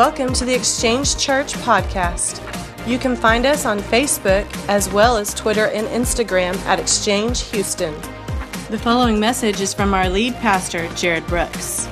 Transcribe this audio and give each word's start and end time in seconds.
Welcome 0.00 0.32
to 0.32 0.46
the 0.46 0.54
Exchange 0.54 1.18
Church 1.18 1.52
podcast. 1.56 2.40
You 2.88 2.98
can 2.98 3.14
find 3.14 3.44
us 3.44 3.66
on 3.66 3.80
Facebook 3.80 4.46
as 4.66 4.90
well 4.90 5.18
as 5.18 5.34
Twitter 5.34 5.66
and 5.66 5.86
Instagram 5.88 6.56
at 6.64 6.80
Exchange 6.80 7.42
Houston. 7.50 7.92
The 8.70 8.78
following 8.78 9.20
message 9.20 9.60
is 9.60 9.74
from 9.74 9.92
our 9.92 10.08
lead 10.08 10.32
pastor, 10.36 10.88
Jared 10.94 11.26
Brooks. 11.26 11.86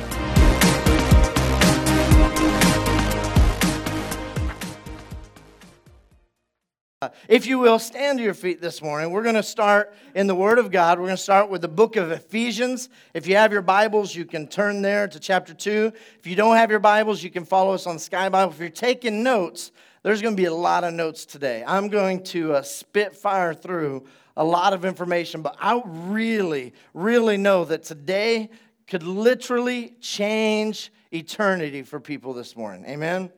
If 7.29 7.47
you 7.47 7.59
will, 7.59 7.79
stand 7.79 8.17
to 8.19 8.25
your 8.25 8.33
feet 8.33 8.63
this 8.63 8.81
morning. 8.81 9.11
We're 9.11 9.23
going 9.23 9.35
to 9.35 9.43
start 9.43 9.95
in 10.15 10.29
the 10.29 10.35
Word 10.35 10.59
of 10.59 10.71
God. 10.71 10.99
We're 10.99 11.05
going 11.05 11.19
to 11.19 11.23
start 11.23 11.51
with 11.51 11.61
the 11.61 11.69
book 11.69 11.97
of 11.97 12.11
Ephesians. 12.11 12.89
If 13.13 13.27
you 13.27 13.37
have 13.37 13.53
your 13.53 13.61
Bibles, 13.61 14.15
you 14.15 14.25
can 14.25 14.47
turn 14.47 14.81
there 14.81 15.07
to 15.07 15.21
chapter 15.21 15.53
2. 15.53 15.93
If 16.19 16.27
you 16.27 16.35
don't 16.35 16.57
have 16.57 16.71
your 16.71 16.79
Bibles, 16.79 17.23
you 17.23 17.29
can 17.29 17.45
follow 17.45 17.75
us 17.75 17.87
on 17.87 17.99
Sky 17.99 18.31
Bible. 18.31 18.55
If 18.55 18.59
you're 18.59 18.71
taking 18.71 19.23
notes, 19.23 19.73
there's 20.03 20.23
going 20.23 20.37
to 20.37 20.41
be 20.41 20.47
a 20.47 20.55
lot 20.55 20.85
of 20.85 20.95
notes 20.95 21.27
today. 21.27 21.63
I'm 21.67 21.89
going 21.89 22.25
to 22.25 22.55
uh, 22.55 22.63
spit 22.63 23.15
fire 23.15 23.53
through 23.53 24.07
a 24.35 24.45
lot 24.45 24.73
of 24.73 24.87
information, 24.87 25.43
but 25.43 25.55
I 25.61 25.83
really, 25.85 26.73
really 26.95 27.37
know 27.37 27.67
that 27.67 27.83
today 27.83 28.49
could 28.87 29.03
literally 29.03 29.97
change 30.01 30.91
eternity 31.13 31.83
for 31.83 32.01
people 32.01 32.33
this 32.33 32.57
morning. 32.57 32.87
Amen? 32.87 33.31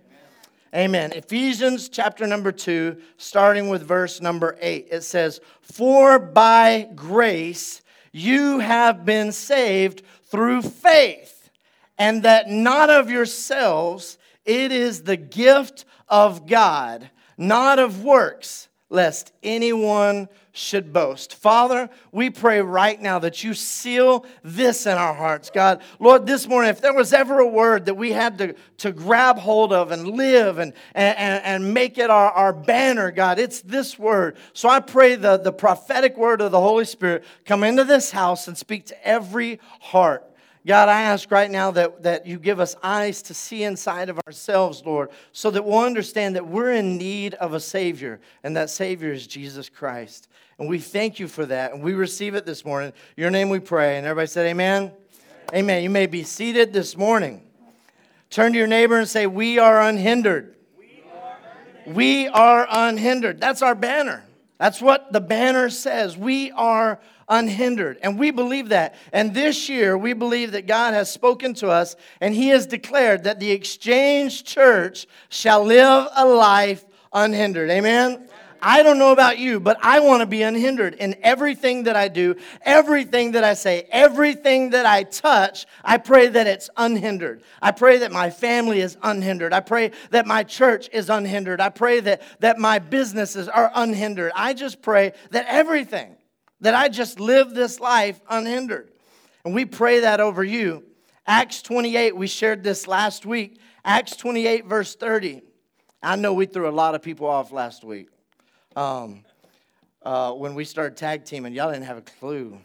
Amen. 0.74 1.10
Ephesians 1.12 1.88
chapter 1.88 2.28
number 2.28 2.52
2, 2.52 2.96
starting 3.16 3.68
with 3.68 3.82
verse 3.82 4.20
number 4.20 4.56
8. 4.60 4.86
It 4.92 5.02
says, 5.02 5.40
For 5.60 6.20
by 6.20 6.88
grace 6.94 7.82
you 8.12 8.60
have 8.60 9.04
been 9.04 9.32
saved 9.32 10.02
through 10.26 10.62
faith, 10.62 11.50
and 11.98 12.22
that 12.22 12.48
not 12.48 12.88
of 12.88 13.10
yourselves, 13.10 14.16
it 14.44 14.70
is 14.70 15.02
the 15.02 15.16
gift 15.16 15.86
of 16.08 16.46
God, 16.46 17.10
not 17.36 17.80
of 17.80 18.04
works, 18.04 18.68
lest 18.90 19.32
anyone 19.42 20.28
should 20.52 20.92
boast. 20.92 21.34
Father, 21.34 21.88
we 22.12 22.30
pray 22.30 22.60
right 22.60 23.00
now 23.00 23.18
that 23.20 23.44
you 23.44 23.54
seal 23.54 24.26
this 24.42 24.86
in 24.86 24.96
our 24.96 25.14
hearts, 25.14 25.50
God. 25.50 25.82
Lord, 25.98 26.26
this 26.26 26.46
morning, 26.48 26.70
if 26.70 26.80
there 26.80 26.94
was 26.94 27.12
ever 27.12 27.38
a 27.38 27.46
word 27.46 27.86
that 27.86 27.94
we 27.94 28.12
had 28.12 28.38
to, 28.38 28.54
to 28.78 28.92
grab 28.92 29.38
hold 29.38 29.72
of 29.72 29.90
and 29.90 30.08
live 30.08 30.58
and, 30.58 30.72
and, 30.94 31.44
and 31.44 31.74
make 31.74 31.98
it 31.98 32.10
our, 32.10 32.30
our 32.32 32.52
banner, 32.52 33.10
God, 33.10 33.38
it's 33.38 33.60
this 33.62 33.98
word. 33.98 34.36
So 34.52 34.68
I 34.68 34.80
pray 34.80 35.14
the, 35.14 35.36
the 35.36 35.52
prophetic 35.52 36.16
word 36.16 36.40
of 36.40 36.50
the 36.50 36.60
Holy 36.60 36.84
Spirit 36.84 37.24
come 37.44 37.62
into 37.62 37.84
this 37.84 38.10
house 38.10 38.48
and 38.48 38.58
speak 38.58 38.86
to 38.86 39.06
every 39.06 39.60
heart. 39.80 40.26
God, 40.66 40.90
I 40.90 41.02
ask 41.02 41.30
right 41.30 41.50
now 41.50 41.70
that, 41.70 42.02
that 42.02 42.26
you 42.26 42.38
give 42.38 42.60
us 42.60 42.76
eyes 42.82 43.22
to 43.22 43.34
see 43.34 43.64
inside 43.64 44.10
of 44.10 44.20
ourselves, 44.26 44.82
Lord, 44.84 45.08
so 45.32 45.50
that 45.50 45.64
we'll 45.64 45.78
understand 45.78 46.36
that 46.36 46.46
we're 46.46 46.72
in 46.72 46.98
need 46.98 47.32
of 47.34 47.54
a 47.54 47.60
Savior, 47.60 48.20
and 48.44 48.54
that 48.56 48.68
Savior 48.68 49.10
is 49.10 49.26
Jesus 49.26 49.70
Christ. 49.70 50.28
And 50.60 50.68
we 50.68 50.78
thank 50.78 51.18
you 51.18 51.26
for 51.26 51.46
that, 51.46 51.72
and 51.72 51.82
we 51.82 51.94
receive 51.94 52.34
it 52.34 52.44
this 52.44 52.66
morning. 52.66 52.92
Your 53.16 53.30
name 53.30 53.48
we 53.48 53.60
pray. 53.60 53.96
And 53.96 54.06
everybody 54.06 54.26
said, 54.26 54.46
Amen. 54.46 54.82
Amen. 54.82 54.94
amen. 55.54 55.82
You 55.82 55.88
may 55.88 56.06
be 56.06 56.22
seated 56.22 56.74
this 56.74 56.98
morning. 56.98 57.40
Turn 58.28 58.52
to 58.52 58.58
your 58.58 58.66
neighbor 58.66 58.98
and 58.98 59.08
say, 59.08 59.26
We 59.26 59.58
are 59.58 59.80
unhindered. 59.80 60.54
We 60.78 61.02
are 61.10 61.38
unhindered. 61.38 61.96
We 61.96 62.28
are 62.28 62.66
unhindered. 62.70 63.40
That's 63.40 63.62
our 63.62 63.74
banner. 63.74 64.22
That's 64.58 64.82
what 64.82 65.10
the 65.14 65.20
banner 65.22 65.70
says. 65.70 66.18
We 66.18 66.50
are 66.50 67.00
unhindered. 67.26 67.98
And 68.02 68.18
we 68.18 68.30
believe 68.30 68.68
that. 68.68 68.96
And 69.14 69.32
this 69.32 69.70
year, 69.70 69.96
we 69.96 70.12
believe 70.12 70.52
that 70.52 70.66
God 70.66 70.92
has 70.92 71.10
spoken 71.10 71.54
to 71.54 71.70
us 71.70 71.96
and 72.20 72.34
He 72.34 72.48
has 72.48 72.66
declared 72.66 73.24
that 73.24 73.40
the 73.40 73.50
Exchange 73.50 74.44
Church 74.44 75.06
shall 75.30 75.64
live 75.64 76.08
a 76.14 76.26
life 76.26 76.84
unhindered. 77.14 77.70
Amen? 77.70 78.28
I 78.62 78.82
don't 78.82 78.98
know 78.98 79.12
about 79.12 79.38
you, 79.38 79.58
but 79.58 79.78
I 79.82 80.00
want 80.00 80.20
to 80.20 80.26
be 80.26 80.42
unhindered 80.42 80.94
in 80.94 81.16
everything 81.22 81.84
that 81.84 81.96
I 81.96 82.08
do, 82.08 82.36
everything 82.62 83.32
that 83.32 83.44
I 83.44 83.54
say, 83.54 83.86
everything 83.90 84.70
that 84.70 84.84
I 84.84 85.04
touch. 85.04 85.66
I 85.82 85.98
pray 85.98 86.28
that 86.28 86.46
it's 86.46 86.68
unhindered. 86.76 87.42
I 87.62 87.70
pray 87.70 87.98
that 87.98 88.12
my 88.12 88.30
family 88.30 88.80
is 88.80 88.96
unhindered. 89.02 89.52
I 89.52 89.60
pray 89.60 89.92
that 90.10 90.26
my 90.26 90.42
church 90.42 90.88
is 90.92 91.08
unhindered. 91.08 91.60
I 91.60 91.70
pray 91.70 92.00
that, 92.00 92.22
that 92.40 92.58
my 92.58 92.78
businesses 92.78 93.48
are 93.48 93.70
unhindered. 93.74 94.32
I 94.34 94.52
just 94.52 94.82
pray 94.82 95.12
that 95.30 95.46
everything, 95.48 96.16
that 96.60 96.74
I 96.74 96.88
just 96.88 97.18
live 97.18 97.54
this 97.54 97.80
life 97.80 98.20
unhindered. 98.28 98.90
And 99.44 99.54
we 99.54 99.64
pray 99.64 100.00
that 100.00 100.20
over 100.20 100.44
you. 100.44 100.84
Acts 101.26 101.62
28, 101.62 102.14
we 102.14 102.26
shared 102.26 102.62
this 102.62 102.86
last 102.86 103.24
week. 103.24 103.58
Acts 103.84 104.16
28, 104.16 104.66
verse 104.66 104.94
30. 104.94 105.40
I 106.02 106.16
know 106.16 106.34
we 106.34 106.46
threw 106.46 106.68
a 106.68 106.70
lot 106.70 106.94
of 106.94 107.02
people 107.02 107.26
off 107.26 107.52
last 107.52 107.84
week 107.84 108.08
um, 108.76 109.24
uh, 110.02 110.32
when 110.32 110.54
we 110.54 110.64
started 110.64 110.96
tag 110.96 111.24
teaming. 111.24 111.52
Y'all 111.52 111.70
didn't 111.72 111.86
have 111.86 111.98
a 111.98 112.02
clue. 112.02 112.58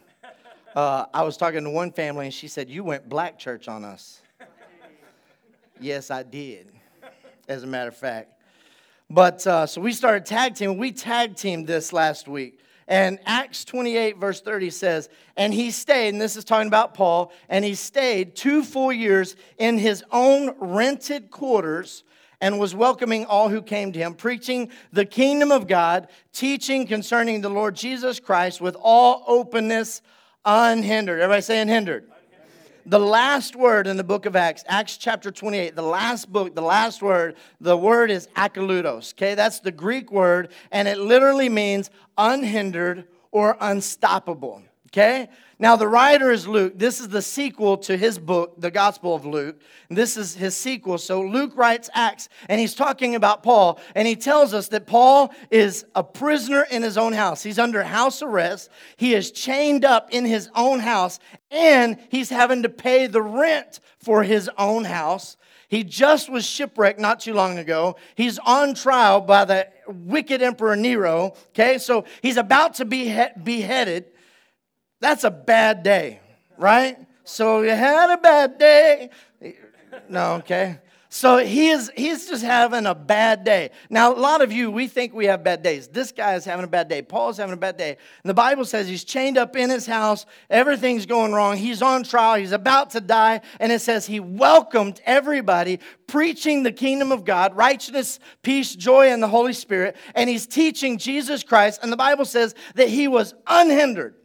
Uh, 0.74 1.06
I 1.12 1.22
was 1.22 1.36
talking 1.36 1.64
to 1.64 1.70
one 1.70 1.90
family, 1.90 2.26
and 2.26 2.34
she 2.34 2.48
said, 2.48 2.68
You 2.68 2.84
went 2.84 3.08
black 3.08 3.38
church 3.38 3.66
on 3.68 3.84
us. 3.84 4.20
yes, 5.80 6.10
I 6.10 6.22
did, 6.22 6.70
as 7.48 7.62
a 7.62 7.66
matter 7.66 7.88
of 7.88 7.96
fact. 7.96 8.32
But 9.08 9.46
uh, 9.46 9.66
so 9.66 9.80
we 9.80 9.92
started 9.92 10.26
tag 10.26 10.54
teaming. 10.54 10.78
We 10.78 10.92
tag 10.92 11.36
teamed 11.36 11.66
this 11.66 11.92
last 11.92 12.28
week. 12.28 12.60
And 12.88 13.18
Acts 13.26 13.64
28, 13.64 14.18
verse 14.18 14.40
30 14.40 14.70
says, 14.70 15.08
And 15.36 15.52
he 15.52 15.72
stayed, 15.72 16.10
and 16.10 16.20
this 16.20 16.36
is 16.36 16.44
talking 16.44 16.68
about 16.68 16.94
Paul, 16.94 17.32
and 17.48 17.64
he 17.64 17.74
stayed 17.74 18.36
two 18.36 18.62
full 18.62 18.92
years 18.92 19.34
in 19.58 19.76
his 19.78 20.04
own 20.12 20.54
rented 20.60 21.30
quarters 21.32 22.04
and 22.40 22.58
was 22.58 22.74
welcoming 22.74 23.24
all 23.24 23.48
who 23.48 23.62
came 23.62 23.92
to 23.92 23.98
him, 23.98 24.14
preaching 24.14 24.70
the 24.92 25.04
kingdom 25.04 25.50
of 25.50 25.66
God, 25.66 26.08
teaching 26.32 26.86
concerning 26.86 27.40
the 27.40 27.48
Lord 27.48 27.74
Jesus 27.74 28.20
Christ 28.20 28.60
with 28.60 28.76
all 28.80 29.24
openness, 29.26 30.02
unhindered. 30.44 31.20
Everybody 31.20 31.42
say 31.42 31.60
unhindered. 31.60 32.10
The 32.88 33.00
last 33.00 33.56
word 33.56 33.88
in 33.88 33.96
the 33.96 34.04
book 34.04 34.26
of 34.26 34.36
Acts, 34.36 34.62
Acts 34.68 34.96
chapter 34.96 35.32
28, 35.32 35.74
the 35.74 35.82
last 35.82 36.30
book, 36.30 36.54
the 36.54 36.62
last 36.62 37.02
word, 37.02 37.34
the 37.60 37.76
word 37.76 38.12
is 38.12 38.28
akaludos. 38.36 39.12
Okay, 39.14 39.34
that's 39.34 39.58
the 39.58 39.72
Greek 39.72 40.12
word, 40.12 40.52
and 40.70 40.86
it 40.86 40.98
literally 40.98 41.48
means 41.48 41.90
unhindered 42.16 43.08
or 43.32 43.56
unstoppable. 43.60 44.62
Okay? 44.90 45.28
Now, 45.58 45.76
the 45.76 45.88
writer 45.88 46.30
is 46.30 46.46
Luke. 46.46 46.74
This 46.78 47.00
is 47.00 47.08
the 47.08 47.22
sequel 47.22 47.78
to 47.78 47.96
his 47.96 48.18
book, 48.18 48.60
the 48.60 48.70
Gospel 48.70 49.14
of 49.14 49.24
Luke. 49.24 49.58
This 49.88 50.18
is 50.18 50.34
his 50.34 50.54
sequel. 50.54 50.98
So, 50.98 51.22
Luke 51.22 51.52
writes 51.56 51.88
Acts, 51.94 52.28
and 52.50 52.60
he's 52.60 52.74
talking 52.74 53.14
about 53.14 53.42
Paul, 53.42 53.80
and 53.94 54.06
he 54.06 54.16
tells 54.16 54.52
us 54.52 54.68
that 54.68 54.86
Paul 54.86 55.32
is 55.50 55.86
a 55.94 56.04
prisoner 56.04 56.66
in 56.70 56.82
his 56.82 56.98
own 56.98 57.14
house. 57.14 57.42
He's 57.42 57.58
under 57.58 57.82
house 57.82 58.20
arrest, 58.20 58.68
he 58.96 59.14
is 59.14 59.30
chained 59.30 59.84
up 59.86 60.10
in 60.10 60.26
his 60.26 60.50
own 60.54 60.80
house, 60.80 61.18
and 61.50 61.96
he's 62.10 62.28
having 62.28 62.62
to 62.64 62.68
pay 62.68 63.06
the 63.06 63.22
rent 63.22 63.80
for 63.98 64.24
his 64.24 64.50
own 64.58 64.84
house. 64.84 65.38
He 65.68 65.84
just 65.84 66.28
was 66.28 66.46
shipwrecked 66.46 67.00
not 67.00 67.20
too 67.20 67.32
long 67.32 67.58
ago. 67.58 67.96
He's 68.14 68.38
on 68.38 68.74
trial 68.74 69.22
by 69.22 69.46
the 69.46 69.68
wicked 69.88 70.42
Emperor 70.42 70.76
Nero. 70.76 71.32
Okay, 71.48 71.78
so 71.78 72.04
he's 72.20 72.36
about 72.36 72.74
to 72.74 72.84
be 72.84 73.12
beheaded. 73.42 74.04
That's 75.06 75.22
a 75.22 75.30
bad 75.30 75.84
day, 75.84 76.18
right? 76.58 76.98
So 77.22 77.62
you 77.62 77.70
had 77.70 78.10
a 78.12 78.18
bad 78.18 78.58
day. 78.58 79.10
No, 80.08 80.34
okay. 80.38 80.80
So 81.08 81.36
he 81.36 81.68
is 81.68 81.92
he's 81.96 82.28
just 82.28 82.42
having 82.42 82.86
a 82.86 82.94
bad 82.96 83.44
day. 83.44 83.70
Now, 83.88 84.12
a 84.12 84.18
lot 84.18 84.42
of 84.42 84.50
you, 84.50 84.68
we 84.68 84.88
think 84.88 85.14
we 85.14 85.26
have 85.26 85.44
bad 85.44 85.62
days. 85.62 85.86
This 85.86 86.10
guy 86.10 86.34
is 86.34 86.44
having 86.44 86.64
a 86.64 86.68
bad 86.68 86.88
day. 86.88 87.02
Paul's 87.02 87.36
having 87.36 87.52
a 87.52 87.56
bad 87.56 87.76
day. 87.76 87.90
And 87.90 88.28
the 88.28 88.34
Bible 88.34 88.64
says 88.64 88.88
he's 88.88 89.04
chained 89.04 89.38
up 89.38 89.54
in 89.54 89.70
his 89.70 89.86
house. 89.86 90.26
Everything's 90.50 91.06
going 91.06 91.32
wrong. 91.32 91.56
He's 91.56 91.82
on 91.82 92.02
trial. 92.02 92.40
He's 92.40 92.50
about 92.50 92.90
to 92.90 93.00
die. 93.00 93.42
And 93.60 93.70
it 93.70 93.82
says 93.82 94.06
he 94.06 94.18
welcomed 94.18 95.00
everybody, 95.06 95.78
preaching 96.08 96.64
the 96.64 96.72
kingdom 96.72 97.12
of 97.12 97.24
God, 97.24 97.56
righteousness, 97.56 98.18
peace, 98.42 98.74
joy, 98.74 99.10
and 99.10 99.22
the 99.22 99.28
Holy 99.28 99.52
Spirit. 99.52 99.94
And 100.16 100.28
he's 100.28 100.48
teaching 100.48 100.98
Jesus 100.98 101.44
Christ. 101.44 101.78
And 101.84 101.92
the 101.92 101.96
Bible 101.96 102.24
says 102.24 102.56
that 102.74 102.88
he 102.88 103.06
was 103.06 103.34
unhindered 103.46 104.16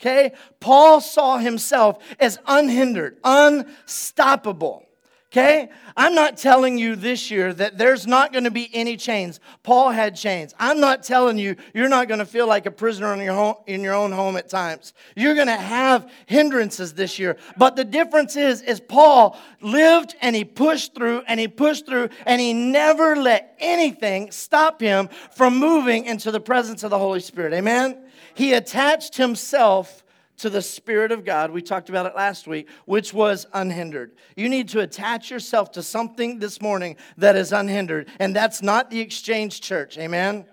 Okay? 0.00 0.32
Paul 0.60 1.00
saw 1.00 1.38
himself 1.38 1.98
as 2.20 2.38
unhindered, 2.46 3.18
unstoppable. 3.24 4.84
Okay? 5.30 5.68
I'm 5.94 6.14
not 6.14 6.38
telling 6.38 6.78
you 6.78 6.96
this 6.96 7.30
year 7.30 7.52
that 7.52 7.76
there's 7.76 8.06
not 8.06 8.32
going 8.32 8.44
to 8.44 8.50
be 8.50 8.70
any 8.72 8.96
chains. 8.96 9.40
Paul 9.62 9.90
had 9.90 10.16
chains. 10.16 10.54
I'm 10.58 10.80
not 10.80 11.02
telling 11.02 11.36
you 11.36 11.56
you're 11.74 11.90
not 11.90 12.08
going 12.08 12.20
to 12.20 12.24
feel 12.24 12.46
like 12.46 12.64
a 12.64 12.70
prisoner 12.70 13.12
in 13.12 13.20
your, 13.20 13.34
home, 13.34 13.56
in 13.66 13.82
your 13.82 13.92
own 13.92 14.10
home 14.10 14.38
at 14.38 14.48
times. 14.48 14.94
You're 15.16 15.34
going 15.34 15.48
to 15.48 15.56
have 15.56 16.10
hindrances 16.24 16.94
this 16.94 17.18
year. 17.18 17.36
But 17.58 17.76
the 17.76 17.84
difference 17.84 18.36
is, 18.36 18.62
is 18.62 18.80
Paul 18.80 19.38
lived 19.60 20.14
and 20.22 20.34
he 20.34 20.44
pushed 20.46 20.94
through 20.94 21.22
and 21.26 21.38
he 21.38 21.46
pushed 21.46 21.84
through 21.84 22.08
and 22.24 22.40
he 22.40 22.54
never 22.54 23.14
let 23.14 23.54
anything 23.58 24.30
stop 24.30 24.80
him 24.80 25.10
from 25.36 25.58
moving 25.58 26.06
into 26.06 26.30
the 26.30 26.40
presence 26.40 26.84
of 26.84 26.90
the 26.90 26.98
Holy 26.98 27.20
Spirit. 27.20 27.52
Amen? 27.52 28.07
He 28.38 28.52
attached 28.52 29.16
himself 29.16 30.04
to 30.36 30.48
the 30.48 30.62
Spirit 30.62 31.10
of 31.10 31.24
God. 31.24 31.50
We 31.50 31.60
talked 31.60 31.88
about 31.88 32.06
it 32.06 32.14
last 32.14 32.46
week, 32.46 32.68
which 32.84 33.12
was 33.12 33.48
unhindered. 33.52 34.12
You 34.36 34.48
need 34.48 34.68
to 34.68 34.78
attach 34.78 35.28
yourself 35.28 35.72
to 35.72 35.82
something 35.82 36.38
this 36.38 36.62
morning 36.62 36.94
that 37.16 37.34
is 37.34 37.50
unhindered, 37.52 38.08
and 38.20 38.36
that's 38.36 38.62
not 38.62 38.90
the 38.90 39.00
exchange 39.00 39.60
church. 39.60 39.98
Amen? 39.98 40.46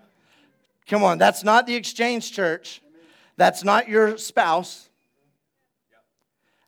Come 0.87 1.03
on, 1.03 1.19
that's 1.19 1.43
not 1.43 1.67
the 1.67 1.75
exchange 1.75 2.31
church. 2.31 2.81
That's 3.37 3.63
not 3.63 3.87
your 3.87 4.17
spouse. 4.17 4.89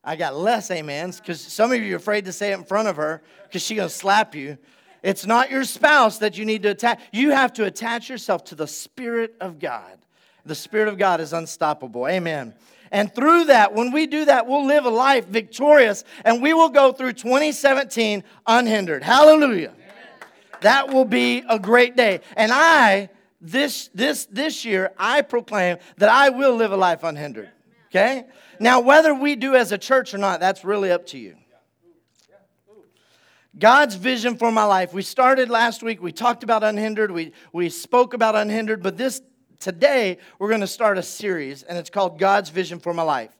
I 0.04 0.18
got 0.18 0.36
less 0.36 0.69
amens 0.69 1.19
because 1.19 1.42
some 1.42 1.72
of 1.72 1.81
you 1.81 1.96
are 1.96 1.98
afraid 1.98 2.25
to 2.25 2.31
say 2.31 2.52
it 2.52 2.60
in 2.60 2.64
front 2.64 2.90
of 2.90 2.96
her 2.98 3.24
because 3.46 3.64
she's 3.64 3.78
going 3.78 3.90
to 3.90 3.96
slap 3.96 4.36
you. 4.36 4.60
It's 5.02 5.25
not 5.25 5.50
your 5.50 5.64
spouse 5.64 6.19
that 6.19 6.38
you 6.38 6.46
need 6.46 6.62
to 6.62 6.69
attach. 6.69 7.00
You 7.12 7.31
have 7.31 7.54
to 7.54 7.66
attach 7.66 8.08
yourself 8.08 8.44
to 8.46 8.56
the 8.56 8.68
Spirit 8.68 9.34
of 9.42 9.58
God. 9.58 9.98
The 10.48 10.56
Spirit 10.56 10.88
of 10.88 10.98
God 10.98 11.22
is 11.22 11.34
unstoppable. 11.34 12.08
Amen. 12.08 12.54
And 12.92 13.14
through 13.14 13.46
that, 13.46 13.74
when 13.74 13.92
we 13.92 14.08
do 14.08 14.26
that, 14.26 14.48
we'll 14.48 14.66
live 14.66 14.86
a 14.86 14.90
life 14.90 15.26
victorious 15.26 16.04
and 16.24 16.42
we 16.42 16.54
will 16.54 16.70
go 16.70 16.94
through 16.94 17.14
2017 17.14 18.24
unhindered. 18.46 19.04
Hallelujah. 19.04 19.74
That 20.62 20.90
will 20.90 21.06
be 21.06 21.44
a 21.48 21.60
great 21.60 21.96
day. 21.96 22.22
And 22.36 22.52
I, 22.52 23.10
this, 23.42 23.90
this, 23.94 24.26
this 24.26 24.66
year, 24.66 24.92
I 24.98 25.22
proclaim 25.22 25.78
that 25.98 26.10
I 26.10 26.30
will 26.30 26.56
live 26.56 26.72
a 26.72 26.78
life 26.78 27.04
unhindered. 27.04 27.50
Okay? 27.90 28.26
Now, 28.60 28.80
whether 28.80 29.14
we 29.14 29.36
do 29.36 29.56
as 29.56 29.72
a 29.72 29.78
church 29.78 30.14
or 30.14 30.18
not, 30.18 30.40
that's 30.40 30.64
really 30.64 30.92
up 30.92 31.06
to 31.08 31.18
you. 31.18 31.36
God's 33.58 33.96
vision 33.96 34.38
for 34.38 34.52
my 34.52 34.66
life. 34.66 34.94
We 34.94 35.02
started 35.02 35.50
last 35.50 35.82
week, 35.82 36.02
we 36.02 36.12
talked 36.12 36.44
about 36.44 36.64
unhindered, 36.64 37.10
we, 37.12 37.34
we 37.52 37.70
spoke 37.70 38.14
about 38.14 38.36
unhindered, 38.36 38.84
but 38.84 38.98
this 38.98 39.22
today 39.59 40.18
we're 40.39 40.50
going 40.50 40.62
to 40.62 40.68
start 40.68 40.98
a 40.98 41.04
series 41.04 41.63
and 41.63 41.77
it's 41.77 41.89
called 41.89 42.19
God's 42.19 42.50
Vision 42.50 42.80
for 42.80 42.94
My 42.94 43.04
Life. 43.04 43.38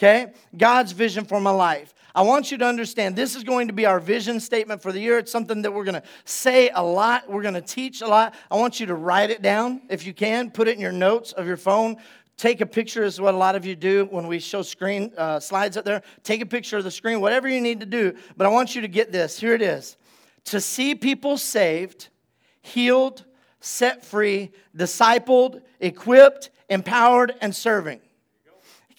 Okay? 0.00 0.32
God's 0.56 0.92
vision 0.92 1.26
for 1.26 1.40
my 1.40 1.50
life. 1.50 1.92
I 2.14 2.22
want 2.22 2.50
you 2.50 2.56
to 2.58 2.64
understand 2.64 3.16
this 3.16 3.36
is 3.36 3.44
going 3.44 3.68
to 3.68 3.74
be 3.74 3.84
our 3.84 4.00
vision 4.00 4.40
statement 4.40 4.80
for 4.80 4.92
the 4.92 4.98
year. 4.98 5.18
It's 5.18 5.30
something 5.30 5.60
that 5.62 5.72
we're 5.72 5.84
going 5.84 6.00
to 6.00 6.02
say 6.24 6.70
a 6.70 6.82
lot, 6.82 7.30
we're 7.30 7.42
going 7.42 7.54
to 7.54 7.60
teach 7.60 8.00
a 8.00 8.06
lot. 8.06 8.34
I 8.50 8.56
want 8.56 8.80
you 8.80 8.86
to 8.86 8.94
write 8.94 9.30
it 9.30 9.42
down 9.42 9.82
if 9.90 10.06
you 10.06 10.14
can, 10.14 10.50
put 10.50 10.68
it 10.68 10.74
in 10.74 10.80
your 10.80 10.90
notes 10.90 11.32
of 11.32 11.46
your 11.46 11.58
phone. 11.58 11.98
Take 12.38 12.62
a 12.62 12.66
picture 12.66 13.04
is 13.04 13.20
what 13.20 13.34
a 13.34 13.36
lot 13.36 13.54
of 13.54 13.66
you 13.66 13.76
do 13.76 14.08
when 14.10 14.26
we 14.26 14.38
show 14.38 14.62
screen 14.62 15.12
uh, 15.18 15.38
slides 15.38 15.76
up 15.76 15.84
there. 15.84 16.02
Take 16.22 16.40
a 16.40 16.46
picture 16.46 16.78
of 16.78 16.84
the 16.84 16.90
screen, 16.90 17.20
whatever 17.20 17.46
you 17.46 17.60
need 17.60 17.80
to 17.80 17.86
do. 17.86 18.16
But 18.38 18.46
I 18.46 18.50
want 18.50 18.74
you 18.74 18.80
to 18.80 18.88
get 18.88 19.12
this. 19.12 19.38
Here 19.38 19.52
it 19.52 19.60
is. 19.60 19.98
To 20.46 20.62
see 20.62 20.94
people 20.94 21.36
saved, 21.36 22.08
healed, 22.62 23.24
set 23.60 24.04
free, 24.04 24.50
discipled, 24.76 25.62
equipped, 25.80 26.50
empowered, 26.68 27.34
and 27.40 27.54
serving. 27.54 28.00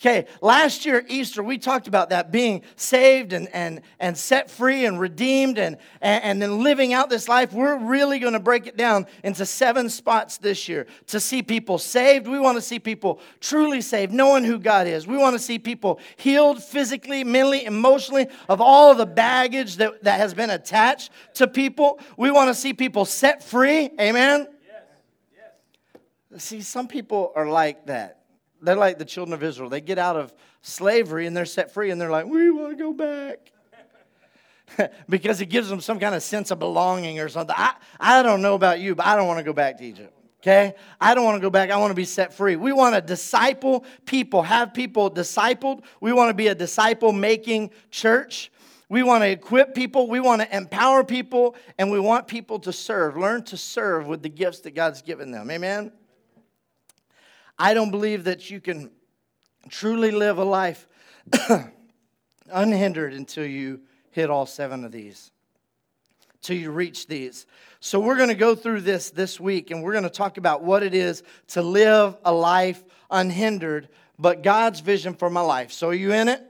Okay, 0.03 0.25
last 0.41 0.83
year, 0.83 1.05
Easter, 1.07 1.43
we 1.43 1.59
talked 1.59 1.87
about 1.87 2.09
that 2.09 2.31
being 2.31 2.63
saved 2.75 3.33
and, 3.33 3.47
and, 3.53 3.81
and 3.99 4.17
set 4.17 4.49
free 4.49 4.85
and 4.85 4.99
redeemed 4.99 5.59
and, 5.59 5.77
and, 6.01 6.23
and 6.23 6.41
then 6.41 6.63
living 6.63 6.91
out 6.91 7.07
this 7.07 7.29
life. 7.29 7.53
We're 7.53 7.77
really 7.77 8.17
going 8.17 8.33
to 8.33 8.39
break 8.39 8.65
it 8.65 8.75
down 8.75 9.05
into 9.23 9.45
seven 9.45 9.91
spots 9.91 10.39
this 10.39 10.67
year 10.67 10.87
to 11.05 11.19
see 11.19 11.43
people 11.43 11.77
saved. 11.77 12.27
We 12.27 12.39
want 12.39 12.57
to 12.57 12.63
see 12.63 12.79
people 12.79 13.19
truly 13.41 13.79
saved, 13.79 14.11
knowing 14.11 14.43
who 14.43 14.57
God 14.57 14.87
is. 14.87 15.05
We 15.05 15.17
want 15.17 15.35
to 15.35 15.39
see 15.39 15.59
people 15.59 15.99
healed 16.15 16.63
physically, 16.63 17.23
mentally, 17.23 17.65
emotionally 17.65 18.25
of 18.49 18.59
all 18.59 18.91
of 18.91 18.97
the 18.97 19.05
baggage 19.05 19.75
that, 19.75 20.03
that 20.03 20.19
has 20.19 20.33
been 20.33 20.49
attached 20.49 21.11
to 21.35 21.47
people. 21.47 21.99
We 22.17 22.31
want 22.31 22.47
to 22.47 22.55
see 22.55 22.73
people 22.73 23.05
set 23.05 23.43
free. 23.43 23.91
Amen? 24.01 24.47
Yes. 24.65 24.83
Yes. 26.31 26.43
See, 26.43 26.61
some 26.61 26.87
people 26.87 27.31
are 27.35 27.47
like 27.47 27.85
that 27.85 28.20
they're 28.61 28.75
like 28.75 28.97
the 28.97 29.05
children 29.05 29.33
of 29.33 29.43
Israel. 29.43 29.69
They 29.69 29.81
get 29.81 29.97
out 29.97 30.15
of 30.15 30.33
slavery 30.61 31.27
and 31.27 31.35
they're 31.35 31.45
set 31.45 31.73
free 31.73 31.91
and 31.91 31.99
they're 31.99 32.11
like, 32.11 32.25
we 32.25 32.51
want 32.51 32.77
to 32.77 32.83
go 32.83 32.93
back. 32.93 33.51
because 35.09 35.41
it 35.41 35.47
gives 35.47 35.69
them 35.69 35.81
some 35.81 35.99
kind 35.99 36.15
of 36.15 36.23
sense 36.23 36.51
of 36.51 36.59
belonging 36.59 37.19
or 37.19 37.29
something. 37.29 37.55
I, 37.57 37.73
I 37.99 38.23
don't 38.23 38.41
know 38.41 38.55
about 38.55 38.79
you, 38.79 38.95
but 38.95 39.05
I 39.05 39.15
don't 39.15 39.27
want 39.27 39.39
to 39.39 39.43
go 39.43 39.53
back 39.53 39.77
to 39.79 39.85
Egypt. 39.85 40.13
Okay? 40.41 40.73
I 40.99 41.13
don't 41.13 41.23
want 41.23 41.35
to 41.35 41.41
go 41.41 41.49
back. 41.49 41.69
I 41.69 41.77
want 41.77 41.91
to 41.91 41.95
be 41.95 42.05
set 42.05 42.33
free. 42.33 42.55
We 42.55 42.73
want 42.73 42.95
to 42.95 43.01
disciple 43.01 43.85
people, 44.05 44.41
have 44.41 44.73
people 44.73 45.11
discipled. 45.11 45.83
We 45.99 46.13
want 46.13 46.29
to 46.29 46.33
be 46.33 46.47
a 46.47 46.55
disciple 46.55 47.11
making 47.11 47.71
church. 47.91 48.51
We 48.89 49.03
want 49.03 49.23
to 49.23 49.29
equip 49.29 49.75
people. 49.75 50.09
We 50.09 50.19
want 50.19 50.41
to 50.41 50.55
empower 50.55 51.03
people. 51.03 51.55
And 51.77 51.91
we 51.91 51.99
want 51.99 52.27
people 52.27 52.59
to 52.59 52.73
serve, 52.73 53.17
learn 53.17 53.43
to 53.45 53.57
serve 53.57 54.07
with 54.07 54.23
the 54.23 54.29
gifts 54.29 54.61
that 54.61 54.71
God's 54.71 55.01
given 55.01 55.31
them. 55.31 55.51
Amen? 55.51 55.91
I 57.61 57.75
don't 57.75 57.91
believe 57.91 58.23
that 58.23 58.49
you 58.49 58.59
can 58.59 58.89
truly 59.69 60.09
live 60.09 60.39
a 60.39 60.43
life 60.43 60.87
unhindered 62.51 63.13
until 63.13 63.45
you 63.45 63.81
hit 64.09 64.31
all 64.31 64.47
seven 64.47 64.83
of 64.83 64.91
these, 64.91 65.29
till 66.41 66.57
you 66.57 66.71
reach 66.71 67.05
these. 67.05 67.45
So, 67.79 67.99
we're 67.99 68.17
going 68.17 68.29
to 68.29 68.35
go 68.35 68.55
through 68.55 68.81
this 68.81 69.11
this 69.11 69.39
week 69.39 69.69
and 69.69 69.83
we're 69.83 69.91
going 69.91 70.05
to 70.05 70.09
talk 70.09 70.37
about 70.37 70.63
what 70.63 70.81
it 70.81 70.95
is 70.95 71.21
to 71.49 71.61
live 71.61 72.17
a 72.25 72.33
life 72.33 72.83
unhindered, 73.11 73.89
but 74.17 74.41
God's 74.41 74.79
vision 74.79 75.13
for 75.13 75.29
my 75.29 75.41
life. 75.41 75.71
So, 75.71 75.89
are 75.89 75.93
you 75.93 76.13
in 76.13 76.29
it? 76.29 76.41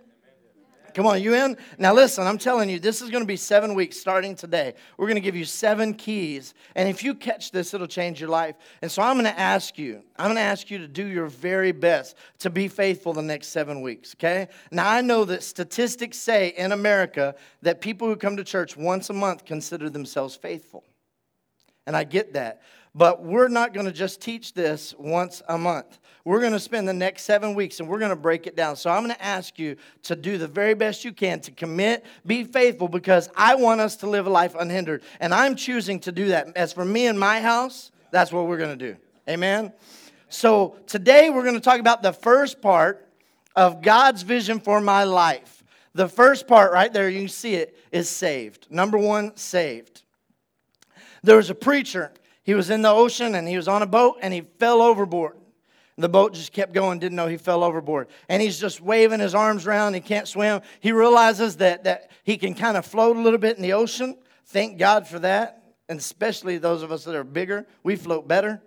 Come 0.93 1.05
on, 1.05 1.21
you 1.21 1.33
in? 1.35 1.57
Now, 1.77 1.93
listen, 1.93 2.25
I'm 2.25 2.37
telling 2.37 2.69
you, 2.69 2.79
this 2.79 3.01
is 3.01 3.09
going 3.09 3.23
to 3.23 3.27
be 3.27 3.37
seven 3.37 3.75
weeks 3.75 3.97
starting 3.97 4.35
today. 4.35 4.73
We're 4.97 5.07
going 5.07 5.15
to 5.15 5.21
give 5.21 5.35
you 5.35 5.45
seven 5.45 5.93
keys. 5.93 6.53
And 6.75 6.89
if 6.89 7.03
you 7.03 7.13
catch 7.13 7.51
this, 7.51 7.73
it'll 7.73 7.87
change 7.87 8.19
your 8.19 8.29
life. 8.29 8.55
And 8.81 8.91
so 8.91 9.01
I'm 9.01 9.15
going 9.15 9.25
to 9.25 9.39
ask 9.39 9.77
you, 9.77 10.03
I'm 10.17 10.27
going 10.27 10.35
to 10.35 10.41
ask 10.41 10.69
you 10.69 10.77
to 10.79 10.87
do 10.87 11.05
your 11.05 11.27
very 11.27 11.71
best 11.71 12.15
to 12.39 12.49
be 12.49 12.67
faithful 12.67 13.13
the 13.13 13.21
next 13.21 13.47
seven 13.47 13.81
weeks, 13.81 14.15
okay? 14.15 14.47
Now, 14.71 14.89
I 14.89 15.01
know 15.01 15.25
that 15.25 15.43
statistics 15.43 16.17
say 16.17 16.53
in 16.57 16.71
America 16.71 17.35
that 17.61 17.81
people 17.81 18.07
who 18.07 18.15
come 18.15 18.37
to 18.37 18.43
church 18.43 18.75
once 18.77 19.09
a 19.09 19.13
month 19.13 19.45
consider 19.45 19.89
themselves 19.89 20.35
faithful. 20.35 20.83
And 21.87 21.95
I 21.95 22.03
get 22.03 22.33
that. 22.33 22.61
But 22.93 23.23
we're 23.23 23.47
not 23.47 23.73
going 23.73 23.85
to 23.85 23.91
just 23.91 24.21
teach 24.21 24.53
this 24.53 24.93
once 24.97 25.41
a 25.47 25.57
month. 25.57 25.99
We're 26.25 26.41
going 26.41 26.51
to 26.51 26.59
spend 26.59 26.87
the 26.87 26.93
next 26.93 27.23
seven 27.23 27.55
weeks 27.55 27.79
and 27.79 27.89
we're 27.89 27.99
going 27.99 28.09
to 28.09 28.15
break 28.15 28.45
it 28.45 28.55
down. 28.55 28.75
So 28.75 28.89
I'm 28.89 29.03
going 29.03 29.15
to 29.15 29.23
ask 29.23 29.57
you 29.57 29.77
to 30.03 30.15
do 30.15 30.37
the 30.37 30.47
very 30.47 30.73
best 30.73 31.03
you 31.03 31.13
can 31.13 31.39
to 31.41 31.51
commit, 31.51 32.05
be 32.25 32.43
faithful, 32.43 32.87
because 32.87 33.29
I 33.35 33.55
want 33.55 33.81
us 33.81 33.95
to 33.97 34.09
live 34.09 34.27
a 34.27 34.29
life 34.29 34.53
unhindered. 34.59 35.03
And 35.19 35.33
I'm 35.33 35.55
choosing 35.55 35.99
to 36.01 36.11
do 36.11 36.27
that. 36.27 36.55
As 36.55 36.73
for 36.73 36.85
me 36.85 37.07
and 37.07 37.19
my 37.19 37.39
house, 37.39 37.91
that's 38.11 38.31
what 38.31 38.47
we're 38.47 38.57
going 38.57 38.77
to 38.77 38.93
do. 38.93 38.97
Amen? 39.27 39.73
So 40.29 40.75
today 40.85 41.29
we're 41.29 41.43
going 41.43 41.55
to 41.55 41.61
talk 41.61 41.79
about 41.79 42.03
the 42.03 42.13
first 42.13 42.61
part 42.61 43.07
of 43.55 43.81
God's 43.81 44.21
vision 44.21 44.59
for 44.59 44.79
my 44.79 45.05
life. 45.05 45.63
The 45.93 46.07
first 46.07 46.47
part 46.47 46.71
right 46.71 46.91
there, 46.91 47.09
you 47.09 47.21
can 47.21 47.29
see 47.29 47.55
it, 47.55 47.77
is 47.91 48.09
saved. 48.09 48.67
Number 48.69 48.97
one, 48.97 49.35
saved. 49.35 50.03
There 51.23 51.37
was 51.37 51.49
a 51.49 51.55
preacher. 51.55 52.11
He 52.43 52.53
was 52.53 52.69
in 52.69 52.81
the 52.81 52.89
ocean 52.89 53.35
and 53.35 53.47
he 53.47 53.55
was 53.55 53.67
on 53.67 53.81
a 53.81 53.85
boat 53.85 54.17
and 54.21 54.33
he 54.33 54.41
fell 54.41 54.81
overboard. 54.81 55.37
The 55.97 56.09
boat 56.09 56.33
just 56.33 56.51
kept 56.51 56.73
going, 56.73 56.99
didn't 56.99 57.15
know 57.15 57.27
he 57.27 57.37
fell 57.37 57.63
overboard. 57.63 58.07
And 58.27 58.41
he's 58.41 58.59
just 58.59 58.81
waving 58.81 59.19
his 59.19 59.35
arms 59.35 59.67
around. 59.67 59.93
He 59.93 59.99
can't 59.99 60.27
swim. 60.27 60.61
He 60.79 60.91
realizes 60.91 61.57
that, 61.57 61.83
that 61.83 62.09
he 62.23 62.37
can 62.37 62.55
kind 62.55 62.75
of 62.75 62.85
float 62.85 63.17
a 63.17 63.19
little 63.19 63.37
bit 63.37 63.57
in 63.57 63.61
the 63.61 63.73
ocean. 63.73 64.17
Thank 64.47 64.79
God 64.79 65.07
for 65.07 65.19
that. 65.19 65.63
And 65.87 65.99
especially 65.99 66.57
those 66.57 66.81
of 66.81 66.91
us 66.91 67.03
that 67.03 67.15
are 67.15 67.23
bigger, 67.23 67.67
we 67.83 67.95
float 67.95 68.27
better. 68.27 68.61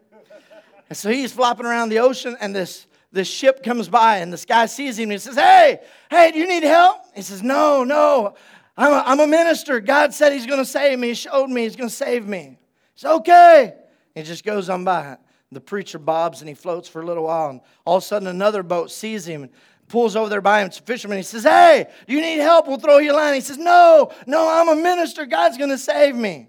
And 0.88 0.96
so 0.96 1.10
he's 1.10 1.32
flopping 1.32 1.66
around 1.66 1.88
the 1.88 1.98
ocean, 2.00 2.36
and 2.40 2.54
this, 2.54 2.86
this 3.10 3.26
ship 3.26 3.62
comes 3.62 3.88
by, 3.88 4.18
and 4.18 4.32
this 4.32 4.44
guy 4.44 4.66
sees 4.66 4.98
him 4.98 5.04
and 5.04 5.12
he 5.12 5.18
says, 5.18 5.34
Hey, 5.34 5.80
hey, 6.10 6.30
do 6.30 6.38
you 6.38 6.46
need 6.46 6.62
help? 6.62 6.98
He 7.14 7.22
says, 7.22 7.42
No, 7.42 7.84
no. 7.84 8.34
I'm 8.76 8.92
a, 8.92 9.02
I'm 9.06 9.20
a 9.20 9.26
minister. 9.26 9.80
God 9.80 10.12
said 10.12 10.32
he's 10.32 10.46
going 10.46 10.58
to 10.58 10.64
save 10.64 10.98
me. 10.98 11.08
He 11.08 11.14
showed 11.14 11.48
me 11.48 11.62
he's 11.62 11.76
going 11.76 11.88
to 11.88 11.94
save 11.94 12.26
me. 12.26 12.58
Says, 12.94 13.10
Okay. 13.10 13.74
He 14.14 14.22
just 14.22 14.44
goes 14.44 14.68
on 14.68 14.84
by. 14.84 15.16
The 15.50 15.60
preacher 15.60 15.98
bobs 15.98 16.40
and 16.40 16.48
he 16.48 16.54
floats 16.54 16.88
for 16.88 17.00
a 17.00 17.06
little 17.06 17.24
while, 17.24 17.50
and 17.50 17.60
all 17.84 17.98
of 17.98 18.02
a 18.02 18.06
sudden 18.06 18.26
another 18.28 18.62
boat 18.62 18.90
sees 18.90 19.26
him 19.26 19.44
and 19.44 19.52
pulls 19.88 20.16
over 20.16 20.28
there 20.28 20.40
by 20.40 20.60
him. 20.60 20.66
It's 20.66 20.78
a 20.78 20.82
fisherman. 20.82 21.16
He 21.16 21.22
says, 21.22 21.44
Hey, 21.44 21.86
do 22.06 22.14
you 22.14 22.20
need 22.20 22.38
help? 22.38 22.66
We'll 22.66 22.78
throw 22.78 22.98
you 22.98 23.12
a 23.12 23.14
line. 23.14 23.34
He 23.34 23.40
says, 23.40 23.58
No, 23.58 24.10
no, 24.26 24.48
I'm 24.48 24.68
a 24.68 24.80
minister. 24.80 25.26
God's 25.26 25.56
going 25.56 25.70
to 25.70 25.78
save 25.78 26.14
me. 26.16 26.48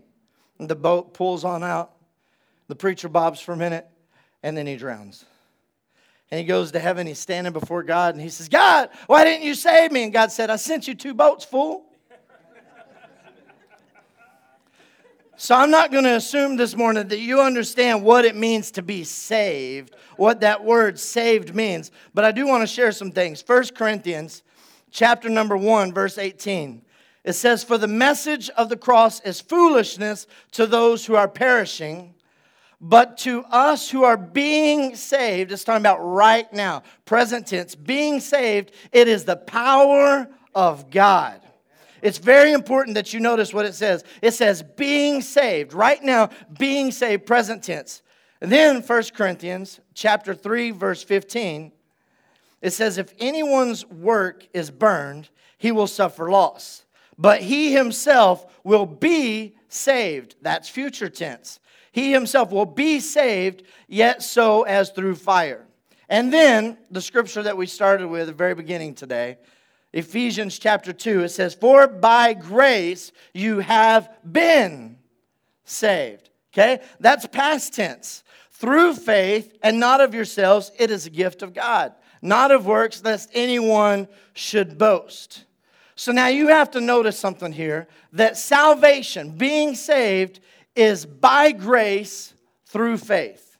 And 0.60 0.70
the 0.70 0.76
boat 0.76 1.14
pulls 1.14 1.44
on 1.44 1.64
out. 1.64 1.92
The 2.68 2.76
preacher 2.76 3.10
bobs 3.10 3.40
for 3.40 3.54
a 3.54 3.58
minute, 3.58 3.88
and 4.42 4.58
then 4.58 4.66
he 4.66 4.76
drowns. 4.76 5.26
And 6.32 6.40
he 6.40 6.46
goes 6.46 6.72
to 6.72 6.80
heaven. 6.80 7.06
He's 7.06 7.20
standing 7.20 7.54
before 7.54 7.84
God, 7.84 8.16
and 8.16 8.24
he 8.24 8.30
says, 8.30 8.50
God, 8.50 8.90
why 9.06 9.24
didn't 9.24 9.46
you 9.46 9.54
save 9.54 9.92
me? 9.92 10.04
And 10.04 10.14
God 10.14 10.32
said, 10.32 10.50
I 10.50 10.56
sent 10.56 10.88
you 10.88 10.96
two 10.96 11.14
boats, 11.14 11.46
fool. 11.46 11.86
So 15.38 15.54
I'm 15.54 15.70
not 15.70 15.92
going 15.92 16.06
to 16.06 16.16
assume 16.16 16.56
this 16.56 16.78
morning 16.78 17.10
that 17.10 17.20
you 17.20 17.42
understand 17.42 18.04
what 18.04 18.24
it 18.24 18.38
means 18.38 18.72
to 18.72 18.82
be 18.82 19.04
saved, 19.04 19.94
what 20.16 20.40
that 20.40 20.64
word 20.64 20.98
saved 20.98 21.54
means, 21.54 21.92
but 22.14 22.24
I 22.24 22.32
do 22.32 22.48
want 22.48 22.62
to 22.62 22.68
share 22.68 22.94
some 22.94 23.12
things. 23.12 23.44
1 23.46 23.68
Corinthians 23.76 24.44
chapter 24.92 25.28
number 25.28 25.58
1 25.58 25.94
verse 25.94 26.18
18. 26.18 26.82
It 27.26 27.34
says 27.34 27.66
for 27.66 27.78
the 27.78 27.88
message 27.88 28.50
of 28.52 28.70
the 28.70 28.78
cross 28.78 29.20
is 29.22 29.42
foolishness 29.42 30.26
to 30.52 30.66
those 30.66 31.06
who 31.06 31.16
are 31.16 31.28
perishing, 31.28 32.16
But 32.80 33.18
to 33.20 33.44
us 33.46 33.90
who 33.90 34.04
are 34.04 34.18
being 34.18 34.96
saved, 34.96 35.52
it's 35.52 35.64
talking 35.64 35.82
about 35.82 36.00
right 36.00 36.52
now, 36.54 36.84
present 37.04 37.48
tense, 37.48 37.76
being 37.76 38.20
saved, 38.20 38.72
it 38.92 39.08
is 39.08 39.26
the 39.26 39.36
power 39.36 40.30
of 40.54 40.90
God. 40.92 41.42
It's 42.06 42.20
very 42.20 42.54
important 42.54 42.94
that 42.94 43.14
you 43.16 43.20
notice 43.20 43.52
what 43.52 43.66
it 43.66 43.74
says. 43.74 44.04
It 44.22 44.36
says 44.36 44.62
being 44.62 45.24
saved. 45.24 45.74
Right 45.74 46.04
now, 46.04 46.30
being 46.56 46.92
saved, 46.92 47.26
present 47.26 47.64
tense. 47.64 48.04
And 48.40 48.52
then 48.52 48.84
1 48.84 49.04
Corinthians 49.16 49.80
chapter 49.96 50.36
3, 50.36 50.70
verse 50.70 51.02
15, 51.02 51.72
it 52.62 52.74
says, 52.74 53.00
If 53.00 53.12
anyone's 53.18 53.88
work 53.88 54.48
is 54.54 54.70
burned, 54.70 55.30
he 55.58 55.72
will 55.72 55.88
suffer 55.88 56.30
loss. 56.30 56.86
But 57.18 57.42
he 57.42 57.74
himself 57.74 58.46
will 58.64 58.86
be 58.86 59.56
saved. 59.68 60.36
That's 60.44 60.70
future 60.70 61.10
tense. 61.10 61.60
He 61.92 62.12
himself 62.12 62.52
will 62.52 62.68
be 62.68 63.00
saved, 63.00 63.64
yet 63.88 64.22
so 64.22 64.62
as 64.62 64.92
through 64.92 65.16
fire. 65.16 65.66
And 66.08 66.32
then 66.32 66.78
the 66.92 67.02
scripture 67.02 67.42
that 67.42 67.58
we 67.58 67.66
started 67.66 68.10
with 68.10 68.22
at 68.22 68.28
the 68.28 68.34
very 68.34 68.54
beginning 68.54 68.94
today 68.94 69.40
Ephesians 69.96 70.60
chapter 70.60 70.92
2, 70.92 71.24
it 71.24 71.30
says, 71.30 71.56
For 71.56 71.88
by 71.88 72.34
grace 72.34 73.14
you 73.34 73.60
have 73.60 74.10
been 74.30 74.98
saved. 75.64 76.30
Okay? 76.54 76.82
That's 77.00 77.26
past 77.28 77.74
tense. 77.74 78.22
Through 78.52 78.96
faith 78.96 79.58
and 79.64 79.80
not 79.80 80.02
of 80.02 80.14
yourselves, 80.14 80.70
it 80.78 80.92
is 80.92 81.06
a 81.06 81.10
gift 81.10 81.42
of 81.42 81.54
God, 81.54 81.94
not 82.22 82.52
of 82.52 82.66
works, 82.66 83.04
lest 83.06 83.30
anyone 83.34 84.10
should 84.34 84.78
boast. 84.78 85.46
So 85.96 86.12
now 86.12 86.28
you 86.28 86.50
have 86.50 86.72
to 86.72 86.82
notice 86.82 87.18
something 87.18 87.54
here 87.54 87.88
that 88.12 88.36
salvation, 88.38 89.32
being 89.32 89.76
saved, 89.76 90.42
is 90.76 91.06
by 91.06 91.54
grace 91.54 92.34
through 92.66 92.98
faith. 92.98 93.58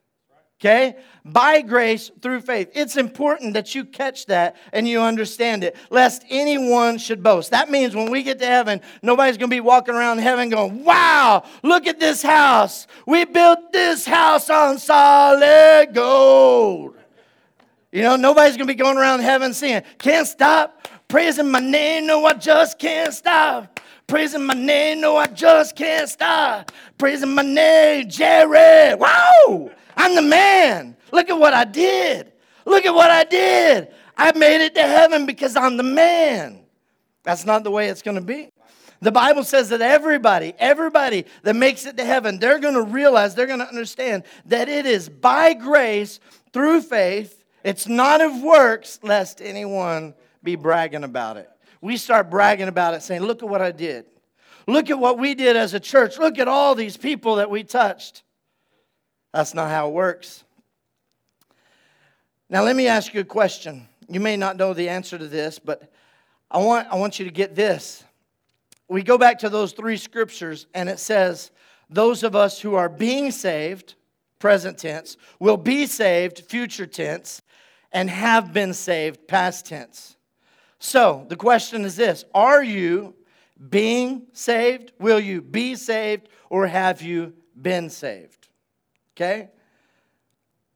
Okay? 0.60 0.98
By 1.26 1.62
grace 1.62 2.12
through 2.22 2.42
faith. 2.42 2.70
It's 2.76 2.98
important 2.98 3.56
that 3.56 3.74
you 3.74 3.84
catch 3.84 4.28
that 4.28 4.56
and 4.72 4.88
you 4.88 5.02
understand 5.02 5.64
it, 5.64 5.76
lest 5.90 6.24
anyone 6.30 7.00
should 7.00 7.24
boast. 7.24 7.50
That 7.50 7.72
means 7.72 7.96
when 7.96 8.12
we 8.12 8.22
get 8.22 8.38
to 8.40 8.46
heaven, 8.46 8.80
nobody's 9.02 9.38
going 9.38 9.50
to 9.50 9.56
be 9.56 9.62
walking 9.62 9.96
around 9.96 10.20
heaven 10.20 10.50
going, 10.50 10.84
Wow, 10.84 11.44
look 11.64 11.88
at 11.88 12.00
this 12.00 12.22
house. 12.22 12.86
We 13.08 13.26
built 13.26 13.74
this 13.74 14.06
house 14.06 14.50
on 14.52 14.78
solid 14.78 15.94
gold. 15.94 16.96
You 17.92 18.04
know, 18.04 18.16
nobody's 18.16 18.56
going 18.56 18.68
to 18.68 18.74
be 18.74 18.78
going 18.78 18.98
around 18.98 19.22
heaven 19.22 19.54
saying, 19.54 19.84
Can't 19.98 20.28
stop 20.28 20.88
praising 21.08 21.50
my 21.50 21.60
name. 21.60 22.06
No, 22.06 22.24
I 22.26 22.34
just 22.34 22.78
can't 22.78 23.14
stop. 23.14 23.80
Praising 24.08 24.46
my 24.46 24.54
name, 24.54 25.02
no, 25.02 25.18
I 25.18 25.26
just 25.26 25.76
can't 25.76 26.08
stop. 26.08 26.72
Praising 27.00 27.34
my 27.34 27.42
name, 27.42 28.08
Jerry. 28.08 28.94
Wow, 28.94 29.72
I'm 29.98 30.14
the 30.14 30.22
man. 30.22 30.96
Look 31.16 31.30
at 31.30 31.40
what 31.40 31.54
I 31.54 31.64
did. 31.64 32.34
Look 32.66 32.86
at 32.86 32.94
what 32.94 33.10
I 33.10 33.24
did. 33.24 33.88
I 34.18 34.38
made 34.38 34.64
it 34.64 34.76
to 34.76 34.82
heaven 34.82 35.26
because 35.26 35.56
I'm 35.56 35.78
the 35.78 35.84
man. 35.84 36.66
That's 37.24 37.46
not 37.46 37.64
the 37.64 37.72
way 37.72 37.88
it's 37.88 38.02
going 38.02 38.16
to 38.16 38.22
be. 38.22 38.50
The 39.02 39.12
Bible 39.12 39.44
says 39.44 39.70
that 39.70 39.82
everybody, 39.82 40.54
everybody 40.58 41.26
that 41.44 41.56
makes 41.56 41.86
it 41.86 41.98
to 41.98 42.06
heaven, 42.06 42.40
they're 42.40 42.60
going 42.60 42.76
to 42.76 42.82
realize, 42.82 43.36
they're 43.36 43.48
going 43.48 43.60
to 43.60 43.68
understand 43.68 44.24
that 44.46 44.70
it 44.70 44.86
is 44.86 45.10
by 45.10 45.54
grace 45.54 46.20
through 46.54 46.82
faith. 46.82 47.44
It's 47.64 47.88
not 47.88 48.22
of 48.22 48.42
works, 48.42 49.00
lest 49.04 49.42
anyone 49.42 50.14
be 50.44 50.56
bragging 50.56 51.04
about 51.04 51.38
it. 51.38 51.50
We 51.82 51.98
start 51.98 52.30
bragging 52.30 52.68
about 52.68 52.94
it, 52.94 53.04
saying, 53.04 53.22
Look 53.22 53.44
at 53.44 53.50
what 53.50 53.62
I 53.62 53.72
did. 53.72 54.06
Look 54.68 54.90
at 54.90 54.98
what 54.98 55.20
we 55.20 55.36
did 55.36 55.56
as 55.56 55.74
a 55.74 55.80
church. 55.80 56.18
Look 56.18 56.40
at 56.40 56.48
all 56.48 56.74
these 56.74 56.98
people 56.98 57.36
that 57.36 57.50
we 57.50 57.64
touched. 57.64 58.24
That's 59.34 59.54
not 59.54 59.70
how 59.70 59.90
it 59.90 59.94
works. 59.94 60.45
Now, 62.50 62.64
let 62.64 62.76
me 62.76 62.88
ask 62.88 63.14
you 63.14 63.22
a 63.22 63.26
question. 63.26 63.88
You 64.08 64.20
may 64.20 64.38
not 64.38 64.58
know 64.58 64.74
the 64.74 64.90
answer 64.90 65.18
to 65.18 65.28
this, 65.28 65.58
but 65.58 65.92
I 66.52 66.60
want, 66.60 66.88
I 66.92 66.96
want 66.96 67.18
you 67.18 67.26
to 67.26 67.32
get 67.32 67.56
this. 67.56 68.04
We 68.88 69.02
go 69.02 69.18
back 69.18 69.40
to 69.40 69.50
those 69.50 69.72
three 69.72 69.98
scriptures, 69.98 70.68
and 70.76 70.88
it 70.88 71.00
says, 71.00 71.50
Those 71.90 72.24
of 72.24 72.36
us 72.36 72.62
who 72.62 72.76
are 72.76 72.90
being 72.90 73.32
saved, 73.32 73.96
present 74.38 74.78
tense, 74.78 75.18
will 75.40 75.58
be 75.58 75.88
saved, 75.88 76.44
future 76.46 76.86
tense, 76.86 77.42
and 77.92 78.10
have 78.10 78.54
been 78.54 78.74
saved, 78.74 79.28
past 79.28 79.66
tense. 79.66 80.16
So 80.78 81.26
the 81.30 81.36
question 81.36 81.84
is 81.84 81.96
this 81.96 82.26
Are 82.36 82.64
you 82.64 83.16
being 83.70 84.28
saved? 84.34 84.92
Will 85.00 85.20
you 85.20 85.42
be 85.42 85.76
saved? 85.76 86.30
Or 86.52 86.68
have 86.68 87.02
you 87.02 87.34
been 87.60 87.90
saved? 87.90 88.50
Okay? 89.16 89.50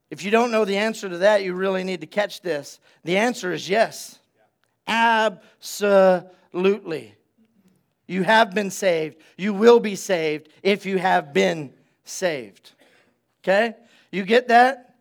If 0.09 0.23
you 0.23 0.31
don't 0.31 0.51
know 0.51 0.65
the 0.65 0.77
answer 0.77 1.07
to 1.07 1.19
that, 1.19 1.43
you 1.43 1.53
really 1.53 1.83
need 1.83 2.01
to 2.01 2.07
catch 2.07 2.41
this. 2.41 2.79
The 3.03 3.17
answer 3.17 3.53
is 3.53 3.69
yes. 3.69 4.17
Absolutely. 4.87 6.33
You 8.07 8.23
have 8.23 8.55
been 8.55 8.71
saved. 8.71 9.17
You 9.37 9.53
will 9.53 9.79
be 9.79 9.95
saved 9.95 10.49
if 10.63 10.85
you 10.85 10.97
have 10.97 11.31
been 11.31 11.71
saved. 12.05 12.71
Okay? 13.43 13.75
You 14.11 14.23
get 14.23 14.47
that? 14.47 14.95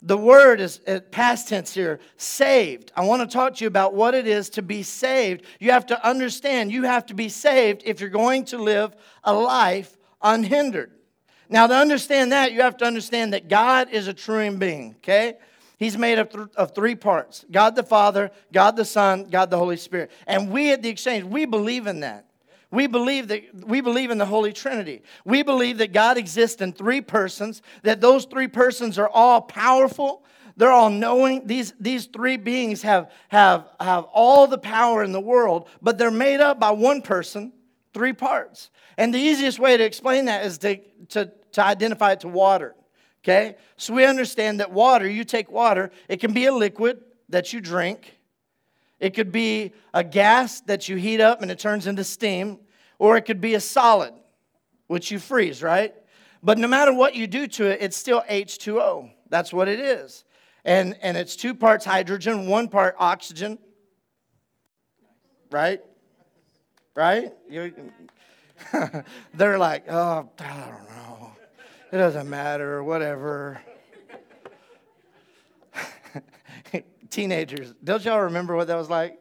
The 0.00 0.16
word 0.16 0.60
is 0.60 0.80
past 1.10 1.48
tense 1.48 1.74
here, 1.74 1.98
saved. 2.16 2.92
I 2.96 3.04
want 3.04 3.20
to 3.20 3.26
talk 3.26 3.56
to 3.56 3.64
you 3.64 3.68
about 3.68 3.94
what 3.94 4.14
it 4.14 4.28
is 4.28 4.48
to 4.50 4.62
be 4.62 4.84
saved. 4.84 5.42
You 5.58 5.72
have 5.72 5.86
to 5.86 6.06
understand 6.06 6.70
you 6.70 6.84
have 6.84 7.04
to 7.06 7.14
be 7.14 7.28
saved 7.28 7.82
if 7.84 8.00
you're 8.00 8.08
going 8.08 8.44
to 8.46 8.58
live 8.58 8.94
a 9.24 9.34
life 9.34 9.98
unhindered. 10.22 10.92
Now, 11.48 11.66
to 11.66 11.74
understand 11.74 12.32
that, 12.32 12.52
you 12.52 12.60
have 12.62 12.76
to 12.78 12.84
understand 12.84 13.32
that 13.32 13.48
God 13.48 13.90
is 13.90 14.06
a 14.06 14.14
true 14.14 14.50
being, 14.56 14.96
okay? 14.98 15.36
He's 15.78 15.96
made 15.96 16.18
of, 16.18 16.50
of 16.56 16.74
three 16.74 16.94
parts 16.94 17.44
God 17.50 17.76
the 17.76 17.82
Father, 17.82 18.30
God 18.52 18.76
the 18.76 18.84
Son, 18.84 19.24
God 19.24 19.50
the 19.50 19.58
Holy 19.58 19.76
Spirit. 19.76 20.10
And 20.26 20.50
we 20.50 20.72
at 20.72 20.82
the 20.82 20.88
exchange, 20.88 21.24
we 21.24 21.44
believe 21.46 21.86
in 21.86 22.00
that. 22.00 22.26
We 22.70 22.86
believe 22.86 23.28
that 23.28 23.64
we 23.66 23.80
believe 23.80 24.10
in 24.10 24.18
the 24.18 24.26
Holy 24.26 24.52
Trinity. 24.52 25.02
We 25.24 25.42
believe 25.42 25.78
that 25.78 25.92
God 25.92 26.18
exists 26.18 26.60
in 26.60 26.72
three 26.72 27.00
persons, 27.00 27.62
that 27.82 28.02
those 28.02 28.26
three 28.26 28.48
persons 28.48 28.98
are 28.98 29.08
all 29.08 29.40
powerful, 29.40 30.22
they're 30.58 30.72
all 30.72 30.90
knowing. 30.90 31.46
These, 31.46 31.72
these 31.80 32.06
three 32.06 32.36
beings 32.36 32.82
have, 32.82 33.10
have, 33.28 33.68
have 33.80 34.04
all 34.12 34.48
the 34.48 34.58
power 34.58 35.02
in 35.02 35.12
the 35.12 35.20
world, 35.20 35.68
but 35.80 35.96
they're 35.96 36.10
made 36.10 36.40
up 36.40 36.60
by 36.60 36.72
one 36.72 37.00
person, 37.00 37.52
three 37.92 38.12
parts. 38.12 38.70
And 38.96 39.12
the 39.12 39.18
easiest 39.18 39.58
way 39.58 39.76
to 39.76 39.84
explain 39.84 40.26
that 40.26 40.44
is 40.44 40.58
to, 40.58 40.78
to, 41.10 41.32
to 41.52 41.64
identify 41.64 42.12
it 42.12 42.20
to 42.20 42.28
water. 42.28 42.74
Okay? 43.24 43.56
So 43.76 43.94
we 43.94 44.04
understand 44.04 44.60
that 44.60 44.72
water, 44.72 45.08
you 45.08 45.24
take 45.24 45.50
water, 45.50 45.90
it 46.08 46.18
can 46.18 46.32
be 46.32 46.46
a 46.46 46.52
liquid 46.52 47.00
that 47.28 47.52
you 47.52 47.60
drink, 47.60 48.18
it 49.00 49.14
could 49.14 49.30
be 49.30 49.72
a 49.94 50.02
gas 50.02 50.60
that 50.62 50.88
you 50.88 50.96
heat 50.96 51.20
up 51.20 51.42
and 51.42 51.50
it 51.50 51.58
turns 51.58 51.86
into 51.86 52.04
steam, 52.04 52.58
or 52.98 53.16
it 53.16 53.22
could 53.22 53.40
be 53.40 53.54
a 53.54 53.60
solid, 53.60 54.12
which 54.86 55.10
you 55.10 55.18
freeze, 55.18 55.62
right? 55.62 55.94
But 56.42 56.58
no 56.58 56.68
matter 56.68 56.92
what 56.92 57.14
you 57.14 57.26
do 57.26 57.46
to 57.46 57.66
it, 57.66 57.78
it's 57.80 57.96
still 57.96 58.22
H2O. 58.28 59.10
That's 59.28 59.52
what 59.52 59.68
it 59.68 59.80
is. 59.80 60.24
And, 60.64 60.96
and 61.02 61.16
it's 61.16 61.36
two 61.36 61.54
parts 61.54 61.84
hydrogen, 61.84 62.46
one 62.46 62.68
part 62.68 62.96
oxygen. 62.98 63.58
Right? 65.50 65.80
Right? 66.98 67.32
They're 69.34 69.56
like, 69.56 69.84
oh, 69.88 70.28
I 70.40 70.66
don't 70.68 70.88
know. 70.88 71.32
It 71.92 71.98
doesn't 71.98 72.28
matter, 72.28 72.82
whatever. 72.82 73.62
Teenagers, 77.10 77.72
don't 77.84 78.04
y'all 78.04 78.22
remember 78.22 78.56
what 78.56 78.66
that 78.66 78.74
was 78.74 78.90
like? 78.90 79.16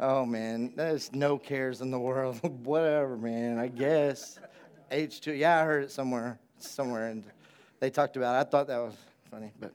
Oh 0.00 0.26
man, 0.26 0.72
there's 0.74 1.12
no 1.12 1.38
cares 1.38 1.80
in 1.80 1.92
the 1.92 1.98
world. 2.00 2.40
whatever, 2.64 3.16
man, 3.16 3.56
I 3.60 3.68
guess. 3.68 4.40
H2, 4.90 5.38
yeah, 5.38 5.60
I 5.60 5.64
heard 5.64 5.84
it 5.84 5.92
somewhere, 5.92 6.40
somewhere, 6.58 7.10
and 7.10 7.22
they 7.78 7.88
talked 7.88 8.16
about 8.16 8.34
it. 8.34 8.48
I 8.48 8.50
thought 8.50 8.66
that 8.66 8.78
was 8.78 8.96
funny, 9.30 9.52
but. 9.60 9.72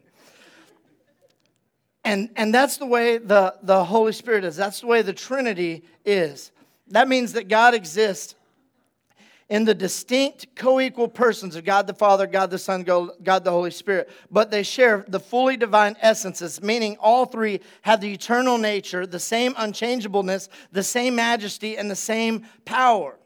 And, 2.04 2.30
and 2.36 2.54
that's 2.54 2.76
the 2.76 2.88
way 2.88 3.20
the, 3.20 3.56
the 3.64 3.86
Holy 3.86 4.12
Spirit 4.12 4.44
is. 4.44 4.58
That's 4.58 4.82
the 4.82 4.88
way 4.88 5.02
the 5.02 5.14
Trinity 5.14 5.86
is. 6.04 6.52
That 6.92 7.08
means 7.08 7.34
that 7.34 7.48
God 7.48 7.74
exists 7.74 8.36
in 9.52 9.66
the 9.66 9.74
distinct 9.74 10.56
co 10.56 10.80
equal 10.80 11.10
persons 11.10 11.58
of 11.58 11.66
God 11.66 11.86
the 11.86 11.94
Father, 11.94 12.26
God 12.26 12.50
the 12.52 12.58
Son, 12.58 12.84
God 12.84 13.44
the 13.44 13.52
Holy 13.52 13.70
Spirit, 13.70 14.10
but 14.32 14.50
they 14.50 14.64
share 14.64 15.04
the 15.10 15.20
fully 15.20 15.58
divine 15.58 15.98
essences, 16.00 16.62
meaning 16.62 16.96
all 17.02 17.26
three 17.26 17.60
have 17.82 18.00
the 18.00 18.14
eternal 18.14 18.58
nature, 18.58 19.06
the 19.06 19.20
same 19.20 19.54
unchangeableness, 19.58 20.48
the 20.72 20.84
same 20.84 21.16
majesty, 21.16 21.78
and 21.78 21.92
the 21.92 21.98
same 21.98 22.46
power. 22.64 23.18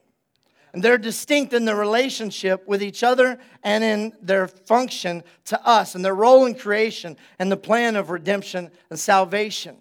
And 0.73 0.83
they're 0.83 0.97
distinct 0.97 1.53
in 1.53 1.65
their 1.65 1.75
relationship 1.75 2.67
with 2.67 2.81
each 2.81 3.03
other 3.03 3.37
and 3.63 3.83
in 3.83 4.11
their 4.19 4.47
function 4.47 5.23
to 5.45 5.63
us, 5.65 5.93
and 5.93 6.03
their 6.03 6.15
role 6.15 6.47
in 6.47 6.55
creation 6.55 7.17
and 7.37 7.51
the 7.51 7.57
plan 7.57 7.95
of 7.95 8.09
redemption 8.09 8.71
and 8.89 8.99
salvation. 8.99 9.77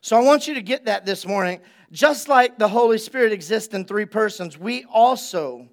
So 0.00 0.16
I 0.16 0.22
want 0.22 0.46
you 0.46 0.54
to 0.54 0.62
get 0.62 0.84
that 0.84 1.04
this 1.04 1.26
morning. 1.26 1.60
Just 1.90 2.28
like 2.28 2.58
the 2.58 2.68
Holy 2.68 2.98
Spirit 2.98 3.32
exists 3.32 3.72
in 3.72 3.84
three 3.84 4.04
persons, 4.04 4.58
we 4.58 4.84
also 4.84 5.68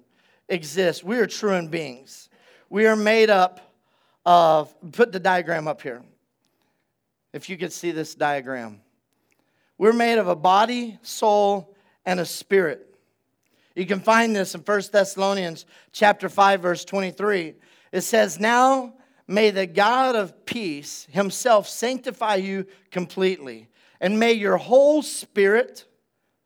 exist. 0.48 1.04
We 1.04 1.18
are 1.18 1.26
true 1.26 1.66
beings. 1.68 2.28
we 2.70 2.86
are 2.86 2.96
made 2.96 3.30
up 3.30 3.74
of, 4.24 4.74
put 4.92 5.12
the 5.12 5.20
diagram 5.20 5.68
up 5.68 5.82
here. 5.82 6.02
If 7.32 7.50
you 7.50 7.56
could 7.58 7.72
see 7.72 7.90
this 7.90 8.14
diagram, 8.14 8.80
we're 9.78 9.92
made 9.92 10.18
of 10.18 10.26
a 10.26 10.36
body, 10.36 10.98
soul, 11.02 11.76
and 12.06 12.18
a 12.18 12.24
spirit. 12.24 12.94
You 13.74 13.84
can 13.84 14.00
find 14.00 14.34
this 14.34 14.54
in 14.54 14.62
1 14.62 14.82
Thessalonians 14.90 15.66
chapter 15.92 16.30
5 16.30 16.62
verse 16.62 16.84
23. 16.84 17.54
It 17.92 18.00
says, 18.00 18.40
"Now 18.40 18.94
may 19.28 19.50
the 19.50 19.66
God 19.66 20.16
of 20.16 20.46
peace 20.46 21.06
himself 21.10 21.68
sanctify 21.68 22.36
you 22.36 22.66
completely, 22.90 23.68
and 24.00 24.18
may 24.18 24.32
your 24.32 24.56
whole 24.56 25.02
spirit, 25.02 25.85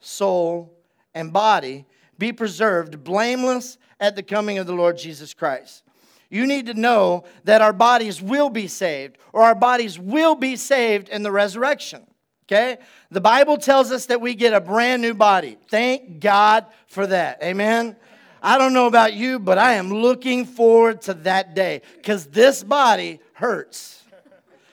soul, 0.00 0.76
and 1.14 1.32
body 1.32 1.86
be 2.18 2.32
preserved 2.32 3.04
blameless 3.04 3.78
at 3.98 4.16
the 4.16 4.22
coming 4.22 4.58
of 4.58 4.66
the 4.66 4.74
Lord 4.74 4.98
Jesus 4.98 5.34
Christ." 5.34 5.82
You 6.30 6.46
need 6.46 6.66
to 6.66 6.74
know 6.74 7.24
that 7.44 7.60
our 7.60 7.72
bodies 7.72 8.22
will 8.22 8.50
be 8.50 8.68
saved, 8.68 9.18
or 9.32 9.42
our 9.42 9.54
bodies 9.54 9.98
will 9.98 10.36
be 10.36 10.56
saved 10.56 11.08
in 11.08 11.22
the 11.22 11.32
resurrection. 11.32 12.06
Okay? 12.46 12.78
The 13.10 13.20
Bible 13.20 13.58
tells 13.58 13.92
us 13.92 14.06
that 14.06 14.20
we 14.20 14.34
get 14.34 14.52
a 14.52 14.60
brand 14.60 15.02
new 15.02 15.14
body. 15.14 15.56
Thank 15.68 16.20
God 16.20 16.66
for 16.88 17.06
that. 17.06 17.42
Amen? 17.42 17.96
I 18.42 18.58
don't 18.58 18.72
know 18.72 18.86
about 18.86 19.14
you, 19.14 19.38
but 19.38 19.58
I 19.58 19.74
am 19.74 19.90
looking 19.92 20.44
forward 20.44 21.02
to 21.02 21.14
that 21.14 21.54
day 21.54 21.82
because 21.96 22.26
this 22.26 22.64
body 22.64 23.20
hurts. 23.34 24.02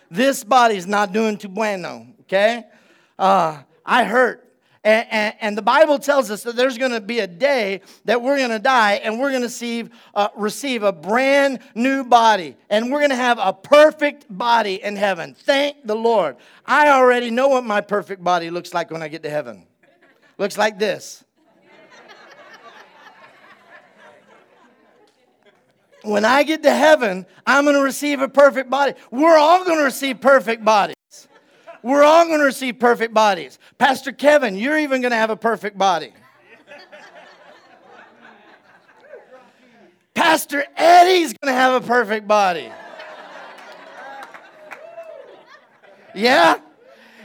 This 0.09 0.43
body's 0.43 0.87
not 0.87 1.11
doing 1.11 1.37
too 1.37 1.49
bueno, 1.49 2.07
okay? 2.21 2.63
Uh, 3.19 3.61
I 3.85 4.05
hurt. 4.05 4.46
And, 4.87 5.07
and, 5.11 5.35
and, 5.41 5.57
the 5.57 5.61
Bible 5.61 5.99
tells 5.99 6.31
us 6.31 6.43
that 6.43 6.55
there's 6.55 6.77
going 6.77 6.93
to 6.93 7.01
be 7.01 7.19
a 7.19 7.27
day 7.27 7.81
that 8.05 8.21
we're 8.21 8.37
going 8.37 8.51
to 8.51 8.59
die 8.59 8.93
and 8.93 9.19
we're 9.19 9.31
going 9.31 9.41
to 9.41 9.47
receive, 9.47 9.89
uh, 10.15 10.29
receive 10.33 10.81
a 10.81 10.93
brand 10.93 11.59
new 11.75 12.05
body. 12.05 12.55
And 12.69 12.89
we're 12.89 12.99
going 12.99 13.09
to 13.09 13.17
have 13.17 13.37
a 13.37 13.51
perfect 13.51 14.27
body 14.29 14.81
in 14.81 14.95
heaven. 14.95 15.35
Thank 15.37 15.85
the 15.85 15.93
Lord. 15.93 16.37
I 16.65 16.91
already 16.91 17.31
know 17.31 17.49
what 17.49 17.65
my 17.65 17.81
perfect 17.81 18.23
body 18.23 18.49
looks 18.49 18.73
like 18.73 18.89
when 18.89 19.03
I 19.03 19.09
get 19.09 19.23
to 19.23 19.29
heaven. 19.29 19.67
looks 20.37 20.57
like 20.57 20.79
this. 20.79 21.25
when 26.03 26.23
I 26.23 26.43
get 26.43 26.63
to 26.63 26.73
heaven, 26.73 27.25
I'm 27.45 27.65
going 27.65 27.75
to 27.75 27.83
receive 27.83 28.21
a 28.21 28.29
perfect 28.29 28.69
body. 28.69 28.93
We're 29.11 29.37
all 29.37 29.65
going 29.65 29.79
to 29.79 29.83
receive 29.83 30.21
perfect 30.21 30.63
bodies. 30.63 30.96
We're 31.83 32.03
all 32.03 32.25
going 32.25 32.39
to 32.39 32.45
receive 32.45 32.79
perfect 32.79 33.13
bodies. 33.13 33.59
Pastor 33.77 34.11
Kevin, 34.11 34.55
you're 34.55 34.77
even 34.77 35.01
going 35.01 35.11
to 35.11 35.17
have 35.17 35.29
a 35.29 35.35
perfect 35.35 35.77
body. 35.77 36.13
Pastor 40.13 40.65
Eddie's 40.75 41.33
going 41.33 41.53
to 41.53 41.59
have 41.59 41.81
a 41.81 41.85
perfect 41.85 42.27
body. 42.27 42.71
Yeah? 46.15 46.59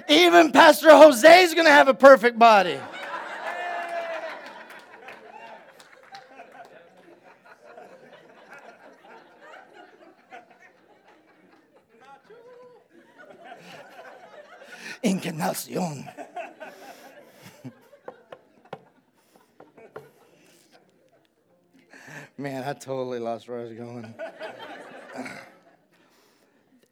Even 0.09 0.53
Pastor 0.53 0.91
Jose's 0.91 1.55
going 1.55 1.67
to 1.67 1.73
have 1.73 1.89
a 1.89 1.95
perfect 1.95 2.39
body. 2.39 2.79
Encarnación. 15.05 16.09
Man, 22.39 22.65
I 22.65 22.73
totally 22.73 23.19
lost 23.19 23.49
where 23.49 23.61
I 23.61 23.63
was 23.65 23.73
going. 23.73 24.15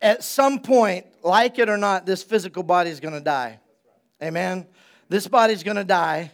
At 0.03 0.23
some 0.23 0.61
point, 0.61 1.07
like 1.23 1.59
it 1.59 1.69
or 1.69 1.77
not, 1.77 2.07
this 2.07 2.23
physical 2.23 2.63
body 2.63 2.91
is 2.91 3.01
going 3.01 3.15
to 3.15 3.21
die. 3.21 3.59
Amen. 4.23 4.67
This 5.09 5.27
body's 5.27 5.63
going 5.63 5.77
to 5.77 5.85
die. 5.85 6.31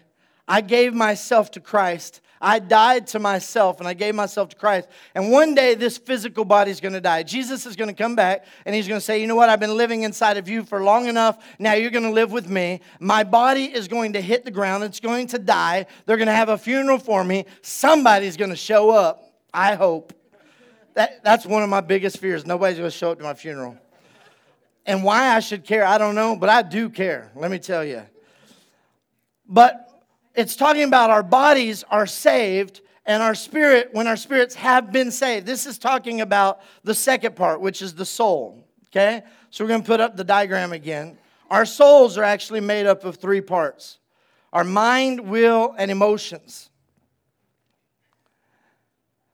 I 0.48 0.60
gave 0.60 0.94
myself 0.94 1.50
to 1.52 1.60
Christ 1.60 2.20
I 2.40 2.58
died 2.58 3.06
to 3.08 3.18
myself 3.18 3.78
and 3.78 3.88
I 3.88 3.94
gave 3.94 4.14
myself 4.14 4.50
to 4.50 4.56
Christ. 4.56 4.88
And 5.14 5.30
one 5.30 5.54
day 5.54 5.74
this 5.74 5.96
physical 5.96 6.44
body 6.44 6.70
is 6.70 6.80
going 6.80 6.92
to 6.92 7.00
die. 7.00 7.22
Jesus 7.22 7.66
is 7.66 7.76
going 7.76 7.88
to 7.88 7.94
come 7.94 8.14
back 8.14 8.44
and 8.64 8.74
he's 8.74 8.86
going 8.86 9.00
to 9.00 9.04
say, 9.04 9.20
You 9.20 9.26
know 9.26 9.34
what? 9.34 9.48
I've 9.48 9.60
been 9.60 9.76
living 9.76 10.02
inside 10.02 10.36
of 10.36 10.48
you 10.48 10.62
for 10.64 10.82
long 10.82 11.06
enough. 11.06 11.42
Now 11.58 11.72
you're 11.74 11.90
going 11.90 12.04
to 12.04 12.10
live 12.10 12.32
with 12.32 12.48
me. 12.48 12.80
My 13.00 13.24
body 13.24 13.64
is 13.64 13.88
going 13.88 14.12
to 14.14 14.20
hit 14.20 14.44
the 14.44 14.50
ground. 14.50 14.84
It's 14.84 15.00
going 15.00 15.28
to 15.28 15.38
die. 15.38 15.86
They're 16.04 16.16
going 16.16 16.26
to 16.26 16.34
have 16.34 16.48
a 16.48 16.58
funeral 16.58 16.98
for 16.98 17.24
me. 17.24 17.46
Somebody's 17.62 18.36
going 18.36 18.50
to 18.50 18.56
show 18.56 18.90
up. 18.90 19.22
I 19.52 19.74
hope. 19.74 20.12
That, 20.94 21.22
that's 21.24 21.44
one 21.44 21.62
of 21.62 21.68
my 21.68 21.80
biggest 21.80 22.18
fears. 22.18 22.46
Nobody's 22.46 22.78
going 22.78 22.90
to 22.90 22.96
show 22.96 23.12
up 23.12 23.18
to 23.18 23.24
my 23.24 23.34
funeral. 23.34 23.76
And 24.84 25.02
why 25.02 25.34
I 25.34 25.40
should 25.40 25.64
care, 25.64 25.84
I 25.84 25.98
don't 25.98 26.14
know, 26.14 26.36
but 26.36 26.48
I 26.48 26.62
do 26.62 26.88
care. 26.88 27.30
Let 27.34 27.50
me 27.50 27.58
tell 27.58 27.84
you. 27.84 28.02
But 29.48 29.85
it's 30.36 30.54
talking 30.54 30.82
about 30.84 31.10
our 31.10 31.22
bodies 31.22 31.82
are 31.90 32.06
saved 32.06 32.82
and 33.06 33.22
our 33.22 33.34
spirit, 33.34 33.90
when 33.92 34.06
our 34.06 34.16
spirits 34.16 34.54
have 34.56 34.92
been 34.92 35.10
saved. 35.10 35.46
This 35.46 35.64
is 35.64 35.78
talking 35.78 36.20
about 36.20 36.60
the 36.84 36.94
second 36.94 37.36
part, 37.36 37.60
which 37.60 37.80
is 37.80 37.94
the 37.94 38.04
soul. 38.04 38.66
Okay? 38.88 39.22
So 39.50 39.64
we're 39.64 39.68
going 39.68 39.82
to 39.82 39.86
put 39.86 40.00
up 40.00 40.16
the 40.16 40.24
diagram 40.24 40.72
again. 40.72 41.16
Our 41.50 41.64
souls 41.64 42.18
are 42.18 42.24
actually 42.24 42.60
made 42.60 42.86
up 42.86 43.04
of 43.04 43.16
three 43.16 43.40
parts 43.40 43.98
our 44.52 44.64
mind, 44.64 45.20
will, 45.20 45.74
and 45.76 45.90
emotions. 45.90 46.70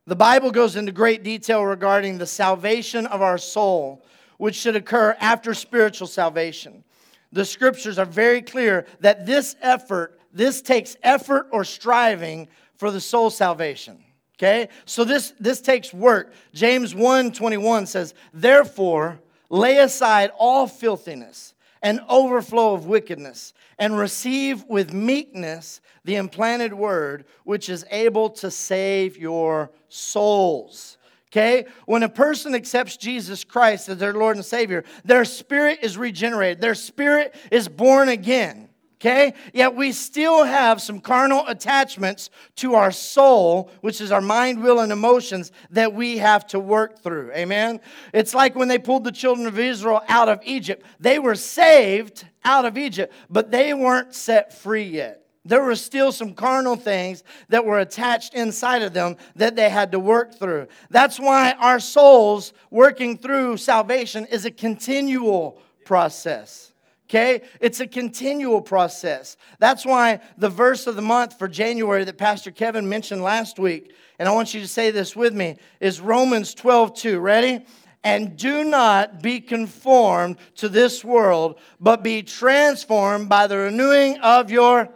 The 0.06 0.16
Bible 0.16 0.50
goes 0.50 0.74
into 0.74 0.90
great 0.90 1.22
detail 1.22 1.62
regarding 1.62 2.18
the 2.18 2.26
salvation 2.26 3.06
of 3.06 3.22
our 3.22 3.38
soul, 3.38 4.04
which 4.38 4.56
should 4.56 4.74
occur 4.74 5.16
after 5.20 5.54
spiritual 5.54 6.08
salvation. 6.08 6.82
The 7.30 7.44
scriptures 7.44 7.98
are 7.98 8.04
very 8.04 8.42
clear 8.42 8.84
that 9.00 9.26
this 9.26 9.54
effort 9.62 10.18
this 10.32 10.62
takes 10.62 10.96
effort 11.02 11.48
or 11.50 11.64
striving 11.64 12.48
for 12.76 12.90
the 12.90 13.00
soul 13.00 13.30
salvation. 13.30 14.02
Okay? 14.38 14.68
So 14.86 15.04
this, 15.04 15.34
this 15.38 15.60
takes 15.60 15.92
work. 15.92 16.32
James 16.52 16.94
1 16.94 17.32
21 17.32 17.86
says, 17.86 18.14
Therefore, 18.32 19.20
lay 19.50 19.78
aside 19.78 20.30
all 20.38 20.66
filthiness 20.66 21.54
and 21.82 22.00
overflow 22.08 22.74
of 22.74 22.86
wickedness, 22.86 23.54
and 23.76 23.98
receive 23.98 24.64
with 24.68 24.92
meekness 24.92 25.80
the 26.04 26.14
implanted 26.14 26.72
word, 26.72 27.24
which 27.42 27.68
is 27.68 27.84
able 27.90 28.30
to 28.30 28.50
save 28.52 29.18
your 29.18 29.70
souls. 29.88 30.96
Okay? 31.28 31.66
When 31.86 32.02
a 32.04 32.08
person 32.08 32.54
accepts 32.54 32.96
Jesus 32.96 33.42
Christ 33.42 33.88
as 33.88 33.98
their 33.98 34.12
Lord 34.12 34.36
and 34.36 34.44
Savior, 34.44 34.84
their 35.04 35.24
spirit 35.24 35.80
is 35.82 35.98
regenerated, 35.98 36.60
their 36.60 36.76
spirit 36.76 37.34
is 37.50 37.68
born 37.68 38.08
again 38.08 38.68
okay? 39.02 39.34
Yet 39.52 39.74
we 39.74 39.90
still 39.90 40.44
have 40.44 40.80
some 40.80 41.00
carnal 41.00 41.44
attachments 41.48 42.30
to 42.56 42.74
our 42.74 42.92
soul, 42.92 43.70
which 43.80 44.00
is 44.00 44.12
our 44.12 44.20
mind, 44.20 44.62
will, 44.62 44.78
and 44.78 44.92
emotions 44.92 45.50
that 45.70 45.92
we 45.92 46.18
have 46.18 46.46
to 46.48 46.60
work 46.60 47.02
through. 47.02 47.32
Amen? 47.32 47.80
It's 48.14 48.32
like 48.32 48.54
when 48.54 48.68
they 48.68 48.78
pulled 48.78 49.02
the 49.04 49.12
children 49.12 49.46
of 49.48 49.58
Israel 49.58 50.02
out 50.08 50.28
of 50.28 50.40
Egypt. 50.44 50.86
They 51.00 51.18
were 51.18 51.34
saved 51.34 52.24
out 52.44 52.64
of 52.64 52.78
Egypt, 52.78 53.12
but 53.28 53.50
they 53.50 53.74
weren't 53.74 54.14
set 54.14 54.54
free 54.54 54.84
yet. 54.84 55.18
There 55.44 55.62
were 55.62 55.74
still 55.74 56.12
some 56.12 56.34
carnal 56.34 56.76
things 56.76 57.24
that 57.48 57.64
were 57.64 57.80
attached 57.80 58.34
inside 58.34 58.82
of 58.82 58.92
them 58.92 59.16
that 59.34 59.56
they 59.56 59.68
had 59.68 59.90
to 59.90 59.98
work 59.98 60.38
through. 60.38 60.68
That's 60.90 61.18
why 61.18 61.56
our 61.58 61.80
souls 61.80 62.52
working 62.70 63.18
through 63.18 63.56
salvation 63.56 64.26
is 64.26 64.44
a 64.44 64.52
continual 64.52 65.60
process 65.84 66.71
okay? 67.12 67.42
It's 67.60 67.80
a 67.80 67.86
continual 67.86 68.62
process. 68.62 69.36
That's 69.58 69.84
why 69.84 70.20
the 70.38 70.48
verse 70.48 70.86
of 70.86 70.96
the 70.96 71.02
month 71.02 71.38
for 71.38 71.46
January 71.46 72.04
that 72.04 72.16
Pastor 72.16 72.50
Kevin 72.50 72.88
mentioned 72.88 73.22
last 73.22 73.58
week, 73.58 73.92
and 74.18 74.28
I 74.28 74.32
want 74.32 74.54
you 74.54 74.60
to 74.60 74.68
say 74.68 74.90
this 74.90 75.14
with 75.14 75.34
me, 75.34 75.58
is 75.78 76.00
Romans 76.00 76.54
12 76.54 76.94
2. 76.94 77.20
Ready? 77.20 77.66
And 78.04 78.36
do 78.36 78.64
not 78.64 79.22
be 79.22 79.40
conformed 79.40 80.36
to 80.56 80.68
this 80.68 81.04
world, 81.04 81.60
but 81.78 82.02
be 82.02 82.22
transformed 82.22 83.28
by 83.28 83.46
the 83.46 83.58
renewing 83.58 84.18
of 84.18 84.50
your 84.50 84.88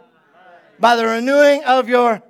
by 0.79 0.95
the 0.95 1.05
renewing 1.05 1.63
of 1.63 1.87
your 1.87 2.21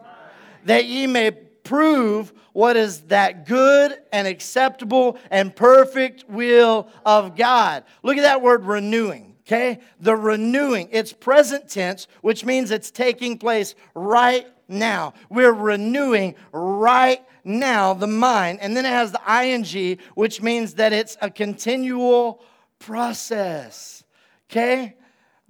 that 0.66 0.86
ye 0.86 1.08
may 1.08 1.32
prove 1.32 2.32
what 2.54 2.78
is 2.78 3.02
that 3.04 3.46
good 3.48 3.98
and 4.12 4.28
acceptable 4.28 5.18
and 5.32 5.56
perfect 5.56 6.26
will 6.30 6.90
of 7.06 7.36
God. 7.36 7.84
Look 8.04 8.18
at 8.18 8.24
that 8.24 8.42
word 8.42 8.66
renewing 8.66 9.28
okay? 9.48 9.80
The 10.00 10.16
renewing. 10.16 10.90
It's 10.92 11.14
present 11.14 11.70
tense, 11.70 12.08
which 12.22 12.44
means 12.44 12.70
it's 12.70 12.92
taking 12.92 13.38
place 13.38 13.76
right 13.96 14.46
now. 14.68 15.14
We're 15.30 15.54
renewing 15.54 16.36
right 16.52 17.24
now 17.44 17.94
the 17.94 18.08
mind. 18.08 18.60
And 18.62 18.76
then 18.76 18.86
it 18.86 18.90
has 18.90 19.14
the 19.14 19.22
ing, 19.44 20.00
which 20.16 20.42
means 20.42 20.76
that 20.76 20.92
it's 20.92 21.18
a 21.22 21.30
continual 21.30 22.44
process, 22.80 24.04
okay? 24.52 24.96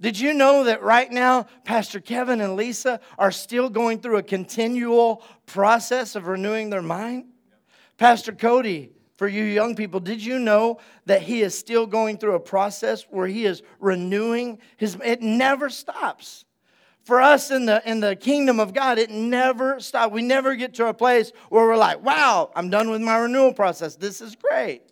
Did 0.00 0.18
you 0.18 0.32
know 0.32 0.64
that 0.64 0.82
right 0.82 1.10
now, 1.10 1.46
Pastor 1.64 1.98
Kevin 1.98 2.40
and 2.40 2.54
Lisa 2.54 3.00
are 3.18 3.32
still 3.32 3.68
going 3.68 3.98
through 3.98 4.18
a 4.18 4.22
continual 4.22 5.24
process 5.46 6.14
of 6.14 6.28
renewing 6.28 6.70
their 6.70 6.82
mind? 6.82 7.24
Pastor 7.96 8.30
Cody, 8.30 8.92
for 9.18 9.26
you 9.26 9.42
young 9.42 9.74
people, 9.74 9.98
did 9.98 10.24
you 10.24 10.38
know 10.38 10.78
that 11.06 11.22
he 11.22 11.42
is 11.42 11.58
still 11.58 11.86
going 11.86 12.18
through 12.18 12.36
a 12.36 12.40
process 12.40 13.02
where 13.10 13.26
he 13.26 13.46
is 13.46 13.62
renewing 13.80 14.60
his 14.76 14.96
it 15.04 15.20
never 15.20 15.68
stops. 15.68 16.44
For 17.02 17.20
us 17.20 17.50
in 17.50 17.66
the 17.66 17.82
in 17.84 17.98
the 17.98 18.14
kingdom 18.14 18.60
of 18.60 18.72
God, 18.72 18.96
it 18.96 19.10
never 19.10 19.80
stops. 19.80 20.12
We 20.12 20.22
never 20.22 20.54
get 20.54 20.74
to 20.74 20.86
a 20.86 20.94
place 20.94 21.32
where 21.48 21.66
we're 21.66 21.76
like, 21.76 22.00
"Wow, 22.00 22.52
I'm 22.54 22.70
done 22.70 22.90
with 22.90 23.00
my 23.00 23.16
renewal 23.16 23.52
process. 23.52 23.96
This 23.96 24.20
is 24.20 24.36
great." 24.36 24.82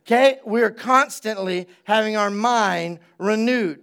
Okay? 0.00 0.40
We're 0.44 0.72
constantly 0.72 1.68
having 1.84 2.16
our 2.16 2.30
mind 2.30 2.98
renewed. 3.18 3.82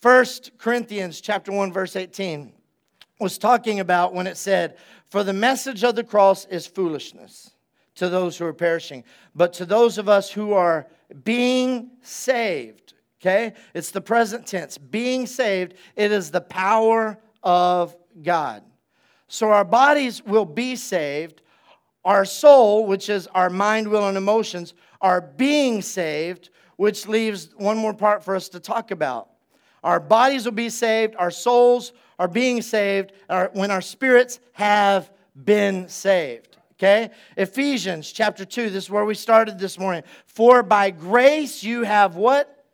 First 0.00 0.52
Corinthians 0.56 1.20
chapter 1.20 1.50
1 1.50 1.72
verse 1.72 1.96
18 1.96 2.52
was 3.18 3.38
talking 3.38 3.80
about 3.80 4.14
when 4.14 4.28
it 4.28 4.36
said, 4.36 4.76
"For 5.08 5.24
the 5.24 5.32
message 5.32 5.82
of 5.82 5.96
the 5.96 6.04
cross 6.04 6.44
is 6.44 6.64
foolishness 6.64 7.50
to 7.98 8.08
those 8.08 8.36
who 8.36 8.46
are 8.46 8.52
perishing, 8.52 9.04
but 9.34 9.52
to 9.54 9.64
those 9.64 9.98
of 9.98 10.08
us 10.08 10.30
who 10.30 10.52
are 10.52 10.86
being 11.24 11.90
saved." 12.02 12.94
Okay? 13.20 13.54
It's 13.74 13.90
the 13.90 14.00
present 14.00 14.46
tense. 14.46 14.78
Being 14.78 15.26
saved, 15.26 15.74
it 15.96 16.12
is 16.12 16.30
the 16.30 16.40
power 16.40 17.18
of 17.42 17.96
God. 18.22 18.62
So 19.26 19.50
our 19.50 19.64
bodies 19.64 20.24
will 20.24 20.44
be 20.44 20.76
saved. 20.76 21.42
Our 22.04 22.24
soul, 22.24 22.86
which 22.86 23.08
is 23.08 23.26
our 23.34 23.50
mind, 23.50 23.88
will, 23.88 24.06
and 24.06 24.16
emotions, 24.16 24.72
are 25.00 25.20
being 25.20 25.82
saved, 25.82 26.50
which 26.76 27.08
leaves 27.08 27.50
one 27.56 27.76
more 27.76 27.92
part 27.92 28.22
for 28.22 28.36
us 28.36 28.48
to 28.50 28.60
talk 28.60 28.90
about. 28.92 29.28
Our 29.82 30.00
bodies 30.00 30.44
will 30.44 30.52
be 30.52 30.70
saved, 30.70 31.16
our 31.18 31.30
souls 31.30 31.92
are 32.18 32.28
being 32.28 32.62
saved 32.62 33.12
when 33.52 33.70
our 33.70 33.80
spirits 33.80 34.38
have 34.52 35.10
been 35.44 35.88
saved. 35.88 36.57
Okay? 36.78 37.10
Ephesians 37.36 38.12
chapter 38.12 38.44
2, 38.44 38.70
this 38.70 38.84
is 38.84 38.90
where 38.90 39.04
we 39.04 39.14
started 39.14 39.58
this 39.58 39.78
morning. 39.78 40.04
For 40.26 40.62
by 40.62 40.90
grace 40.90 41.64
you 41.64 41.82
have 41.82 42.14
what? 42.14 42.64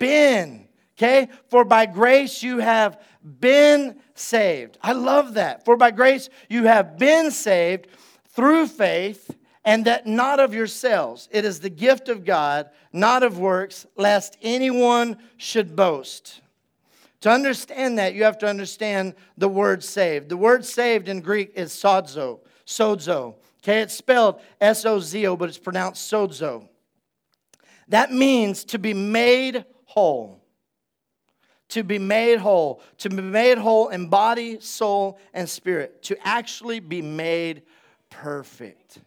Been. 0.00 0.66
Okay? 0.96 1.28
For 1.48 1.64
by 1.64 1.86
grace 1.86 2.42
you 2.42 2.58
have 2.58 3.00
been 3.22 4.00
saved. 4.14 4.76
I 4.82 4.92
love 4.92 5.34
that. 5.34 5.64
For 5.64 5.76
by 5.76 5.92
grace 5.92 6.28
you 6.48 6.64
have 6.64 6.98
been 6.98 7.30
saved 7.30 7.86
through 8.30 8.66
faith 8.66 9.30
and 9.64 9.84
that 9.84 10.06
not 10.06 10.40
of 10.40 10.52
yourselves. 10.52 11.28
It 11.30 11.44
is 11.44 11.60
the 11.60 11.70
gift 11.70 12.08
of 12.08 12.24
God, 12.24 12.70
not 12.92 13.22
of 13.22 13.38
works, 13.38 13.86
lest 13.96 14.36
anyone 14.42 15.16
should 15.36 15.76
boast. 15.76 16.40
To 17.20 17.30
understand 17.30 17.98
that, 17.98 18.14
you 18.14 18.24
have 18.24 18.38
to 18.38 18.48
understand 18.48 19.14
the 19.36 19.48
word 19.48 19.84
saved. 19.84 20.28
The 20.28 20.36
word 20.36 20.64
saved 20.64 21.08
in 21.08 21.20
Greek 21.20 21.52
is 21.54 21.70
sozo, 21.72 22.40
sozo. 22.68 23.34
Okay, 23.62 23.80
it's 23.80 23.94
spelled 23.94 24.40
S 24.60 24.84
O 24.84 25.00
Z 25.00 25.26
O, 25.26 25.36
but 25.36 25.48
it's 25.48 25.58
pronounced 25.58 26.12
sozo. 26.12 26.68
That 27.88 28.12
means 28.12 28.64
to 28.66 28.78
be 28.78 28.92
made 28.94 29.64
whole. 29.86 30.40
To 31.70 31.82
be 31.82 31.98
made 31.98 32.38
whole. 32.38 32.82
To 32.98 33.08
be 33.08 33.22
made 33.22 33.58
whole 33.58 33.88
in 33.88 34.08
body, 34.08 34.60
soul, 34.60 35.18
and 35.32 35.48
spirit. 35.48 36.02
To 36.04 36.16
actually 36.26 36.80
be 36.80 37.02
made 37.02 37.62
perfect. 38.10 38.98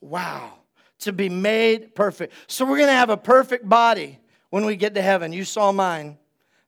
Wow, 0.00 0.52
to 1.00 1.12
be 1.12 1.28
made 1.28 1.94
perfect. 1.94 2.34
So 2.46 2.64
we're 2.64 2.76
going 2.76 2.88
to 2.88 2.94
have 2.94 3.10
a 3.10 3.16
perfect 3.16 3.68
body 3.68 4.18
when 4.50 4.66
we 4.66 4.76
get 4.76 4.94
to 4.94 5.02
heaven. 5.02 5.32
You 5.32 5.44
saw 5.44 5.72
mine. 5.72 6.18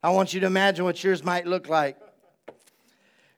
I 0.02 0.10
want 0.10 0.32
you 0.32 0.40
to 0.40 0.46
imagine 0.46 0.84
what 0.84 1.02
yours 1.04 1.22
might 1.22 1.46
look 1.46 1.68
like. 1.68 1.96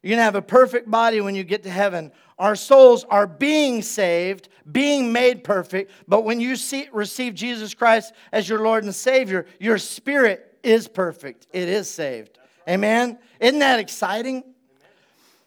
You're 0.03 0.11
going 0.11 0.19
to 0.19 0.25
have 0.25 0.37
a 0.37 0.43
perfect 0.43 0.91
body 0.91 1.21
when 1.21 1.35
you 1.35 1.45
get 1.45 1.65
to 1.65 1.71
heaven. 1.71 2.13
Our 2.41 2.57
souls 2.57 3.05
are 3.05 3.27
being 3.27 3.83
saved, 3.83 4.49
being 4.73 5.13
made 5.13 5.45
perfect, 5.45 5.91
but 6.09 6.25
when 6.25 6.41
you 6.41 6.57
see, 6.57 6.89
receive 6.91 7.35
Jesus 7.35 7.75
Christ 7.75 8.15
as 8.33 8.49
your 8.49 8.61
Lord 8.61 8.83
and 8.83 8.95
Savior, 8.95 9.45
your 9.61 9.77
spirit 9.77 10.59
is 10.63 10.89
perfect. 10.89 11.47
It 11.53 11.69
is 11.69 11.89
saved. 11.89 12.39
Amen? 12.67 13.19
Isn't 13.41 13.59
that 13.59 13.79
exciting? 13.79 14.43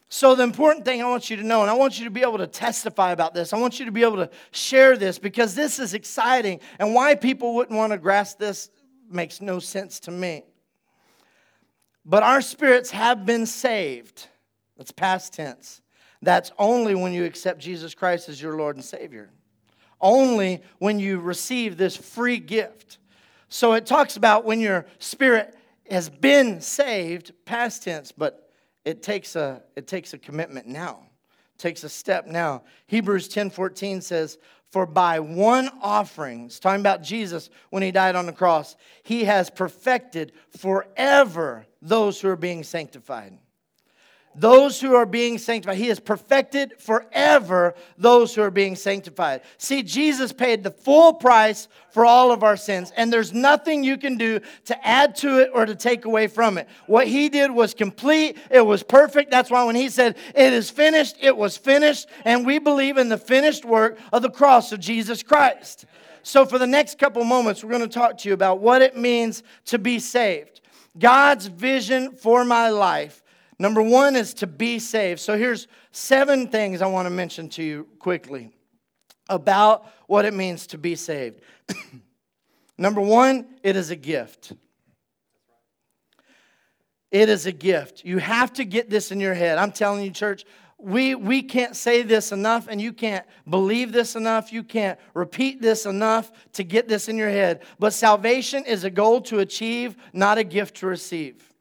So, 0.08 0.36
the 0.36 0.44
important 0.44 0.84
thing 0.84 1.02
I 1.02 1.08
want 1.08 1.28
you 1.30 1.36
to 1.36 1.42
know, 1.42 1.62
and 1.62 1.70
I 1.70 1.74
want 1.74 1.98
you 1.98 2.04
to 2.04 2.12
be 2.12 2.22
able 2.22 2.38
to 2.38 2.46
testify 2.46 3.10
about 3.10 3.34
this, 3.34 3.52
I 3.52 3.58
want 3.58 3.80
you 3.80 3.86
to 3.86 3.92
be 3.92 4.04
able 4.04 4.18
to 4.18 4.30
share 4.52 4.96
this 4.96 5.18
because 5.18 5.56
this 5.56 5.80
is 5.80 5.94
exciting. 5.94 6.60
And 6.78 6.94
why 6.94 7.16
people 7.16 7.56
wouldn't 7.56 7.76
want 7.76 7.90
to 7.92 7.98
grasp 7.98 8.38
this 8.38 8.70
makes 9.10 9.40
no 9.40 9.58
sense 9.58 9.98
to 10.00 10.12
me. 10.12 10.44
But 12.04 12.22
our 12.22 12.40
spirits 12.40 12.92
have 12.92 13.26
been 13.26 13.46
saved. 13.46 14.28
That's 14.76 14.92
past 14.92 15.32
tense. 15.32 15.80
That's 16.24 16.52
only 16.58 16.94
when 16.94 17.12
you 17.12 17.24
accept 17.24 17.60
Jesus 17.60 17.94
Christ 17.94 18.28
as 18.28 18.40
your 18.40 18.56
Lord 18.56 18.76
and 18.76 18.84
Savior. 18.84 19.30
Only 20.00 20.62
when 20.78 20.98
you 20.98 21.20
receive 21.20 21.76
this 21.76 21.96
free 21.96 22.38
gift. 22.38 22.98
So 23.48 23.74
it 23.74 23.86
talks 23.86 24.16
about 24.16 24.44
when 24.44 24.60
your 24.60 24.86
spirit 24.98 25.56
has 25.90 26.08
been 26.08 26.60
saved, 26.60 27.32
past 27.44 27.84
tense, 27.84 28.10
but 28.10 28.50
it 28.84 29.02
takes 29.02 29.36
a, 29.36 29.62
it 29.76 29.86
takes 29.86 30.12
a 30.14 30.18
commitment 30.18 30.66
now. 30.66 31.00
It 31.54 31.58
takes 31.58 31.84
a 31.84 31.88
step 31.88 32.26
now. 32.26 32.64
Hebrews 32.86 33.28
10 33.28 33.50
14 33.50 34.00
says, 34.00 34.38
For 34.70 34.86
by 34.86 35.20
one 35.20 35.70
offering, 35.80 36.46
it's 36.46 36.58
talking 36.58 36.80
about 36.80 37.02
Jesus 37.02 37.50
when 37.70 37.82
he 37.82 37.92
died 37.92 38.16
on 38.16 38.26
the 38.26 38.32
cross, 38.32 38.76
he 39.02 39.24
has 39.24 39.50
perfected 39.50 40.32
forever 40.58 41.66
those 41.80 42.20
who 42.20 42.28
are 42.28 42.36
being 42.36 42.62
sanctified 42.62 43.38
those 44.34 44.80
who 44.80 44.94
are 44.94 45.06
being 45.06 45.38
sanctified. 45.38 45.76
He 45.76 45.88
has 45.88 46.00
perfected 46.00 46.74
forever 46.78 47.74
those 47.96 48.34
who 48.34 48.42
are 48.42 48.50
being 48.50 48.76
sanctified. 48.76 49.42
See, 49.58 49.82
Jesus 49.82 50.32
paid 50.32 50.62
the 50.62 50.70
full 50.70 51.14
price 51.14 51.68
for 51.90 52.04
all 52.04 52.32
of 52.32 52.42
our 52.42 52.56
sins, 52.56 52.92
and 52.96 53.12
there's 53.12 53.32
nothing 53.32 53.84
you 53.84 53.96
can 53.96 54.16
do 54.16 54.40
to 54.64 54.86
add 54.86 55.14
to 55.16 55.38
it 55.40 55.50
or 55.54 55.66
to 55.66 55.74
take 55.74 56.04
away 56.04 56.26
from 56.26 56.58
it. 56.58 56.68
What 56.86 57.06
He 57.06 57.28
did 57.28 57.50
was 57.50 57.74
complete, 57.74 58.36
it 58.50 58.64
was 58.64 58.82
perfect. 58.82 59.30
That's 59.30 59.50
why 59.50 59.64
when 59.64 59.76
He 59.76 59.88
said, 59.88 60.16
It 60.34 60.52
is 60.52 60.70
finished, 60.70 61.16
it 61.20 61.36
was 61.36 61.56
finished, 61.56 62.08
and 62.24 62.44
we 62.44 62.58
believe 62.58 62.98
in 62.98 63.08
the 63.08 63.18
finished 63.18 63.64
work 63.64 63.98
of 64.12 64.22
the 64.22 64.30
cross 64.30 64.72
of 64.72 64.80
Jesus 64.80 65.22
Christ. 65.22 65.86
So, 66.22 66.46
for 66.46 66.58
the 66.58 66.66
next 66.66 66.98
couple 66.98 67.22
moments, 67.22 67.62
we're 67.62 67.70
going 67.70 67.82
to 67.82 67.88
talk 67.88 68.18
to 68.18 68.28
you 68.28 68.34
about 68.34 68.58
what 68.58 68.80
it 68.80 68.96
means 68.96 69.42
to 69.66 69.78
be 69.78 69.98
saved. 69.98 70.62
God's 70.98 71.46
vision 71.46 72.12
for 72.12 72.44
my 72.44 72.70
life 72.70 73.22
Number 73.58 73.82
one 73.82 74.16
is 74.16 74.34
to 74.34 74.46
be 74.46 74.78
saved. 74.78 75.20
So 75.20 75.38
here's 75.38 75.68
seven 75.92 76.48
things 76.48 76.82
I 76.82 76.86
want 76.86 77.06
to 77.06 77.10
mention 77.10 77.48
to 77.50 77.62
you 77.62 77.88
quickly 77.98 78.50
about 79.28 79.86
what 80.06 80.24
it 80.24 80.34
means 80.34 80.66
to 80.68 80.78
be 80.78 80.96
saved. 80.96 81.40
Number 82.78 83.00
one, 83.00 83.46
it 83.62 83.76
is 83.76 83.90
a 83.90 83.96
gift. 83.96 84.52
It 87.10 87.28
is 87.28 87.46
a 87.46 87.52
gift. 87.52 88.04
You 88.04 88.18
have 88.18 88.52
to 88.54 88.64
get 88.64 88.90
this 88.90 89.12
in 89.12 89.20
your 89.20 89.34
head. 89.34 89.56
I'm 89.56 89.70
telling 89.70 90.04
you, 90.04 90.10
church, 90.10 90.44
we, 90.78 91.14
we 91.14 91.42
can't 91.42 91.76
say 91.76 92.02
this 92.02 92.32
enough, 92.32 92.66
and 92.68 92.80
you 92.80 92.92
can't 92.92 93.24
believe 93.48 93.92
this 93.92 94.16
enough. 94.16 94.52
You 94.52 94.64
can't 94.64 94.98
repeat 95.14 95.62
this 95.62 95.86
enough 95.86 96.32
to 96.54 96.64
get 96.64 96.88
this 96.88 97.08
in 97.08 97.16
your 97.16 97.30
head. 97.30 97.62
But 97.78 97.92
salvation 97.92 98.64
is 98.64 98.82
a 98.82 98.90
goal 98.90 99.20
to 99.22 99.38
achieve, 99.38 99.96
not 100.12 100.38
a 100.38 100.44
gift 100.44 100.78
to 100.78 100.86
receive. 100.86 101.53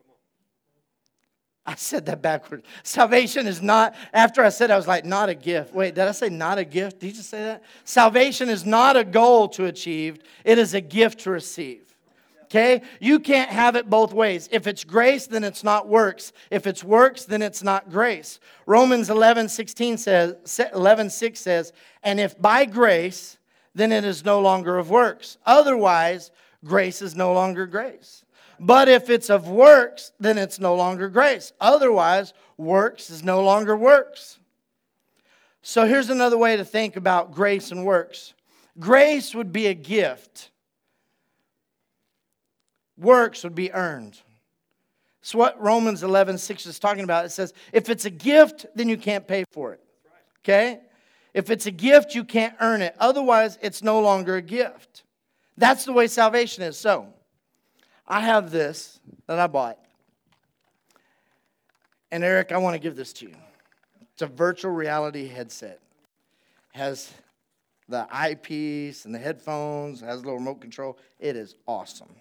I 1.66 1.76
said 1.76 2.06
that 2.08 2.22
backwards. 2.22 2.66
Salvation 2.84 3.48
is 3.48 3.62
not, 3.62 3.96
after 4.14 4.44
I 4.44 4.50
said 4.50 4.70
I 4.70 4.76
was 4.76 4.88
like, 4.88 5.06
not 5.06 5.30
a 5.30 5.36
gift. 5.36 5.74
Wait, 5.74 5.96
did 5.96 6.08
I 6.08 6.12
say 6.12 6.28
not 6.28 6.58
a 6.58 6.66
gift? 6.66 7.00
Did 7.00 7.08
you 7.08 7.14
just 7.14 7.30
say 7.30 7.44
that? 7.44 7.64
Salvation 7.86 8.50
is 8.50 8.66
not 8.66 8.98
a 8.98 9.04
goal 9.04 9.48
to 9.50 9.66
achieve, 9.66 10.20
it 10.44 10.58
is 10.58 10.74
a 10.74 10.82
gift 10.82 11.22
to 11.22 11.32
receive. 11.32 11.84
Okay? 12.44 12.82
You 13.00 13.20
can't 13.20 13.50
have 13.50 13.76
it 13.76 13.90
both 13.90 14.14
ways. 14.14 14.48
If 14.52 14.68
it's 14.68 14.84
grace, 14.84 15.26
then 15.26 15.44
it's 15.44 15.64
not 15.64 15.88
works. 15.88 16.34
If 16.52 16.68
it's 16.68 16.84
works, 16.84 17.26
then 17.26 17.42
it's 17.42 17.64
not 17.64 17.90
grace. 17.90 18.40
Romans 18.68 19.10
11, 19.10 19.50
16 19.50 19.98
says, 19.98 20.60
11, 20.74 21.10
6 21.10 21.40
says, 21.40 21.74
and 22.04 22.20
if 22.20 22.40
by 22.40 22.66
grace, 22.66 23.40
then 23.74 23.92
it 23.92 24.04
is 24.04 24.24
no 24.24 24.40
longer 24.40 24.78
of 24.78 24.90
works. 24.90 25.38
Otherwise, 25.46 26.30
grace 26.64 27.02
is 27.02 27.16
no 27.16 27.34
longer 27.34 27.66
grace. 27.66 28.23
But 28.60 28.88
if 28.88 29.10
it's 29.10 29.30
of 29.30 29.48
works, 29.48 30.12
then 30.20 30.38
it's 30.38 30.60
no 30.60 30.76
longer 30.76 31.10
grace. 31.10 31.54
Otherwise, 31.60 32.34
works 32.58 33.10
is 33.10 33.24
no 33.24 33.44
longer 33.44 33.76
works. 33.76 34.40
So 35.62 35.86
here's 35.86 36.10
another 36.10 36.38
way 36.38 36.58
to 36.58 36.66
think 36.66 36.96
about 36.96 37.32
grace 37.32 37.72
and 37.72 37.86
works 37.86 38.34
grace 38.80 39.34
would 39.34 39.52
be 39.54 39.68
a 39.68 39.74
gift, 39.74 40.52
works 42.98 43.44
would 43.44 43.56
be 43.56 43.72
earned. 43.72 44.20
It's 45.22 45.34
what 45.34 45.60
Romans 45.62 46.04
11 46.04 46.38
6 46.38 46.66
is 46.66 46.80
talking 46.80 47.06
about. 47.06 47.24
It 47.24 47.30
says, 47.30 47.54
if 47.72 47.90
it's 47.90 48.04
a 48.04 48.10
gift, 48.10 48.66
then 48.76 48.90
you 48.90 48.98
can't 48.98 49.26
pay 49.26 49.46
for 49.52 49.72
it. 49.72 49.80
Okay? 50.44 50.82
If 51.34 51.50
it's 51.50 51.66
a 51.66 51.72
gift, 51.72 52.14
you 52.14 52.26
can't 52.26 52.56
earn 52.60 52.82
it. 52.82 52.94
Otherwise, 53.00 53.58
it's 53.62 53.82
no 53.82 54.02
longer 54.02 54.36
a 54.36 54.42
gift. 54.42 55.04
That's 55.58 55.86
the 55.86 55.94
way 55.94 56.08
salvation 56.08 56.64
is. 56.64 56.78
So, 56.78 57.08
I 58.08 58.22
have 58.22 58.52
this 58.52 59.00
that 59.28 59.40
I 59.40 59.48
bought. 59.48 59.80
And 62.12 62.24
Eric, 62.24 62.52
I 62.52 62.58
want 62.58 62.76
to 62.76 62.80
give 62.80 62.96
this 62.96 63.14
to 63.14 63.26
you. 63.26 63.36
It's 64.14 64.22
a 64.22 64.28
virtual 64.28 64.72
reality 64.72 65.28
headset. 65.28 65.80
Has 66.74 67.12
the 67.88 68.08
eyepiece 68.12 69.06
and 69.06 69.14
the 69.14 69.20
headphones, 69.20 70.02
has 70.02 70.22
a 70.22 70.24
little 70.24 70.36
remote 70.36 70.62
control. 70.62 70.98
It 71.20 71.36
is 71.36 71.56
awesome. 71.68 72.14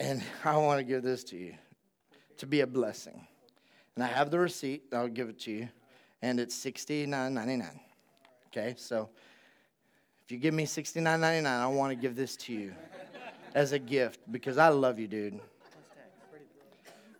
And 0.00 0.22
I 0.44 0.56
want 0.56 0.78
to 0.78 0.84
give 0.84 1.02
this 1.02 1.24
to 1.24 1.36
you 1.36 1.54
to 2.38 2.46
be 2.46 2.60
a 2.60 2.66
blessing. 2.66 3.26
And 3.94 4.04
I 4.04 4.08
have 4.08 4.30
the 4.30 4.38
receipt, 4.38 4.84
I'll 4.92 5.08
give 5.08 5.28
it 5.28 5.40
to 5.40 5.50
you, 5.50 5.68
and 6.20 6.38
it's 6.38 6.54
$69.99. 6.62 7.70
Okay, 8.48 8.74
so 8.76 9.08
if 10.24 10.32
you 10.32 10.38
give 10.38 10.52
me 10.52 10.66
$69.99, 10.66 11.46
I 11.46 11.66
want 11.68 11.92
to 11.92 11.96
give 11.96 12.14
this 12.14 12.36
to 12.36 12.52
you 12.52 12.74
as 13.56 13.72
a 13.72 13.78
gift 13.78 14.20
because 14.30 14.58
I 14.58 14.68
love 14.68 14.98
you, 14.98 15.08
dude. 15.08 15.40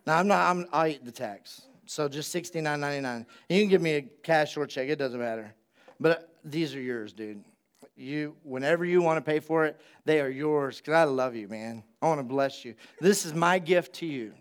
Now 0.05 0.19
I'm 0.19 0.27
not. 0.27 0.49
I'm, 0.49 0.67
I'll 0.71 0.87
eat 0.87 1.03
the 1.03 1.11
tax. 1.11 1.63
So 1.87 2.07
just 2.07 2.33
$69.99. 2.33 3.25
You 3.49 3.61
can 3.61 3.69
give 3.69 3.81
me 3.81 3.95
a 3.95 4.01
cash 4.01 4.55
or 4.55 4.67
check. 4.67 4.87
It 4.87 4.97
doesn't 4.97 5.19
matter. 5.19 5.53
But 5.99 6.29
these 6.45 6.75
are 6.75 6.79
yours, 6.79 7.11
dude. 7.11 7.43
You, 7.95 8.35
whenever 8.43 8.85
you 8.85 9.01
want 9.01 9.17
to 9.17 9.31
pay 9.31 9.39
for 9.39 9.65
it, 9.65 9.81
they 10.05 10.21
are 10.21 10.29
yours. 10.29 10.79
Cause 10.79 10.93
I 10.93 11.05
love 11.05 11.35
you, 11.35 11.47
man. 11.47 11.83
I 12.01 12.07
want 12.07 12.19
to 12.19 12.23
bless 12.23 12.63
you. 12.63 12.75
This 13.01 13.25
is 13.25 13.33
my 13.33 13.57
gift 13.57 13.95
to 13.95 14.05
you. 14.05 14.33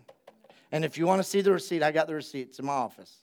And 0.73 0.85
if 0.85 0.99
you 0.99 1.07
want 1.07 1.21
to 1.21 1.25
see 1.29 1.41
the 1.41 1.53
receipt, 1.53 1.83
I 1.83 1.93
got 1.93 2.09
the 2.09 2.15
receipt. 2.15 2.49
It's 2.49 2.59
in 2.59 2.67
my 2.67 2.75
office. 2.75 3.23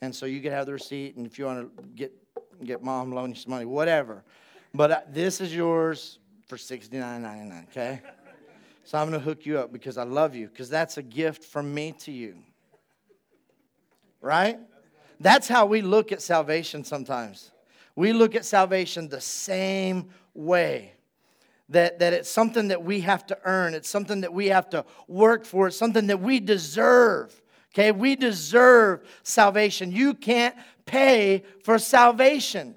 And 0.00 0.14
so 0.14 0.26
you 0.26 0.40
can 0.40 0.52
have 0.52 0.66
the 0.66 0.74
receipt. 0.74 1.16
And 1.16 1.26
if 1.26 1.38
you 1.38 1.46
want 1.46 1.76
to 1.76 1.84
get 1.96 2.12
get 2.62 2.84
mom 2.84 3.12
loan 3.12 3.30
you 3.30 3.34
some 3.34 3.50
money, 3.50 3.64
whatever. 3.64 4.22
But 4.72 4.90
uh, 4.90 5.00
this 5.10 5.40
is 5.40 5.54
yours 5.54 6.20
for 6.46 6.56
$69.99. 6.56 7.64
Okay. 7.64 8.00
So 8.84 8.98
I'm 8.98 9.08
going 9.08 9.18
to 9.18 9.24
hook 9.24 9.46
you 9.46 9.58
up 9.58 9.72
because 9.72 9.96
I 9.96 10.04
love 10.04 10.34
you, 10.34 10.48
because 10.48 10.68
that's 10.68 10.98
a 10.98 11.02
gift 11.02 11.44
from 11.44 11.72
me 11.72 11.92
to 12.00 12.12
you. 12.12 12.36
Right? 14.20 14.58
That's 15.20 15.48
how 15.48 15.66
we 15.66 15.80
look 15.80 16.12
at 16.12 16.20
salvation 16.20 16.84
sometimes. 16.84 17.50
We 17.96 18.12
look 18.12 18.34
at 18.34 18.44
salvation 18.44 19.08
the 19.08 19.20
same 19.20 20.10
way. 20.34 20.92
That, 21.70 21.98
that 22.00 22.12
it's 22.12 22.30
something 22.30 22.68
that 22.68 22.84
we 22.84 23.00
have 23.00 23.26
to 23.26 23.38
earn, 23.44 23.72
it's 23.72 23.88
something 23.88 24.20
that 24.20 24.34
we 24.34 24.48
have 24.48 24.68
to 24.70 24.84
work 25.08 25.46
for, 25.46 25.68
it's 25.68 25.78
something 25.78 26.08
that 26.08 26.20
we 26.20 26.38
deserve. 26.38 27.40
Okay, 27.72 27.90
we 27.90 28.16
deserve 28.16 29.00
salvation. 29.22 29.90
You 29.90 30.12
can't 30.12 30.54
pay 30.84 31.42
for 31.64 31.78
salvation. 31.78 32.74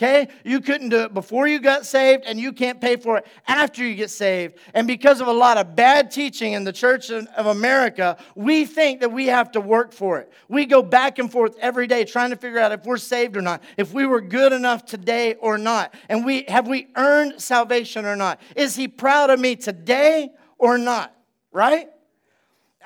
Okay? 0.00 0.28
You 0.44 0.62
couldn't 0.62 0.88
do 0.88 1.02
it 1.02 1.12
before 1.12 1.46
you 1.46 1.58
got 1.58 1.84
saved, 1.84 2.24
and 2.24 2.40
you 2.40 2.54
can't 2.54 2.80
pay 2.80 2.96
for 2.96 3.18
it 3.18 3.26
after 3.46 3.84
you 3.84 3.94
get 3.94 4.08
saved. 4.08 4.56
And 4.72 4.86
because 4.86 5.20
of 5.20 5.26
a 5.26 5.32
lot 5.32 5.58
of 5.58 5.76
bad 5.76 6.10
teaching 6.10 6.54
in 6.54 6.64
the 6.64 6.72
Church 6.72 7.10
of 7.10 7.46
America, 7.46 8.16
we 8.34 8.64
think 8.64 9.00
that 9.00 9.12
we 9.12 9.26
have 9.26 9.52
to 9.52 9.60
work 9.60 9.92
for 9.92 10.18
it. 10.18 10.32
We 10.48 10.64
go 10.64 10.82
back 10.82 11.18
and 11.18 11.30
forth 11.30 11.54
every 11.60 11.86
day 11.86 12.06
trying 12.06 12.30
to 12.30 12.36
figure 12.36 12.58
out 12.58 12.72
if 12.72 12.86
we're 12.86 12.96
saved 12.96 13.36
or 13.36 13.42
not, 13.42 13.62
if 13.76 13.92
we 13.92 14.06
were 14.06 14.22
good 14.22 14.54
enough 14.54 14.86
today 14.86 15.34
or 15.34 15.58
not. 15.58 15.92
And 16.08 16.24
we 16.24 16.44
have 16.48 16.66
we 16.66 16.88
earned 16.96 17.38
salvation 17.42 18.06
or 18.06 18.16
not? 18.16 18.40
Is 18.56 18.76
he 18.76 18.88
proud 18.88 19.28
of 19.28 19.38
me 19.38 19.54
today 19.54 20.30
or 20.56 20.78
not? 20.78 21.14
Right? 21.52 21.90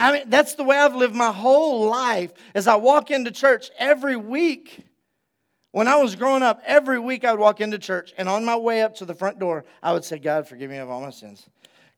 I 0.01 0.13
mean, 0.13 0.31
that's 0.31 0.57
the 0.57 0.65
way 0.65 0.77
I've 0.77 0.97
lived 0.97 1.15
my 1.15 1.31
whole 1.31 1.89
life 1.89 2.33
as 2.57 2.67
I 2.67 2.75
walk 2.75 3.13
into 3.13 3.31
church 3.31 3.71
every 3.79 4.17
week. 4.17 4.85
When 5.75 5.89
I 5.89 5.97
was 5.97 6.15
growing 6.15 6.45
up, 6.45 6.63
every 6.65 7.01
week 7.01 7.25
I 7.25 7.33
would 7.33 7.41
walk 7.41 7.61
into 7.61 7.81
church, 7.81 8.15
and 8.17 8.29
on 8.29 8.45
my 8.45 8.55
way 8.55 8.83
up 8.83 8.95
to 8.99 9.05
the 9.05 9.13
front 9.13 9.41
door, 9.41 9.65
I 9.83 9.93
would 9.93 10.05
say, 10.05 10.21
God, 10.21 10.47
forgive 10.47 10.71
me 10.71 10.77
of 10.77 10.89
all 10.89 11.01
my 11.01 11.11
sins 11.11 11.49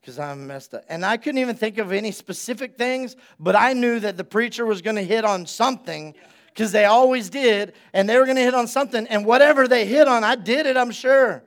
because 0.01 0.19
I'm 0.19 0.47
messed 0.47 0.73
up. 0.73 0.85
And 0.89 1.05
I 1.05 1.19
couldn't 1.19 1.43
even 1.43 1.57
think 1.57 1.77
of 1.77 1.93
any 1.93 2.11
specific 2.11 2.79
things, 2.79 3.17
but 3.39 3.55
I 3.55 3.75
knew 3.75 4.01
that 4.01 4.17
the 4.17 4.25
preacher 4.25 4.65
was 4.65 4.81
going 4.81 4.97
to 4.97 5.05
hit 5.05 5.27
on 5.27 5.45
something 5.45 6.15
because 6.47 6.73
they 6.73 6.87
always 6.87 7.29
did, 7.29 7.75
and 7.93 8.09
they 8.09 8.17
were 8.17 8.25
going 8.25 8.39
to 8.39 8.43
hit 8.43 8.55
on 8.55 8.67
something. 8.67 9.07
And 9.09 9.27
whatever 9.27 9.69
they 9.69 9.85
hit 9.85 10.09
on, 10.09 10.25
I 10.25 10.37
did 10.37 10.65
it, 10.65 10.79
I'm 10.79 10.91
sure. 10.91 11.45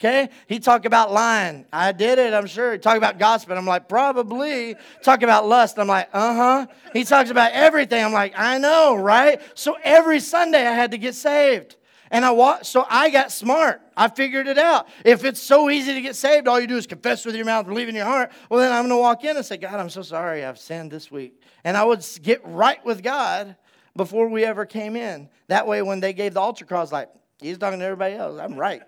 Okay? 0.00 0.28
He 0.46 0.60
talked 0.60 0.86
about 0.86 1.12
lying. 1.12 1.66
I 1.72 1.90
did 1.90 2.20
it, 2.20 2.32
I'm 2.32 2.46
sure. 2.46 2.72
He 2.72 2.78
talked 2.78 2.98
about 2.98 3.18
gossip. 3.18 3.50
I'm 3.50 3.66
like, 3.66 3.88
probably. 3.88 4.76
Talk 5.02 5.22
about 5.22 5.46
lust. 5.46 5.78
I'm 5.78 5.88
like, 5.88 6.08
uh 6.12 6.34
huh. 6.34 6.66
He 6.92 7.02
talks 7.04 7.30
about 7.30 7.52
everything. 7.52 8.04
I'm 8.04 8.12
like, 8.12 8.32
I 8.36 8.58
know, 8.58 8.94
right? 8.94 9.40
So 9.54 9.76
every 9.82 10.20
Sunday 10.20 10.64
I 10.64 10.72
had 10.72 10.92
to 10.92 10.98
get 10.98 11.16
saved. 11.16 11.76
And 12.10 12.24
I 12.24 12.30
wa- 12.30 12.62
so 12.62 12.86
I 12.88 13.10
got 13.10 13.32
smart. 13.32 13.82
I 13.96 14.08
figured 14.08 14.46
it 14.46 14.56
out. 14.56 14.88
If 15.04 15.24
it's 15.24 15.42
so 15.42 15.68
easy 15.68 15.92
to 15.94 16.00
get 16.00 16.14
saved, 16.14 16.46
all 16.46 16.60
you 16.60 16.68
do 16.68 16.76
is 16.76 16.86
confess 16.86 17.26
with 17.26 17.34
your 17.34 17.44
mouth, 17.44 17.66
believe 17.66 17.88
in 17.88 17.94
your 17.96 18.06
heart. 18.06 18.30
Well, 18.48 18.60
then 18.60 18.72
I'm 18.72 18.82
going 18.88 18.96
to 18.96 19.02
walk 19.02 19.24
in 19.24 19.36
and 19.36 19.44
say, 19.44 19.56
God, 19.56 19.74
I'm 19.74 19.90
so 19.90 20.02
sorry 20.02 20.44
I've 20.44 20.58
sinned 20.58 20.90
this 20.92 21.10
week. 21.10 21.42
And 21.64 21.76
I 21.76 21.84
would 21.84 22.06
get 22.22 22.40
right 22.44 22.82
with 22.84 23.02
God 23.02 23.56
before 23.96 24.28
we 24.28 24.44
ever 24.44 24.64
came 24.64 24.94
in. 24.96 25.28
That 25.48 25.66
way, 25.66 25.82
when 25.82 26.00
they 26.00 26.12
gave 26.12 26.34
the 26.34 26.40
altar 26.40 26.64
call, 26.64 26.78
I 26.78 26.82
was 26.82 26.92
like, 26.92 27.10
He's 27.40 27.58
talking 27.58 27.78
to 27.78 27.84
everybody 27.84 28.14
else. 28.14 28.40
I'm 28.40 28.56
right. 28.56 28.82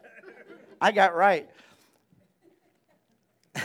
I 0.80 0.92
got 0.92 1.14
right. 1.14 1.48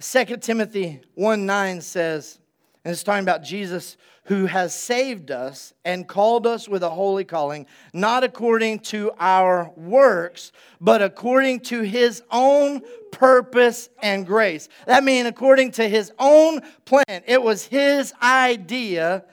2 0.00 0.24
Timothy 0.38 1.00
1 1.14 1.46
9 1.46 1.80
says, 1.80 2.38
and 2.84 2.92
it's 2.92 3.02
talking 3.02 3.24
about 3.24 3.42
Jesus 3.42 3.96
who 4.24 4.46
has 4.46 4.74
saved 4.74 5.30
us 5.30 5.72
and 5.86 6.06
called 6.06 6.46
us 6.46 6.68
with 6.68 6.82
a 6.82 6.90
holy 6.90 7.24
calling, 7.24 7.66
not 7.94 8.24
according 8.24 8.78
to 8.78 9.10
our 9.18 9.72
works, 9.74 10.52
but 10.80 11.00
according 11.00 11.60
to 11.60 11.80
his 11.80 12.22
own 12.30 12.82
purpose 13.10 13.88
and 14.02 14.26
grace. 14.26 14.68
That 14.86 15.02
means 15.02 15.26
according 15.26 15.72
to 15.72 15.88
his 15.88 16.12
own 16.18 16.60
plan. 16.84 17.22
It 17.26 17.42
was 17.42 17.64
his 17.64 18.12
idea, 18.22 19.24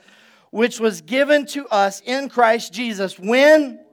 which 0.50 0.80
was 0.80 1.02
given 1.02 1.44
to 1.48 1.66
us 1.68 2.00
in 2.00 2.30
Christ 2.30 2.72
Jesus 2.72 3.18
when? 3.18 3.85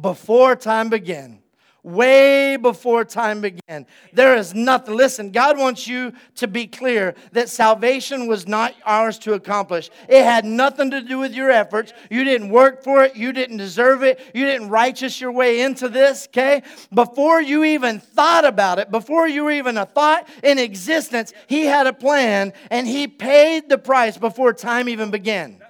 Before 0.00 0.56
time 0.56 0.90
began. 0.90 1.40
Way 1.84 2.56
before 2.56 3.04
time 3.04 3.42
began. 3.42 3.86
There 4.14 4.34
is 4.36 4.54
nothing. 4.54 4.96
Listen, 4.96 5.30
God 5.32 5.58
wants 5.58 5.86
you 5.86 6.14
to 6.36 6.48
be 6.48 6.66
clear 6.66 7.14
that 7.32 7.50
salvation 7.50 8.26
was 8.26 8.48
not 8.48 8.74
ours 8.86 9.18
to 9.18 9.34
accomplish. 9.34 9.90
It 10.08 10.24
had 10.24 10.46
nothing 10.46 10.92
to 10.92 11.02
do 11.02 11.18
with 11.18 11.34
your 11.34 11.50
efforts. 11.50 11.92
You 12.10 12.24
didn't 12.24 12.48
work 12.48 12.82
for 12.82 13.04
it. 13.04 13.16
You 13.16 13.34
didn't 13.34 13.58
deserve 13.58 14.02
it. 14.02 14.18
You 14.32 14.46
didn't 14.46 14.70
righteous 14.70 15.20
your 15.20 15.30
way 15.30 15.60
into 15.60 15.90
this, 15.90 16.26
okay? 16.28 16.62
Before 16.90 17.42
you 17.42 17.64
even 17.64 18.00
thought 18.00 18.46
about 18.46 18.78
it, 18.78 18.90
before 18.90 19.28
you 19.28 19.44
were 19.44 19.52
even 19.52 19.76
a 19.76 19.84
thought 19.84 20.26
in 20.42 20.58
existence, 20.58 21.34
He 21.48 21.66
had 21.66 21.86
a 21.86 21.92
plan 21.92 22.54
and 22.70 22.86
He 22.86 23.08
paid 23.08 23.68
the 23.68 23.76
price 23.76 24.16
before 24.16 24.54
time 24.54 24.88
even 24.88 25.10
began, 25.10 25.60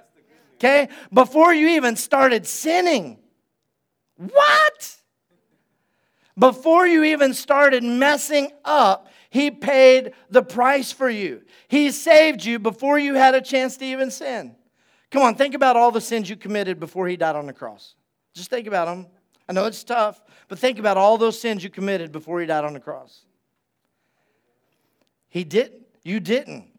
okay? 0.53 0.87
Before 1.13 1.53
you 1.53 1.67
even 1.67 1.97
started 1.97 2.47
sinning. 2.47 3.19
What? 4.17 4.95
Before 6.37 6.85
you 6.85 7.03
even 7.03 7.33
started 7.33 7.83
messing 7.83 8.51
up, 8.63 9.07
He 9.29 9.51
paid 9.51 10.13
the 10.29 10.43
price 10.43 10.91
for 10.91 11.09
you. 11.09 11.43
He 11.67 11.91
saved 11.91 12.43
you 12.43 12.59
before 12.59 12.99
you 12.99 13.15
had 13.15 13.35
a 13.35 13.41
chance 13.41 13.77
to 13.77 13.85
even 13.85 14.11
sin. 14.11 14.55
Come 15.11 15.23
on, 15.23 15.35
think 15.35 15.53
about 15.53 15.77
all 15.77 15.91
the 15.91 16.01
sins 16.01 16.29
you 16.29 16.35
committed 16.35 16.79
before 16.79 17.07
He 17.07 17.17
died 17.17 17.35
on 17.35 17.45
the 17.45 17.53
cross. 17.53 17.95
Just 18.33 18.49
think 18.49 18.67
about 18.67 18.85
them. 18.85 19.07
I 19.47 19.53
know 19.53 19.65
it's 19.65 19.83
tough, 19.83 20.21
but 20.47 20.59
think 20.59 20.79
about 20.79 20.97
all 20.97 21.17
those 21.17 21.39
sins 21.39 21.63
you 21.63 21.69
committed 21.69 22.11
before 22.11 22.41
He 22.41 22.45
died 22.45 22.65
on 22.65 22.73
the 22.73 22.79
cross. 22.79 23.21
He 25.29 25.43
didn't. 25.43 25.85
You 26.03 26.19
didn't. 26.19 26.74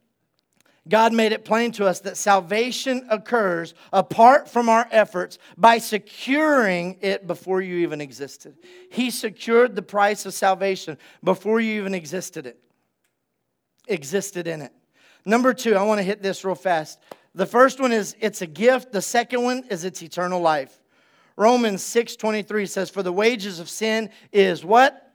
God 0.89 1.13
made 1.13 1.33
it 1.33 1.45
plain 1.45 1.73
to 1.73 1.87
us 1.87 2.01
that 2.01 2.17
salvation 2.17 3.07
occurs 3.11 3.75
apart 3.93 4.49
from 4.49 4.69
our 4.69 4.87
efforts 4.91 5.39
by 5.57 5.79
securing 5.79 6.99
it 7.01 7.27
before 7.27 7.61
you 7.61 7.79
even 7.79 8.01
existed. 8.01 8.57
He 8.91 9.11
secured 9.11 9.75
the 9.75 9.83
price 9.83 10.27
of 10.27 10.35
salvation 10.35 10.97
before 11.25 11.61
you 11.61 11.81
even 11.81 11.95
existed 11.95 12.47
it. 12.47 12.61
Existed 13.89 14.47
in 14.47 14.63
it. 14.63 14.73
Number 15.25 15.53
2, 15.53 15.75
I 15.75 15.83
want 15.83 15.99
to 15.99 16.05
hit 16.05 16.23
this 16.23 16.45
real 16.45 16.55
fast. 16.55 17.01
The 17.35 17.47
first 17.47 17.81
one 17.81 17.93
is 17.93 18.15
it's 18.21 18.43
a 18.43 18.47
gift, 18.47 18.93
the 18.93 19.03
second 19.03 19.43
one 19.43 19.65
is 19.69 19.85
it's 19.85 20.03
eternal 20.03 20.41
life. 20.41 20.81
Romans 21.37 21.83
6:23 21.83 22.67
says 22.67 22.91
for 22.91 23.03
the 23.03 23.13
wages 23.13 23.59
of 23.59 23.69
sin 23.69 24.11
is 24.33 24.65
what? 24.65 25.13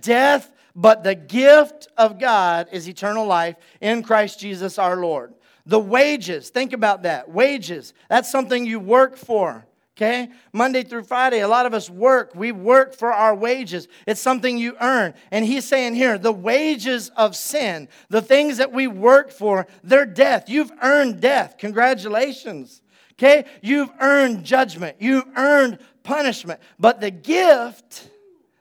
Death. 0.00 0.44
Death 0.44 0.53
but 0.74 1.04
the 1.04 1.14
gift 1.14 1.88
of 1.96 2.18
God 2.18 2.68
is 2.72 2.88
eternal 2.88 3.26
life 3.26 3.56
in 3.80 4.02
Christ 4.02 4.40
Jesus 4.40 4.78
our 4.78 4.96
Lord. 4.96 5.34
The 5.66 5.78
wages, 5.78 6.50
think 6.50 6.72
about 6.72 7.04
that. 7.04 7.30
Wages, 7.30 7.94
that's 8.08 8.30
something 8.30 8.66
you 8.66 8.80
work 8.80 9.16
for. 9.16 9.66
Okay? 9.96 10.28
Monday 10.52 10.82
through 10.82 11.04
Friday, 11.04 11.40
a 11.40 11.48
lot 11.48 11.66
of 11.66 11.72
us 11.72 11.88
work. 11.88 12.34
We 12.34 12.50
work 12.50 12.96
for 12.96 13.12
our 13.12 13.34
wages. 13.34 13.86
It's 14.06 14.20
something 14.20 14.58
you 14.58 14.76
earn. 14.80 15.14
And 15.30 15.44
he's 15.44 15.64
saying 15.64 15.94
here, 15.94 16.18
the 16.18 16.32
wages 16.32 17.10
of 17.16 17.36
sin, 17.36 17.88
the 18.08 18.20
things 18.20 18.56
that 18.56 18.72
we 18.72 18.88
work 18.88 19.30
for, 19.30 19.68
they're 19.84 20.04
death. 20.04 20.48
You've 20.48 20.72
earned 20.82 21.20
death. 21.20 21.56
Congratulations. 21.58 22.82
Okay? 23.12 23.44
You've 23.62 23.90
earned 24.00 24.44
judgment. 24.44 24.96
You've 24.98 25.28
earned 25.36 25.78
punishment. 26.02 26.58
But 26.78 27.00
the 27.00 27.12
gift 27.12 28.10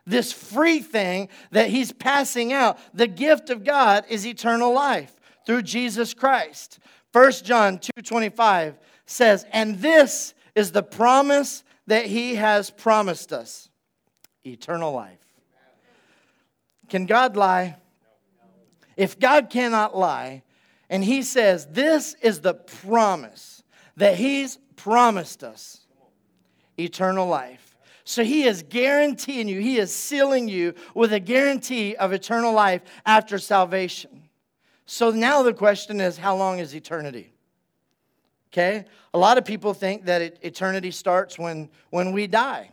this 0.05 0.31
free 0.31 0.79
thing 0.79 1.29
that 1.51 1.69
he's 1.69 1.91
passing 1.91 2.51
out. 2.51 2.77
The 2.93 3.07
gift 3.07 3.49
of 3.49 3.63
God 3.63 4.05
is 4.09 4.27
eternal 4.27 4.73
life 4.73 5.19
through 5.45 5.63
Jesus 5.63 6.13
Christ. 6.13 6.79
1 7.11 7.43
John 7.43 7.79
2:25 7.79 8.77
says, 9.05 9.45
"And 9.51 9.79
this 9.79 10.33
is 10.55 10.71
the 10.71 10.83
promise 10.83 11.63
that 11.87 12.05
He 12.05 12.35
has 12.35 12.69
promised 12.69 13.33
us 13.33 13.69
eternal 14.45 14.91
life. 14.91 15.19
Can 16.89 17.05
God 17.05 17.35
lie? 17.35 17.77
If 18.95 19.19
God 19.19 19.49
cannot 19.49 19.97
lie, 19.97 20.43
and 20.89 21.03
He 21.03 21.23
says, 21.23 21.67
This 21.71 22.15
is 22.21 22.41
the 22.41 22.53
promise 22.53 23.63
that 23.97 24.15
He's 24.15 24.57
promised 24.75 25.43
us 25.43 25.81
eternal 26.77 27.27
life. 27.27 27.62
So 28.03 28.23
He 28.23 28.43
is 28.43 28.63
guaranteeing 28.63 29.47
you, 29.47 29.59
He 29.59 29.77
is 29.77 29.93
sealing 29.93 30.47
you 30.47 30.73
with 30.93 31.13
a 31.13 31.19
guarantee 31.19 31.95
of 31.95 32.13
eternal 32.13 32.53
life 32.53 32.81
after 33.05 33.37
salvation. 33.39 34.23
So 34.85 35.11
now 35.11 35.43
the 35.43 35.53
question 35.53 36.01
is, 36.01 36.17
how 36.17 36.35
long 36.35 36.59
is 36.59 36.75
eternity? 36.75 37.33
Okay? 38.51 38.85
A 39.13 39.17
lot 39.17 39.37
of 39.37 39.45
people 39.45 39.73
think 39.73 40.05
that 40.05 40.21
it, 40.21 40.39
eternity 40.41 40.91
starts 40.91 41.39
when, 41.39 41.69
when 41.89 42.11
we 42.11 42.27
die. 42.27 42.69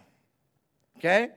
Okay? 0.98 1.30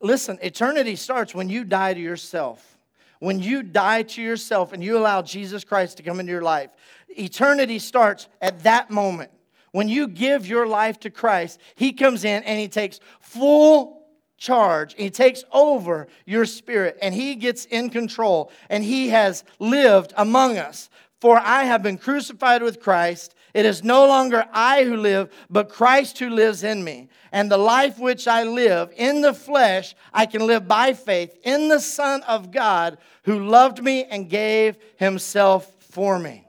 Listen, 0.00 0.38
eternity 0.40 0.96
starts 0.96 1.34
when 1.34 1.48
you 1.48 1.64
die 1.64 1.94
to 1.94 2.00
yourself. 2.00 2.78
When 3.18 3.40
you 3.40 3.62
die 3.62 4.02
to 4.02 4.22
yourself 4.22 4.72
and 4.72 4.82
you 4.84 4.98
allow 4.98 5.22
Jesus 5.22 5.64
Christ 5.64 5.96
to 5.96 6.02
come 6.02 6.20
into 6.20 6.32
your 6.32 6.42
life, 6.42 6.70
eternity 7.08 7.78
starts 7.78 8.28
at 8.40 8.62
that 8.62 8.90
moment. 8.90 9.30
When 9.72 9.88
you 9.88 10.08
give 10.08 10.46
your 10.46 10.66
life 10.66 11.00
to 11.00 11.10
Christ, 11.10 11.60
He 11.74 11.92
comes 11.92 12.24
in 12.24 12.42
and 12.44 12.58
He 12.58 12.68
takes 12.68 13.00
full 13.20 13.96
charge. 14.38 14.94
He 14.96 15.10
takes 15.10 15.44
over 15.52 16.08
your 16.24 16.46
spirit 16.46 16.98
and 17.00 17.14
He 17.14 17.34
gets 17.34 17.64
in 17.66 17.90
control 17.90 18.50
and 18.68 18.84
He 18.84 19.08
has 19.08 19.44
lived 19.58 20.12
among 20.16 20.58
us. 20.58 20.90
For 21.20 21.38
I 21.38 21.64
have 21.64 21.82
been 21.82 21.98
crucified 21.98 22.62
with 22.62 22.80
Christ. 22.80 23.34
It 23.54 23.64
is 23.64 23.82
no 23.82 24.06
longer 24.06 24.44
I 24.52 24.84
who 24.84 24.98
live, 24.98 25.32
but 25.48 25.70
Christ 25.70 26.18
who 26.18 26.28
lives 26.28 26.62
in 26.62 26.84
me. 26.84 27.08
And 27.32 27.50
the 27.50 27.56
life 27.56 27.98
which 27.98 28.28
I 28.28 28.42
live 28.42 28.92
in 28.96 29.22
the 29.22 29.32
flesh, 29.32 29.94
I 30.12 30.26
can 30.26 30.46
live 30.46 30.68
by 30.68 30.92
faith 30.92 31.34
in 31.42 31.68
the 31.68 31.80
Son 31.80 32.22
of 32.24 32.50
God 32.50 32.98
who 33.24 33.46
loved 33.46 33.82
me 33.82 34.04
and 34.04 34.28
gave 34.28 34.76
himself 34.96 35.72
for 35.80 36.18
me. 36.18 36.45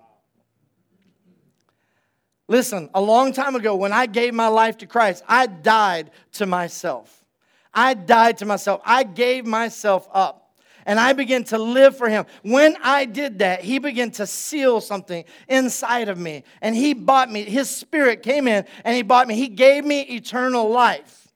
Listen, 2.48 2.90
a 2.94 3.02
long 3.02 3.34
time 3.34 3.56
ago, 3.56 3.76
when 3.76 3.92
I 3.92 4.06
gave 4.06 4.34
my 4.34 4.48
life 4.48 4.78
to 4.78 4.88
Christ, 4.88 5.24
I 5.28 5.48
died 5.48 6.12
to 6.34 6.46
myself. 6.46 7.26
I 7.74 7.94
died 7.94 8.38
to 8.38 8.46
myself. 8.46 8.82
I 8.86 9.04
gave 9.04 9.46
myself 9.46 10.08
up 10.14 10.48
and 10.88 11.02
I 11.02 11.12
began 11.12 11.44
to 11.46 11.58
live 11.58 11.98
for 11.98 12.08
him. 12.08 12.26
When 12.44 12.78
I 12.82 13.04
did 13.04 13.40
that, 13.40 13.62
he 13.62 13.78
began 13.78 14.10
to 14.12 14.26
seal 14.26 14.80
something 14.80 15.26
inside 15.50 16.08
of 16.08 16.18
me. 16.18 16.46
And 16.62 16.76
he 16.76 16.94
bought 16.94 17.30
me, 17.30 17.44
his 17.44 17.70
spirit 17.70 18.24
came 18.24 18.48
in 18.48 18.66
and 18.86 18.96
he 18.96 19.04
bought 19.04 19.28
me. 19.28 19.36
He 19.36 19.50
gave 19.50 19.84
me 19.84 20.02
eternal 20.02 20.70
life. 20.70 21.28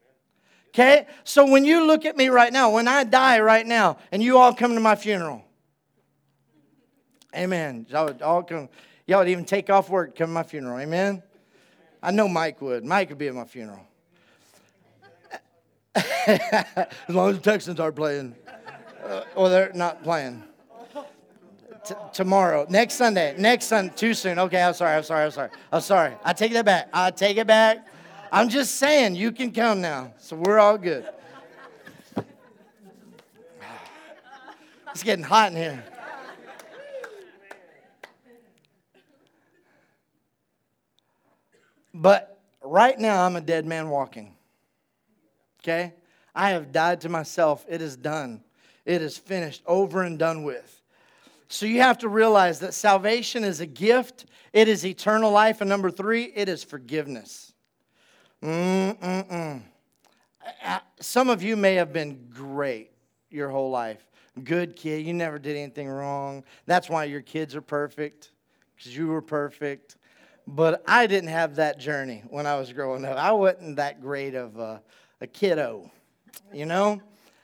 Okay? 0.70 1.06
So 1.26 1.46
when 1.46 1.66
you 1.66 1.86
look 1.86 2.06
at 2.06 2.16
me 2.16 2.30
right 2.30 2.52
now, 2.52 2.72
when 2.72 2.88
I 2.88 3.04
die 3.04 3.42
right 3.42 3.68
now, 3.68 3.98
and 4.14 4.24
you 4.24 4.38
all 4.38 4.54
come 4.54 4.74
to 4.74 4.80
my 4.80 4.96
funeral, 4.96 5.44
amen. 7.36 7.88
Y'all 7.90 8.44
come, 8.44 8.70
y'all 9.12 9.20
would 9.20 9.28
even 9.28 9.44
take 9.44 9.70
off 9.70 9.90
work 9.90 10.16
to 10.16 10.20
come 10.20 10.30
to 10.30 10.34
my 10.34 10.44
funeral, 10.44 10.80
amen? 10.80 11.22
I 12.02 12.12
know 12.12 12.30
Mike 12.30 12.62
would. 12.62 12.86
Mike 12.86 13.10
would 13.10 13.18
be 13.18 13.28
at 13.28 13.36
my 13.36 13.44
funeral. 13.44 13.86
as 15.96 16.88
long 17.10 17.32
as 17.32 17.36
the 17.36 17.42
Texans 17.42 17.78
are 17.82 17.92
playing. 17.92 18.34
Uh, 19.06 19.24
or 19.36 19.50
they're 19.50 19.74
not 19.74 20.02
playing. 20.02 20.42
T- 21.86 21.94
tomorrow, 22.14 22.66
next 22.70 22.94
Sunday, 22.94 23.36
next 23.38 23.66
Sunday, 23.66 23.94
too 23.94 24.14
soon. 24.14 24.40
Okay, 24.40 24.62
I'm 24.62 24.74
sorry, 24.74 24.96
I'm 24.96 25.04
sorry, 25.04 25.26
I'm 25.26 25.32
sorry. 25.32 25.50
I'm 25.74 25.82
sorry. 25.82 26.14
I 26.24 26.32
take 26.32 26.54
that 26.54 26.64
back. 26.64 26.88
I 26.94 27.12
take 27.12 27.36
it 27.36 27.48
back. 27.48 27.86
I'm 28.32 28.48
just 28.48 28.78
saying, 28.78 29.16
you 29.16 29.34
can 29.34 29.52
come 29.52 29.82
now. 29.82 30.14
So 30.20 30.38
we're 30.38 30.60
all 30.60 30.78
good. 30.78 31.06
It's 34.92 35.04
getting 35.04 35.26
hot 35.26 35.52
in 35.52 35.58
here. 35.58 35.84
But 41.94 42.40
right 42.64 42.98
now, 42.98 43.26
I'm 43.26 43.36
a 43.36 43.42
dead 43.42 43.66
man 43.66 43.90
walking. 43.90 44.34
Okay? 45.62 45.94
I 46.34 46.52
have 46.52 46.72
died 46.72 47.02
to 47.02 47.10
myself. 47.10 47.66
It 47.68 47.82
is 47.82 47.98
done. 47.98 48.44
It 48.86 49.02
is 49.02 49.18
finished, 49.18 49.62
over 49.66 50.04
and 50.04 50.18
done 50.18 50.44
with. 50.44 50.82
So 51.48 51.66
you 51.66 51.82
have 51.82 51.98
to 52.00 52.08
realize 52.08 52.60
that 52.62 52.74
salvation 52.74 53.44
is 53.44 53.60
a 53.60 53.66
gift, 53.66 54.26
it 54.54 54.68
is 54.68 54.86
eternal 54.86 55.32
life. 55.32 55.62
And 55.62 55.70
number 55.70 55.92
three, 55.92 56.32
it 56.34 56.48
is 56.48 56.64
forgiveness. 56.64 57.54
Mm-mm-mm. 58.42 59.62
Uh, 60.64 60.80
some 61.00 61.30
of 61.30 61.44
you 61.44 61.56
may 61.56 61.76
have 61.76 61.94
been 61.94 62.28
great 62.34 62.92
your 63.30 63.50
whole 63.50 63.70
life. 63.70 64.08
Good 64.44 64.76
kid, 64.76 65.06
you 65.06 65.14
never 65.14 65.38
did 65.38 65.58
anything 65.58 65.90
wrong. 65.90 66.44
That's 66.66 66.90
why 66.90 67.04
your 67.04 67.22
kids 67.22 67.56
are 67.56 67.62
perfect, 67.62 68.32
because 68.76 68.96
you 68.96 69.08
were 69.08 69.22
perfect. 69.22 69.98
But 70.48 70.84
I 70.88 71.08
didn't 71.08 71.30
have 71.30 71.56
that 71.56 71.80
journey 71.80 72.24
when 72.30 72.46
I 72.46 72.58
was 72.58 72.74
growing 72.74 73.06
up. 73.06 73.18
I 73.18 73.32
wasn't 73.32 73.78
that 73.78 74.02
great 74.02 74.36
of 74.36 74.58
a, 74.58 74.82
a 75.22 75.28
kiddo, 75.28 75.92
you 76.52 76.66
know? 76.66 77.02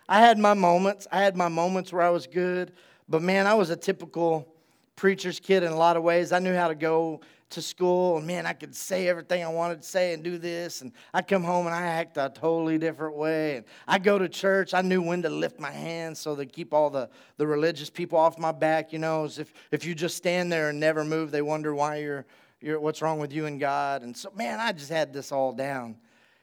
I 0.10 0.20
had 0.20 0.38
my 0.38 0.54
moments. 0.54 1.08
I 1.12 1.22
had 1.22 1.36
my 1.36 1.50
moments 1.50 1.92
where 1.92 2.02
I 2.02 2.10
was 2.10 2.28
good, 2.28 2.72
but 3.10 3.22
man, 3.22 3.46
I 3.46 3.54
was 3.54 3.70
a 3.70 3.76
typical 3.76 4.48
preacher's 4.96 5.40
kid 5.40 5.64
in 5.64 5.72
a 5.72 5.78
lot 5.78 5.98
of 5.98 6.04
ways. 6.04 6.32
I 6.32 6.40
knew 6.40 6.56
how 6.56 6.70
to 6.70 6.76
go 6.76 7.22
to 7.50 7.62
school, 7.62 8.18
and 8.18 8.28
man, 8.28 8.46
I 8.46 8.54
could 8.54 8.76
say 8.76 9.08
everything 9.08 9.44
I 9.44 9.48
wanted 9.48 9.82
to 9.82 9.88
say 9.88 10.14
and 10.14 10.24
do 10.24 10.38
this. 10.38 10.82
And 10.82 10.92
I'd 11.14 11.28
come 11.28 11.44
home 11.44 11.66
and 11.66 11.74
I 11.76 11.82
act 11.84 12.18
a 12.18 12.30
totally 12.34 12.78
different 12.78 13.16
way. 13.16 13.58
And 13.58 13.66
I 13.88 14.00
go 14.00 14.18
to 14.18 14.28
church, 14.28 14.74
I 14.74 14.82
knew 14.82 15.02
when 15.02 15.22
to 15.22 15.30
lift 15.30 15.60
my 15.60 15.72
hands 15.72 16.20
so 16.20 16.36
they 16.36 16.46
keep 16.46 16.74
all 16.74 16.90
the, 16.90 17.10
the 17.38 17.48
religious 17.48 17.90
people 17.90 18.18
off 18.18 18.38
my 18.38 18.52
back. 18.52 18.92
You 18.92 19.00
know, 19.00 19.26
if, 19.26 19.54
if 19.72 19.86
you 19.86 19.96
just 19.96 20.18
stand 20.18 20.52
there 20.52 20.70
and 20.70 20.80
never 20.80 21.06
move, 21.06 21.32
they 21.32 21.42
wonder 21.42 21.74
why 21.74 21.98
you're, 21.98 22.26
what's 22.62 23.02
wrong 23.02 23.20
with 23.20 23.32
you 23.32 23.46
and 23.46 23.60
God. 23.60 24.02
And 24.02 24.16
so, 24.16 24.32
man, 24.36 24.60
I 24.60 24.72
just 24.72 24.90
had 24.90 25.14
this 25.14 25.32
all 25.32 25.54
down. 25.54 25.98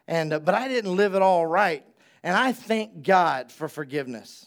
And, 0.06 0.32
uh, 0.32 0.38
but 0.38 0.54
I 0.54 0.68
didn't 0.68 0.96
live 0.96 1.14
it 1.14 1.22
all 1.22 1.46
right. 1.46 1.84
And 2.22 2.36
I 2.36 2.52
thank 2.52 3.02
God 3.02 3.52
for 3.52 3.68
forgiveness. 3.68 4.46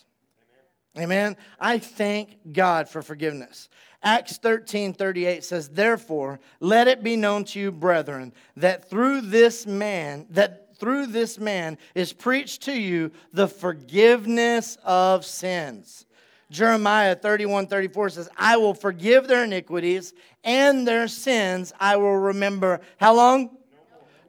Amen. 0.97 1.37
I 1.59 1.77
thank 1.77 2.53
God 2.53 2.89
for 2.89 3.01
forgiveness. 3.01 3.69
Acts 4.01 4.37
13 4.37 4.93
38 4.93 5.43
says, 5.43 5.69
Therefore, 5.69 6.39
let 6.59 6.87
it 6.87 7.03
be 7.03 7.15
known 7.15 7.43
to 7.45 7.59
you, 7.59 7.71
brethren, 7.71 8.33
that 8.55 8.89
through 8.89 9.21
this 9.21 9.67
man, 9.67 10.25
that 10.31 10.75
through 10.77 11.07
this 11.07 11.39
man 11.39 11.77
is 11.93 12.13
preached 12.13 12.63
to 12.63 12.73
you 12.73 13.11
the 13.33 13.47
forgiveness 13.47 14.77
of 14.83 15.25
sins. 15.25 16.05
Jeremiah 16.49 17.15
31 17.15 17.67
34 17.67 18.09
says, 18.09 18.29
I 18.37 18.57
will 18.57 18.73
forgive 18.73 19.27
their 19.27 19.43
iniquities 19.43 20.13
and 20.43 20.87
their 20.87 21.07
sins 21.07 21.73
I 21.79 21.97
will 21.97 22.17
remember. 22.17 22.79
How 22.97 23.15
long? 23.15 23.57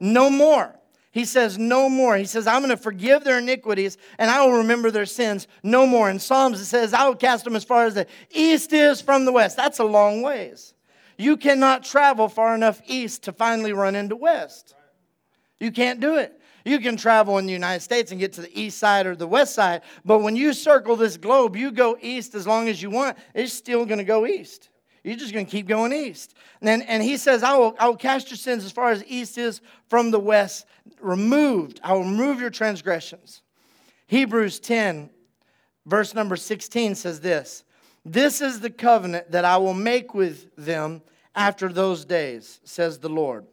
No 0.01 0.29
more. 0.29 0.29
No 0.29 0.29
more. 0.29 0.79
He 1.11 1.25
says, 1.25 1.57
No 1.57 1.89
more. 1.89 2.17
He 2.17 2.25
says, 2.25 2.45
I'm 2.45 2.61
going 2.61 2.69
to 2.69 2.77
forgive 2.77 3.23
their 3.23 3.39
iniquities 3.39 3.97
and 4.17 4.29
I 4.29 4.45
will 4.45 4.57
remember 4.57 4.91
their 4.91 5.05
sins 5.05 5.47
no 5.63 5.87
more. 5.87 6.09
In 6.09 6.19
Psalms, 6.19 6.59
it 6.59 6.65
says, 6.65 6.93
I 6.93 7.07
will 7.07 7.15
cast 7.15 7.45
them 7.45 7.55
as 7.55 7.63
far 7.63 7.85
as 7.85 7.95
the 7.95 8.07
east 8.31 8.73
is 8.73 9.01
from 9.01 9.25
the 9.25 9.31
west. 9.31 9.55
That's 9.55 9.79
a 9.79 9.85
long 9.85 10.21
ways. 10.21 10.73
You 11.17 11.35
cannot 11.37 11.83
travel 11.83 12.29
far 12.29 12.55
enough 12.55 12.81
east 12.85 13.23
to 13.23 13.33
finally 13.33 13.73
run 13.73 13.95
into 13.95 14.15
west. 14.15 14.75
You 15.59 15.71
can't 15.71 15.99
do 15.99 16.15
it. 16.15 16.38
You 16.69 16.79
can 16.79 16.97
travel 16.97 17.39
in 17.39 17.47
the 17.47 17.51
United 17.51 17.79
States 17.79 18.11
and 18.11 18.19
get 18.19 18.33
to 18.33 18.41
the 18.41 18.59
east 18.61 18.77
side 18.77 19.07
or 19.07 19.15
the 19.15 19.25
west 19.25 19.55
side, 19.55 19.81
but 20.05 20.19
when 20.19 20.35
you 20.35 20.53
circle 20.53 20.95
this 20.95 21.17
globe, 21.17 21.55
you 21.55 21.71
go 21.71 21.97
east 21.99 22.35
as 22.35 22.45
long 22.45 22.69
as 22.69 22.79
you 22.79 22.91
want, 22.91 23.17
it's 23.33 23.51
still 23.51 23.87
going 23.87 23.97
to 23.97 24.03
go 24.03 24.27
east. 24.27 24.69
You're 25.03 25.15
just 25.15 25.33
going 25.33 25.47
to 25.47 25.51
keep 25.51 25.67
going 25.67 25.91
east. 25.91 26.35
And, 26.61 26.67
then, 26.67 26.83
and 26.83 27.01
he 27.01 27.17
says, 27.17 27.41
I 27.41 27.57
will, 27.57 27.75
I 27.79 27.87
will 27.87 27.95
cast 27.95 28.29
your 28.29 28.37
sins 28.37 28.63
as 28.65 28.71
far 28.71 28.91
as 28.91 29.03
east 29.07 29.39
is 29.39 29.61
from 29.87 30.11
the 30.11 30.19
west. 30.19 30.67
Removed. 31.01 31.79
I 31.83 31.93
will 31.93 32.03
remove 32.03 32.39
your 32.39 32.51
transgressions. 32.51 33.41
Hebrews 34.05 34.59
10, 34.59 35.09
verse 35.87 36.13
number 36.13 36.35
16 36.35 36.93
says 36.93 37.19
this 37.19 37.63
This 38.05 38.41
is 38.41 38.59
the 38.59 38.69
covenant 38.69 39.31
that 39.31 39.43
I 39.43 39.57
will 39.57 39.73
make 39.73 40.13
with 40.13 40.55
them 40.55 41.01
after 41.33 41.67
those 41.69 42.05
days, 42.05 42.59
says 42.63 42.99
the 42.99 43.09
Lord. 43.09 43.47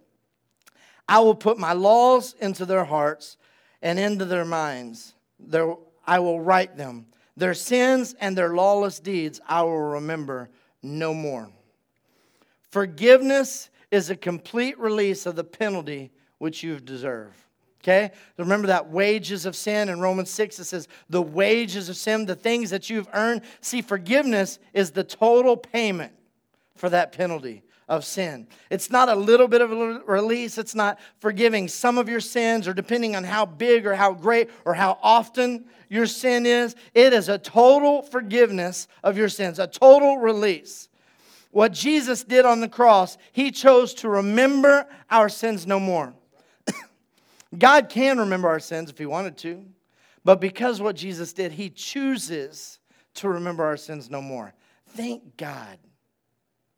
I 1.09 1.21
will 1.21 1.35
put 1.35 1.59
my 1.59 1.73
laws 1.73 2.35
into 2.41 2.65
their 2.65 2.85
hearts 2.85 3.37
and 3.83 3.99
into 3.99 4.25
their 4.25 4.45
minds. 4.45 5.15
Their, 5.39 5.75
I 6.07 6.19
will 6.19 6.41
write 6.41 6.77
them. 6.77 7.07
Their 7.37 7.55
sins 7.55 8.15
and 8.21 8.37
their 8.37 8.55
lawless 8.55 8.99
deeds 8.99 9.41
I 9.47 9.63
will 9.63 9.79
remember 9.79 10.49
no 10.83 11.13
more. 11.15 11.51
Forgiveness 12.71 13.71
is 13.91 14.11
a 14.11 14.17
complete 14.17 14.79
release 14.79 15.27
of 15.27 15.37
the 15.37 15.45
penalty 15.45 16.11
which 16.39 16.63
you 16.63 16.81
deserve. 16.81 17.33
Okay? 17.83 18.11
Remember 18.37 18.67
that 18.67 18.91
wages 18.91 19.47
of 19.47 19.55
sin 19.55 19.89
in 19.89 20.01
Romans 20.01 20.31
6, 20.31 20.59
it 20.59 20.65
says 20.65 20.89
the 21.09 21.23
wages 21.23 21.89
of 21.89 21.97
sin, 21.97 22.27
the 22.27 22.35
things 22.35 22.71
that 22.71 22.91
you've 22.91 23.09
earned. 23.13 23.43
See, 23.61 23.81
forgiveness 23.81 24.59
is 24.73 24.91
the 24.91 25.05
total 25.05 25.57
payment 25.57 26.13
for 26.75 26.89
that 26.91 27.13
penalty 27.13 27.63
of 27.89 28.05
sin. 28.05 28.49
It's 28.71 28.91
not 28.91 29.09
a 29.09 29.15
little 29.15 29.47
bit 29.47 29.61
of 29.61 29.71
a 29.71 30.01
release. 30.07 30.59
It's 30.59 30.75
not 30.75 30.99
forgiving 31.21 31.69
some 31.69 31.99
of 31.99 32.09
your 32.09 32.21
sins 32.21 32.67
or 32.67 32.75
depending 32.75 33.15
on 33.15 33.25
how 33.25 33.47
big 33.47 33.87
or 33.87 33.95
how 33.95 34.13
great 34.13 34.51
or 34.65 34.75
how 34.75 34.99
often 35.03 35.67
your 35.89 36.07
sin 36.07 36.47
is. 36.47 36.75
It 36.95 37.13
is 37.13 37.29
a 37.29 37.39
total 37.39 38.03
forgiveness 38.03 38.89
of 39.05 39.17
your 39.17 39.29
sins, 39.29 39.59
a 39.59 39.67
total 39.67 40.19
release. 40.19 40.89
What 41.53 41.73
Jesus 41.73 42.25
did 42.25 42.45
on 42.45 42.61
the 42.61 42.69
cross, 42.69 43.17
he 43.33 43.51
chose 43.51 43.95
to 43.95 44.09
remember 44.09 44.87
our 45.11 45.29
sins 45.29 45.67
no 45.67 45.79
more. 45.79 46.13
God 47.59 47.89
can 47.89 48.19
remember 48.19 48.49
our 48.49 48.61
sins 48.61 48.91
if 48.91 48.99
he 48.99 49.07
wanted 49.07 49.39
to, 49.39 49.65
but 50.25 50.41
because 50.41 50.81
what 50.81 50.97
Jesus 50.97 51.33
did, 51.33 51.53
he 51.53 51.71
chooses 51.71 52.81
to 53.15 53.29
remember 53.29 53.65
our 53.65 53.77
sins 53.77 54.11
no 54.11 54.21
more. 54.21 54.53
Thank 54.89 55.37
God. 55.37 55.79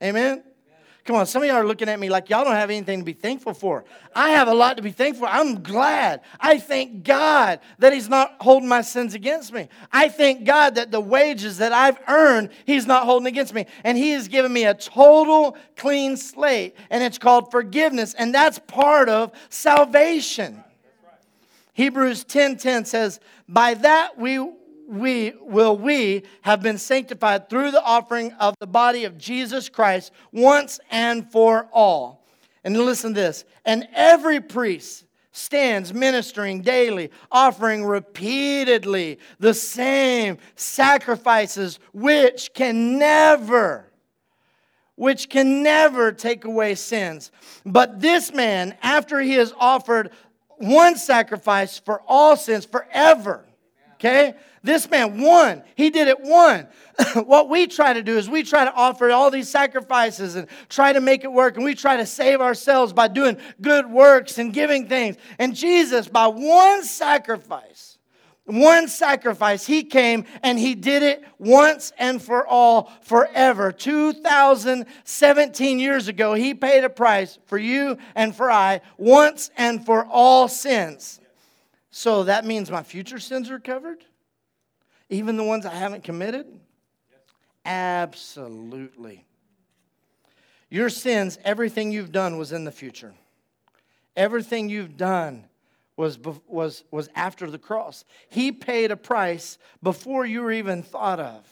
Amen. 0.03 0.45
Come 1.09 1.17
on, 1.17 1.25
some 1.25 1.41
of 1.41 1.49
y'all 1.49 1.57
are 1.57 1.67
looking 1.67 1.89
at 1.89 1.99
me 1.99 2.11
like 2.11 2.29
y'all 2.29 2.45
don't 2.45 2.53
have 2.53 2.69
anything 2.69 2.99
to 2.99 3.05
be 3.07 3.15
thankful 3.15 3.55
for. 3.55 3.87
I 4.15 4.33
have 4.33 4.47
a 4.47 4.53
lot 4.53 4.77
to 4.77 4.83
be 4.83 4.91
thankful 4.91 5.27
for. 5.27 5.33
I'm 5.33 5.63
glad. 5.63 6.21
I 6.39 6.59
thank 6.59 7.03
God 7.03 7.61
that 7.79 7.95
He's 7.95 8.11
not 8.11 8.37
holding 8.43 8.69
my 8.69 8.83
sins 8.83 9.15
against 9.15 9.51
me. 9.51 9.71
I 9.91 10.11
thank 10.11 10.45
God 10.45 10.75
that 10.75 10.91
the 10.91 11.01
wages 11.01 11.57
that 11.57 11.73
I've 11.73 11.99
earned, 12.09 12.51
He's 12.67 12.87
not 12.87 13.05
holding 13.05 13.27
against 13.27 13.55
me. 13.55 13.65
And 13.85 13.97
He 13.97 14.11
has 14.11 14.29
given 14.29 14.53
me 14.53 14.67
a 14.67 14.75
total 14.75 15.57
clean 15.79 16.19
slate, 16.19 16.77
and 16.91 17.03
it's 17.03 17.17
called 17.17 17.51
forgiveness, 17.51 18.13
and 18.13 18.35
that's 18.35 18.59
part 18.59 19.09
of 19.09 19.33
salvation. 19.49 20.63
Hebrews 21.73 22.25
10:10 22.25 22.29
10, 22.29 22.57
10 22.59 22.85
says, 22.85 23.19
"By 23.49 23.73
that 23.73 24.19
we 24.19 24.39
we 24.89 25.35
will 25.41 25.77
we 25.77 26.23
have 26.43 26.63
been 26.63 26.79
sanctified 26.79 27.51
through 27.51 27.71
the 27.71 27.85
offering 27.85 28.33
of 28.33 28.55
the 28.59 28.67
body 28.67 29.05
of 29.05 29.19
Jesus 29.19 29.69
Christ 29.69 30.13
once 30.33 30.81
and 30.91 31.31
for 31.31 31.69
all. 31.73 32.27
And 32.65 32.77
listen 32.77 33.15
to 33.15 33.21
this. 33.21 33.45
And 33.65 33.87
every 33.95 34.41
priest 34.41 35.05
stands 35.31 35.95
ministering 35.95 36.63
daily, 36.63 37.11
offering 37.31 37.85
repeatedly 37.85 39.19
the 39.39 39.55
same 39.55 40.39
sacrifices 40.57 41.79
which 41.93 42.53
can 42.55 42.99
never 42.99 43.85
which 44.97 45.29
can 45.29 45.63
never 45.63 46.11
take 46.11 46.45
away 46.45 46.75
sins. 46.75 47.31
But 47.65 48.01
this 48.01 48.33
man, 48.33 48.77
after 48.83 49.21
he 49.21 49.35
has 49.35 49.55
offered 49.57 50.11
one 50.57 50.97
sacrifice 50.97 51.79
for 51.79 52.03
all 52.09 52.37
sins 52.37 52.65
forever, 52.65 53.48
okay? 53.99 54.35
This 54.63 54.91
man 54.91 55.21
won. 55.21 55.63
He 55.75 55.91
did 55.91 56.09
it 56.09 56.21
one. 56.21 56.69
what 57.25 57.49
we 57.49 57.67
try 57.67 57.93
to 57.93 58.03
do 58.03 58.17
is 58.17 58.29
we 58.29 58.43
try 58.43 58.65
to 58.65 58.75
offer 58.75 59.11
all 59.11 59.31
these 59.31 59.49
sacrifices 59.49 60.35
and 60.35 60.49
try 60.69 60.93
to 60.93 61.01
make 61.01 61.25
it 61.25 61.33
work, 61.33 61.57
and 61.57 61.65
we 61.65 61.75
try 61.75 61.97
to 61.97 62.07
save 62.07 62.41
ourselves 62.41 62.93
by 62.93 63.09
doing 63.09 63.37
good 63.61 63.91
works 63.91 64.39
and 64.39 64.53
giving 64.53 64.89
things. 64.89 65.17
And 65.39 65.55
Jesus, 65.55 66.09
by 66.09 66.27
one 66.27 66.85
sacrifice, 66.85 67.99
one 68.45 68.89
sacrifice, 68.89 69.67
he 69.67 69.85
came 69.85 70.25
and 70.43 70.59
he 70.59 70.75
did 70.75 71.03
it 71.03 71.23
once 71.39 71.93
and 71.99 72.21
for 72.21 72.47
all, 72.47 72.91
forever. 73.03 73.73
2017 73.73 75.79
years 75.79 76.09
ago, 76.09 76.35
he 76.35 76.55
paid 76.55 76.83
a 76.83 76.91
price 76.91 77.39
for 77.47 77.59
you 77.59 77.99
and 78.15 78.35
for 78.35 78.51
I, 78.51 78.81
once 78.97 79.51
and 79.57 79.85
for 79.85 80.05
all 80.07 80.49
sins. 80.49 81.21
So 81.99 82.23
that 82.23 82.45
means 82.45 82.71
my 82.71 82.85
future 82.85 83.19
sins 83.19 83.51
are 83.51 83.59
covered? 83.59 84.05
Even 85.11 85.37
the 85.37 85.43
ones 85.43 85.67
I 85.67 85.75
haven't 85.75 86.05
committed? 86.05 86.47
Absolutely. 87.65 89.27
Your 90.71 90.91
sins, 90.91 91.41
everything 91.45 91.91
you've 91.91 92.13
done 92.13 92.39
was 92.39 92.53
in 92.53 92.63
the 92.63 92.71
future. 92.71 93.15
Everything 94.15 94.69
you've 94.69 94.97
done 94.97 95.47
was, 95.97 96.21
was, 96.47 96.85
was 96.93 97.09
after 97.17 97.51
the 97.51 97.59
cross. 97.59 98.05
He 98.29 98.53
paid 98.53 98.93
a 98.93 98.97
price 98.97 99.59
before 99.83 100.25
you 100.25 100.43
were 100.43 100.53
even 100.53 100.85
thought 100.85 101.19
of. 101.19 101.45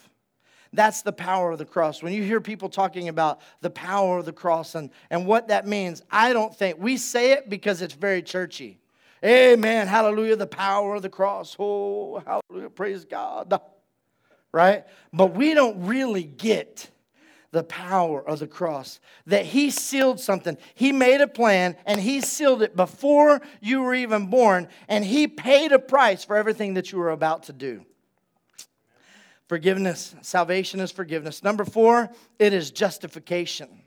That's 0.72 1.02
the 1.02 1.12
power 1.12 1.50
of 1.50 1.58
the 1.58 1.64
cross. 1.64 2.04
When 2.04 2.12
you 2.12 2.22
hear 2.22 2.40
people 2.40 2.68
talking 2.68 3.08
about 3.08 3.40
the 3.62 3.70
power 3.70 4.18
of 4.18 4.26
the 4.26 4.32
cross 4.32 4.76
and, 4.76 4.90
and 5.10 5.26
what 5.26 5.48
that 5.48 5.66
means, 5.66 6.02
I 6.08 6.32
don't 6.32 6.54
think 6.54 6.78
we 6.78 6.98
say 6.98 7.32
it 7.32 7.50
because 7.50 7.82
it's 7.82 7.94
very 7.94 8.22
churchy. 8.22 8.78
Amen. 9.26 9.88
Hallelujah. 9.88 10.36
The 10.36 10.46
power 10.46 10.94
of 10.94 11.02
the 11.02 11.08
cross. 11.08 11.56
Oh, 11.58 12.22
hallelujah. 12.24 12.70
Praise 12.70 13.04
God. 13.04 13.60
Right? 14.52 14.84
But 15.12 15.34
we 15.34 15.52
don't 15.52 15.86
really 15.86 16.22
get 16.22 16.90
the 17.50 17.64
power 17.64 18.26
of 18.26 18.38
the 18.38 18.46
cross. 18.46 19.00
That 19.26 19.44
He 19.46 19.70
sealed 19.70 20.20
something. 20.20 20.56
He 20.74 20.92
made 20.92 21.20
a 21.20 21.26
plan 21.26 21.76
and 21.86 22.00
He 22.00 22.20
sealed 22.20 22.62
it 22.62 22.76
before 22.76 23.40
you 23.60 23.82
were 23.82 23.94
even 23.94 24.26
born, 24.26 24.68
and 24.88 25.04
He 25.04 25.26
paid 25.26 25.72
a 25.72 25.78
price 25.78 26.24
for 26.24 26.36
everything 26.36 26.74
that 26.74 26.92
you 26.92 26.98
were 26.98 27.10
about 27.10 27.44
to 27.44 27.52
do. 27.52 27.84
Forgiveness. 29.48 30.14
Salvation 30.22 30.80
is 30.80 30.92
forgiveness. 30.92 31.42
Number 31.42 31.64
four, 31.64 32.10
it 32.38 32.52
is 32.52 32.70
justification. 32.70 33.82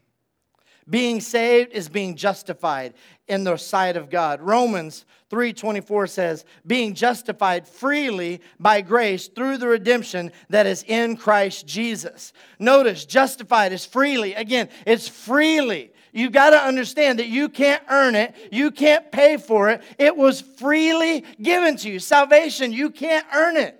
Being 0.89 1.21
saved 1.21 1.71
is 1.73 1.87
being 1.87 2.15
justified 2.15 2.93
in 3.27 3.43
the 3.43 3.57
sight 3.57 3.95
of 3.95 4.09
God. 4.09 4.41
Romans 4.41 5.05
3:24 5.29 6.07
says, 6.07 6.45
"Being 6.65 6.95
justified 6.95 7.67
freely 7.67 8.41
by 8.59 8.81
grace 8.81 9.27
through 9.27 9.57
the 9.57 9.67
redemption 9.67 10.31
that 10.49 10.65
is 10.65 10.83
in 10.87 11.15
Christ 11.15 11.67
Jesus." 11.67 12.33
Notice, 12.57 13.05
justified 13.05 13.71
is 13.71 13.85
freely. 13.85 14.33
Again, 14.33 14.69
it's 14.87 15.07
freely. 15.07 15.91
You 16.11 16.31
got 16.31 16.49
to 16.51 16.61
understand 16.61 17.19
that 17.19 17.27
you 17.27 17.49
can't 17.49 17.83
earn 17.89 18.15
it, 18.15 18.33
you 18.51 18.71
can't 18.71 19.11
pay 19.11 19.37
for 19.37 19.69
it. 19.69 19.83
It 19.99 20.17
was 20.17 20.41
freely 20.41 21.23
given 21.39 21.77
to 21.77 21.89
you. 21.89 21.99
Salvation, 21.99 22.73
you 22.73 22.89
can't 22.89 23.27
earn 23.33 23.57
it. 23.57 23.79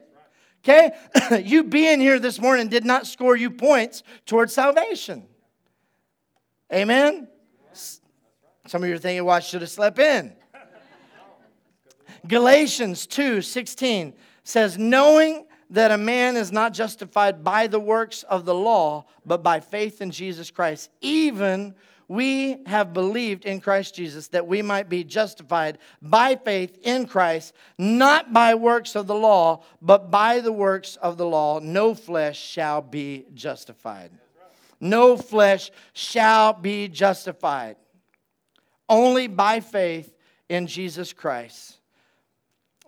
Okay? 0.64 0.91
you 1.43 1.64
being 1.64 1.99
here 1.99 2.20
this 2.20 2.39
morning 2.39 2.68
did 2.68 2.86
not 2.86 3.07
score 3.07 3.36
you 3.36 3.49
points 3.49 4.03
towards 4.28 4.53
salvation. 4.53 5.26
Amen? 6.74 7.28
Some 7.74 8.84
of 8.84 8.89
you 8.89 8.95
are 8.95 8.99
thinking, 8.99 9.26
well, 9.26 9.36
I 9.36 9.39
should 9.39 9.61
have 9.61 9.72
slept 9.72 9.97
in. 9.97 10.34
Galatians 12.28 13.07
2 13.07 13.41
16 13.41 14.13
says, 14.43 14.78
knowing 14.78 15.45
that 15.72 15.91
a 15.91 15.97
man 15.97 16.36
is 16.36 16.51
not 16.51 16.74
justified 16.74 17.43
by 17.43 17.67
the 17.67 17.80
works 17.80 18.24
of 18.24 18.45
the 18.45 18.53
law, 18.53 19.05
but 19.26 19.43
by 19.43 19.59
faith 19.59 20.01
in 20.01 20.11
Jesus 20.11 20.51
Christ, 20.51 20.89
even 21.01 21.76
we 22.07 22.63
have 22.65 22.91
believed 22.93 23.45
in 23.45 23.61
Christ 23.61 23.95
Jesus 23.95 24.28
that 24.30 24.47
we 24.47 24.63
might 24.63 24.89
be 24.89 25.03
justified 25.03 25.78
by 26.01 26.36
faith 26.36 26.78
in 26.82 27.07
Christ, 27.07 27.53
not 27.78 28.34
by 28.34 28.55
works 28.55 28.95
of 28.95 29.05
the 29.05 29.15
law, 29.15 29.63
but 29.82 30.09
by 30.09 30.39
the 30.39 30.51
works 30.51 30.95
of 30.97 31.17
the 31.17 31.26
law. 31.26 31.59
No 31.59 31.93
flesh 31.93 32.39
shall 32.39 32.82
be 32.82 33.26
justified 33.36 34.11
no 34.80 35.18
flesh 35.18 35.72
shall 35.94 36.54
be 36.54 36.88
justified. 36.88 37.76
Only 38.88 39.28
by 39.28 39.60
faith 39.60 40.14
in 40.48 40.68
Jesus 40.68 41.14
Christ. 41.14 41.78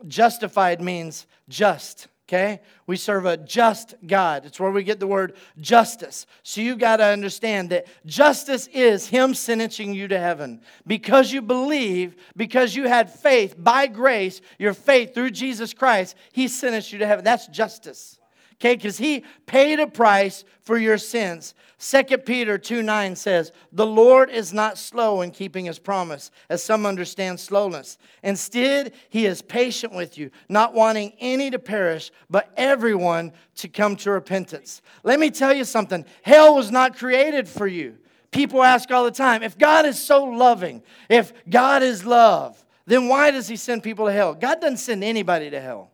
Justified 0.08 0.82
means 0.82 1.28
just, 1.48 2.08
okay? 2.28 2.62
We 2.88 2.98
serve 2.98 3.26
a 3.26 3.38
just 3.38 3.94
God. 4.08 4.46
It's 4.46 4.60
where 4.60 4.72
we 4.72 4.84
get 4.84 5.00
the 5.00 5.06
word 5.06 5.36
justice. 5.60 6.26
So 6.42 6.62
you 6.62 6.76
got 6.76 6.98
to 6.98 7.04
understand 7.06 7.70
that 7.70 7.86
justice 8.06 8.68
is 8.68 9.08
Him 9.08 9.36
sentencing 9.36 9.94
you 9.94 10.08
to 10.08 10.18
heaven. 10.18 10.62
Because 10.88 11.32
you 11.32 11.44
believe, 11.44 12.16
because 12.36 12.76
you 12.76 12.88
had 12.88 13.14
faith 13.14 13.56
by 13.58 13.86
grace, 13.86 14.42
your 14.58 14.74
faith 14.74 15.14
through 15.14 15.32
Jesus 15.32 15.74
Christ, 15.74 16.16
He 16.32 16.48
sentenced 16.48 16.92
you 16.92 17.00
to 17.00 17.08
heaven. 17.08 17.24
That's 17.24 17.48
justice 17.48 18.18
okay 18.62 18.76
because 18.76 19.00
he 19.00 19.26
paid 19.48 19.80
a 19.80 19.88
price 19.88 20.46
for 20.62 20.78
your 20.78 21.00
sins. 21.00 21.56
2 21.80 22.04
peter 22.20 22.60
2 22.60 22.84
9 22.84 23.16
says 23.16 23.52
the 23.72 23.86
lord 23.86 24.30
is 24.30 24.54
not 24.54 24.78
slow 24.78 25.22
in 25.22 25.32
keeping 25.32 25.66
his 25.66 25.80
promise 25.80 26.30
as 26.48 26.64
some 26.64 26.86
understand 26.86 27.40
slowness. 27.40 27.98
Instead 28.22 28.94
he 29.10 29.26
is 29.26 29.42
patient 29.42 29.94
with 29.94 30.16
you 30.16 30.30
not 30.48 30.76
wanting 30.76 31.12
any 31.20 31.50
to 31.50 31.58
perish 31.58 32.12
but 32.30 32.52
everyone 32.56 33.32
to 33.56 33.68
come 33.68 33.96
to 33.96 34.12
repentance. 34.12 34.84
Let 35.04 35.20
me 35.20 35.32
tell 35.32 35.54
you 35.54 35.66
something. 35.66 36.06
Hell 36.22 36.56
was 36.56 36.70
not 36.72 36.96
created 36.96 37.50
for 37.50 37.66
you. 37.66 37.98
People 38.30 38.62
ask 38.62 38.92
all 38.92 39.04
the 39.04 39.12
time 39.12 39.42
if 39.42 39.58
god 39.58 39.88
is 39.88 40.00
so 40.00 40.24
loving 40.24 40.84
if 41.10 41.34
god 41.50 41.82
is 41.82 42.06
love 42.06 42.64
then 42.86 43.08
why 43.08 43.32
does 43.32 43.48
he 43.48 43.56
send 43.56 43.84
people 43.84 44.08
to 44.08 44.12
hell? 44.12 44.34
God 44.34 44.60
doesn't 44.60 44.78
send 44.78 45.04
anybody 45.04 45.50
to 45.50 45.62
hell 45.62 45.92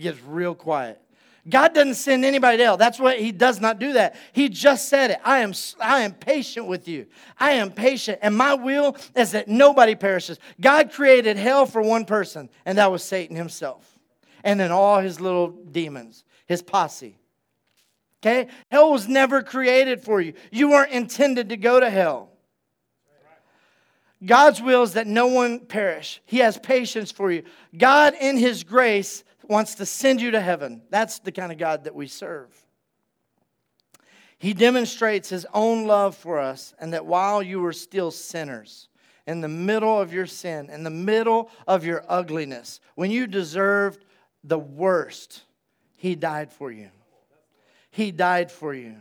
gets 0.00 0.20
real 0.22 0.54
quiet. 0.54 1.00
God 1.48 1.74
doesn't 1.74 1.94
send 1.94 2.24
anybody 2.24 2.58
to 2.58 2.64
hell. 2.64 2.76
That's 2.76 3.00
what 3.00 3.18
he 3.18 3.32
does 3.32 3.60
not 3.60 3.78
do 3.78 3.94
that. 3.94 4.16
He 4.32 4.48
just 4.48 4.88
said 4.88 5.12
it. 5.12 5.20
I 5.24 5.38
am 5.38 5.52
I 5.80 6.02
am 6.02 6.12
patient 6.12 6.66
with 6.66 6.86
you. 6.86 7.06
I 7.38 7.52
am 7.52 7.70
patient 7.70 8.18
and 8.22 8.36
my 8.36 8.54
will 8.54 8.96
is 9.16 9.32
that 9.32 9.48
nobody 9.48 9.94
perishes. 9.94 10.38
God 10.60 10.92
created 10.92 11.36
hell 11.36 11.64
for 11.64 11.80
one 11.80 12.04
person 12.04 12.50
and 12.66 12.76
that 12.78 12.92
was 12.92 13.02
Satan 13.02 13.36
himself. 13.36 13.98
And 14.44 14.60
then 14.60 14.70
all 14.70 15.00
his 15.00 15.20
little 15.20 15.48
demons, 15.48 16.24
his 16.46 16.62
posse. 16.62 17.16
Okay? 18.22 18.48
Hell 18.70 18.92
was 18.92 19.08
never 19.08 19.42
created 19.42 20.02
for 20.02 20.20
you. 20.20 20.34
You 20.50 20.70
weren't 20.70 20.92
intended 20.92 21.48
to 21.48 21.56
go 21.56 21.80
to 21.80 21.88
hell. 21.88 22.30
God's 24.24 24.60
will 24.60 24.82
is 24.82 24.92
that 24.92 25.06
no 25.06 25.28
one 25.28 25.60
perish. 25.60 26.20
He 26.26 26.38
has 26.38 26.58
patience 26.58 27.10
for 27.10 27.32
you. 27.32 27.44
God, 27.76 28.14
in 28.20 28.36
His 28.36 28.64
grace, 28.64 29.24
wants 29.50 29.74
to 29.74 29.84
send 29.84 30.20
you 30.20 30.30
to 30.30 30.40
heaven. 30.40 30.82
That's 30.90 31.18
the 31.18 31.32
kind 31.32 31.50
of 31.50 31.58
God 31.58 31.84
that 31.84 31.94
we 31.94 32.06
serve. 32.06 32.48
He 34.38 34.54
demonstrates 34.54 35.28
His 35.28 35.46
own 35.52 35.86
love 35.86 36.16
for 36.16 36.38
us, 36.38 36.72
and 36.78 36.94
that 36.94 37.04
while 37.04 37.42
you 37.42 37.60
were 37.60 37.74
still 37.74 38.10
sinners, 38.10 38.88
in 39.26 39.42
the 39.42 39.48
middle 39.48 40.00
of 40.00 40.12
your 40.12 40.26
sin, 40.26 40.70
in 40.70 40.82
the 40.82 40.90
middle 40.90 41.50
of 41.66 41.84
your 41.84 42.04
ugliness, 42.08 42.80
when 42.94 43.10
you 43.10 43.26
deserved 43.26 44.04
the 44.42 44.58
worst, 44.58 45.42
He 45.96 46.14
died 46.14 46.50
for 46.50 46.72
you. 46.72 46.88
He 47.90 48.12
died 48.12 48.50
for 48.50 48.72
you. 48.72 48.96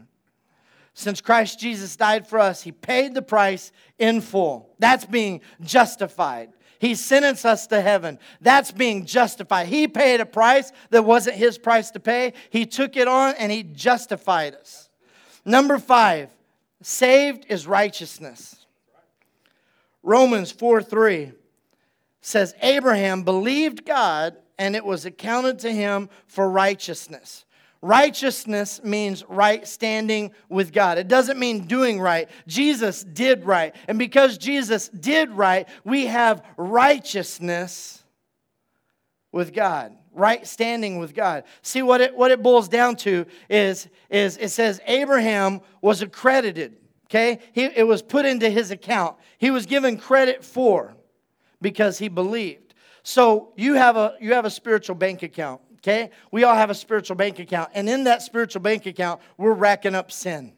Since 0.93 1.21
Christ 1.21 1.59
Jesus 1.59 1.95
died 1.95 2.27
for 2.27 2.39
us, 2.39 2.61
He 2.61 2.71
paid 2.71 3.13
the 3.13 3.21
price 3.21 3.71
in 3.97 4.19
full. 4.19 4.75
That's 4.79 5.05
being 5.05 5.41
justified. 5.61 6.49
He 6.79 6.95
sentenced 6.95 7.45
us 7.45 7.67
to 7.67 7.81
heaven. 7.81 8.19
That's 8.41 8.71
being 8.71 9.05
justified. 9.05 9.67
He 9.67 9.87
paid 9.87 10.21
a 10.21 10.25
price 10.25 10.71
that 10.89 11.03
wasn't 11.03 11.35
His 11.35 11.57
price 11.57 11.91
to 11.91 11.99
pay. 11.99 12.33
He 12.49 12.65
took 12.65 12.95
it 12.97 13.07
on 13.07 13.35
and 13.37 13.51
He 13.51 13.63
justified 13.63 14.55
us. 14.55 14.89
Number 15.45 15.77
five, 15.77 16.29
saved 16.81 17.45
is 17.49 17.67
righteousness. 17.67 18.65
Romans 20.03 20.51
4 20.51 20.81
3 20.81 21.33
says, 22.21 22.55
Abraham 22.61 23.23
believed 23.23 23.85
God 23.85 24.37
and 24.57 24.75
it 24.75 24.85
was 24.85 25.05
accounted 25.05 25.59
to 25.59 25.71
him 25.71 26.09
for 26.27 26.49
righteousness. 26.49 27.45
Righteousness 27.81 28.81
means 28.83 29.23
right 29.29 29.65
standing 29.65 30.31
with 30.49 30.73
God. 30.73 30.97
It 30.97 31.07
doesn't 31.07 31.39
mean 31.39 31.65
doing 31.65 31.99
right. 31.99 32.29
Jesus 32.45 33.03
did 33.03 33.45
right. 33.45 33.73
And 33.87 33.97
because 33.97 34.37
Jesus 34.37 34.89
did 34.89 35.31
right, 35.31 35.67
we 35.85 36.07
have 36.07 36.45
righteousness 36.57 38.03
with 39.31 39.53
God. 39.53 39.95
Right 40.11 40.45
standing 40.45 40.97
with 40.99 41.15
God. 41.15 41.45
See 41.61 41.81
what 41.81 42.01
it 42.01 42.17
what 42.17 42.31
it 42.31 42.43
boils 42.43 42.67
down 42.67 42.97
to 42.97 43.25
is, 43.49 43.87
is 44.09 44.35
it 44.37 44.49
says 44.49 44.81
Abraham 44.85 45.61
was 45.81 46.01
accredited. 46.01 46.75
Okay? 47.05 47.39
He, 47.53 47.63
it 47.63 47.87
was 47.87 48.01
put 48.01 48.25
into 48.25 48.49
his 48.49 48.71
account. 48.71 49.15
He 49.37 49.51
was 49.51 49.65
given 49.65 49.97
credit 49.97 50.43
for 50.43 50.95
because 51.61 51.97
he 51.97 52.09
believed. 52.09 52.73
So 53.03 53.53
you 53.55 53.75
have 53.75 53.95
a 53.95 54.15
you 54.19 54.33
have 54.33 54.43
a 54.43 54.49
spiritual 54.49 54.95
bank 54.95 55.23
account 55.23 55.61
okay? 55.79 56.11
We 56.31 56.43
all 56.43 56.55
have 56.55 56.69
a 56.69 56.75
spiritual 56.75 57.15
bank 57.15 57.39
account. 57.39 57.71
And 57.73 57.89
in 57.89 58.05
that 58.05 58.21
spiritual 58.21 58.61
bank 58.61 58.85
account, 58.85 59.21
we're 59.37 59.53
racking 59.53 59.95
up 59.95 60.11
sin. 60.11 60.53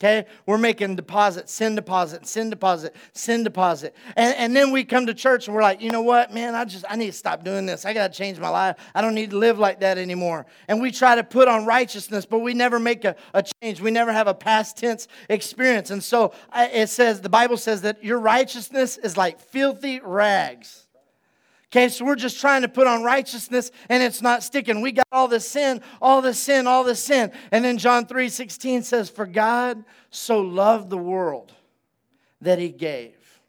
Okay? 0.00 0.26
We're 0.44 0.58
making 0.58 0.96
deposits, 0.96 1.52
sin 1.52 1.76
deposit, 1.76 2.26
sin 2.26 2.50
deposit, 2.50 2.96
sin 3.12 3.44
deposit. 3.44 3.94
And, 4.16 4.34
and 4.36 4.56
then 4.56 4.72
we 4.72 4.84
come 4.84 5.06
to 5.06 5.14
church 5.14 5.46
and 5.46 5.54
we're 5.54 5.62
like, 5.62 5.80
you 5.80 5.90
know 5.90 6.02
what, 6.02 6.34
man, 6.34 6.56
I 6.56 6.64
just, 6.64 6.84
I 6.90 6.96
need 6.96 7.06
to 7.06 7.12
stop 7.12 7.44
doing 7.44 7.64
this. 7.64 7.84
I 7.84 7.94
got 7.94 8.12
to 8.12 8.18
change 8.18 8.38
my 8.38 8.48
life. 8.48 8.76
I 8.94 9.00
don't 9.00 9.14
need 9.14 9.30
to 9.30 9.38
live 9.38 9.58
like 9.58 9.80
that 9.80 9.96
anymore. 9.96 10.46
And 10.66 10.82
we 10.82 10.90
try 10.90 11.14
to 11.14 11.22
put 11.22 11.46
on 11.46 11.64
righteousness, 11.64 12.26
but 12.26 12.40
we 12.40 12.54
never 12.54 12.80
make 12.80 13.04
a, 13.04 13.14
a 13.32 13.44
change. 13.62 13.80
We 13.80 13.92
never 13.92 14.12
have 14.12 14.26
a 14.26 14.34
past 14.34 14.76
tense 14.76 15.06
experience. 15.30 15.90
And 15.90 16.02
so 16.02 16.34
it 16.54 16.88
says, 16.88 17.20
the 17.20 17.28
Bible 17.28 17.56
says 17.56 17.82
that 17.82 18.02
your 18.02 18.18
righteousness 18.18 18.98
is 18.98 19.16
like 19.16 19.40
filthy 19.40 20.00
rags. 20.00 20.83
Okay, 21.74 21.88
so 21.88 22.04
we're 22.04 22.14
just 22.14 22.40
trying 22.40 22.62
to 22.62 22.68
put 22.68 22.86
on 22.86 23.02
righteousness 23.02 23.72
and 23.88 24.00
it's 24.00 24.22
not 24.22 24.44
sticking. 24.44 24.80
We 24.80 24.92
got 24.92 25.08
all 25.10 25.26
this 25.26 25.48
sin, 25.48 25.82
all 26.00 26.22
this 26.22 26.38
sin, 26.38 26.68
all 26.68 26.84
this 26.84 27.02
sin. 27.02 27.32
And 27.50 27.64
then 27.64 27.78
John 27.78 28.06
3 28.06 28.28
16 28.28 28.84
says, 28.84 29.10
For 29.10 29.26
God 29.26 29.84
so 30.08 30.40
loved 30.40 30.88
the 30.88 30.96
world 30.96 31.52
that 32.40 32.60
he 32.60 32.68
gave 32.68 33.40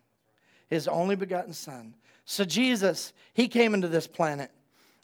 his 0.68 0.88
only 0.88 1.16
begotten 1.16 1.54
Son. 1.54 1.94
So 2.26 2.44
Jesus, 2.46 3.14
he 3.36 3.48
came 3.48 3.76
into 3.76 3.90
this 3.90 4.08
planet 4.08 4.50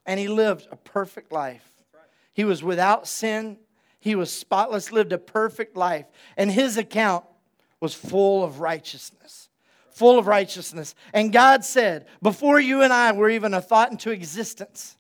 and 0.08 0.20
he 0.20 0.28
lived 0.28 0.68
a 0.72 0.76
perfect 0.76 1.32
life. 1.32 1.72
He 2.34 2.44
was 2.44 2.64
without 2.64 3.08
sin, 3.08 3.58
he 4.00 4.16
was 4.16 4.34
spotless, 4.34 4.92
lived 4.92 5.14
a 5.14 5.20
perfect 5.20 5.78
life, 5.78 6.08
and 6.38 6.50
his 6.50 6.76
account 6.76 7.26
was 7.80 7.94
full 7.94 8.44
of 8.44 8.62
righteousness 8.62 9.51
full 10.02 10.18
of 10.18 10.26
righteousness. 10.26 10.95
And 11.14 11.32
God 11.32 11.64
said, 11.64 12.08
before 12.24 12.60
you 12.60 12.82
and 12.82 12.91
I 12.91 13.12
were 13.12 13.30
even 13.30 13.54
a 13.54 13.62
thought 13.62 13.91
into 13.91 14.10
existence, 14.10 14.97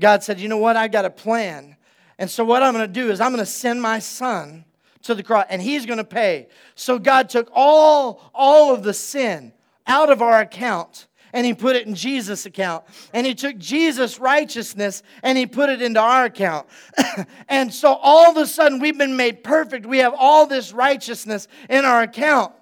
God 0.00 0.22
said, 0.22 0.40
You 0.40 0.48
know 0.48 0.56
what? 0.56 0.76
I 0.76 0.88
got 0.88 1.04
a 1.04 1.10
plan. 1.10 1.76
And 2.18 2.30
so, 2.30 2.42
what 2.42 2.62
I'm 2.62 2.72
going 2.72 2.86
to 2.86 2.92
do 2.92 3.10
is, 3.10 3.20
I'm 3.20 3.32
going 3.32 3.44
to 3.44 3.50
send 3.50 3.82
my 3.82 3.98
son 3.98 4.64
to 5.02 5.14
the 5.14 5.22
cross, 5.22 5.44
and 5.50 5.60
he's 5.60 5.84
going 5.84 5.98
to 5.98 6.04
pay. 6.04 6.48
So, 6.74 6.98
God 6.98 7.28
took 7.28 7.50
all, 7.52 8.30
all 8.34 8.72
of 8.72 8.82
the 8.82 8.94
sin 8.94 9.52
out 9.86 10.08
of 10.08 10.22
our 10.22 10.40
account 10.40 11.06
and 11.34 11.44
he 11.44 11.52
put 11.52 11.76
it 11.76 11.86
in 11.86 11.94
Jesus' 11.94 12.46
account. 12.46 12.84
And 13.12 13.26
he 13.26 13.34
took 13.34 13.58
Jesus' 13.58 14.18
righteousness 14.18 15.02
and 15.22 15.36
he 15.36 15.44
put 15.44 15.68
it 15.68 15.82
into 15.82 16.00
our 16.00 16.24
account. 16.24 16.66
and 17.48 17.74
so 17.74 17.92
all 17.92 18.30
of 18.30 18.38
a 18.38 18.46
sudden, 18.46 18.78
we've 18.78 18.96
been 18.96 19.18
made 19.18 19.44
perfect. 19.44 19.84
We 19.84 19.98
have 19.98 20.14
all 20.16 20.46
this 20.46 20.72
righteousness 20.72 21.46
in 21.68 21.84
our 21.84 22.02
account 22.02 22.54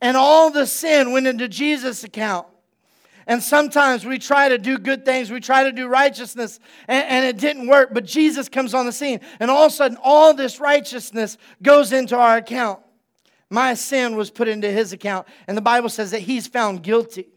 and 0.00 0.16
all 0.16 0.50
the 0.50 0.66
sin 0.66 1.12
went 1.12 1.26
into 1.26 1.48
Jesus' 1.48 2.04
account. 2.04 2.46
And 3.26 3.42
sometimes 3.42 4.06
we 4.06 4.18
try 4.18 4.48
to 4.48 4.56
do 4.56 4.78
good 4.78 5.04
things, 5.04 5.30
we 5.30 5.40
try 5.40 5.64
to 5.64 5.72
do 5.72 5.86
righteousness, 5.86 6.58
and, 6.86 7.06
and, 7.06 7.26
it 7.26 7.36
didn't 7.36 7.66
work. 7.66 7.90
But 7.92 8.06
Jesus 8.06 8.48
comes 8.48 8.72
on 8.72 8.86
the 8.86 8.92
scene, 8.92 9.20
and 9.38 9.50
all 9.50 9.66
of 9.66 9.72
a 9.72 9.74
sudden, 9.74 9.98
all 10.02 10.32
this 10.32 10.60
righteousness 10.60 11.36
goes 11.62 11.92
into 11.92 12.16
our 12.16 12.38
account. 12.38 12.80
My 13.50 13.74
sin 13.74 14.16
was 14.16 14.30
put 14.30 14.48
into 14.48 14.70
his 14.70 14.94
account, 14.94 15.28
and 15.46 15.56
the 15.56 15.62
Bible 15.62 15.90
says 15.90 16.10
that 16.12 16.20
he's 16.20 16.46
found 16.46 16.82
guilty. 16.82 17.28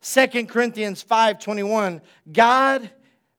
2 0.00 0.48
Corinthians 0.48 1.02
5:21 1.02 2.00
God 2.32 2.90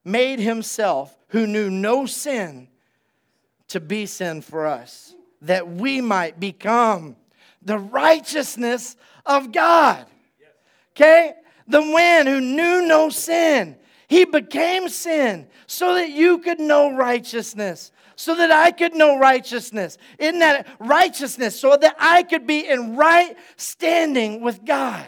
made 0.06 0.40
himself 0.40 1.18
who 1.30 1.48
knew 1.48 1.70
no 1.70 2.06
sin 2.06 2.68
to 3.70 3.80
be 3.80 4.06
sin 4.06 4.42
for 4.42 4.66
us 4.66 5.16
that 5.42 5.70
we 5.70 6.02
might 6.02 6.40
become 6.40 7.16
the 7.70 7.78
righteousness 7.78 8.96
of 9.28 9.52
God. 9.52 10.04
Okay? 10.96 11.36
The 11.68 11.82
man 11.82 12.26
who 12.26 12.42
knew 12.42 12.88
no 12.88 13.10
sin, 13.10 13.78
he 14.08 14.26
became 14.26 14.90
sin 14.90 15.48
so 15.68 15.94
that 15.94 16.10
you 16.10 16.40
could 16.40 16.60
know 16.60 16.96
righteousness, 16.96 17.92
so 18.16 18.34
that 18.34 18.50
I 18.50 18.72
could 18.72 18.96
know 18.96 19.20
righteousness. 19.20 20.00
Isn't 20.18 20.40
that 20.40 20.66
righteousness? 20.80 21.60
So 21.60 21.78
that 21.78 21.96
I 22.00 22.24
could 22.24 22.48
be 22.48 22.68
in 22.68 22.96
right 22.96 23.38
standing 23.56 24.42
with 24.42 24.66
God. 24.66 25.06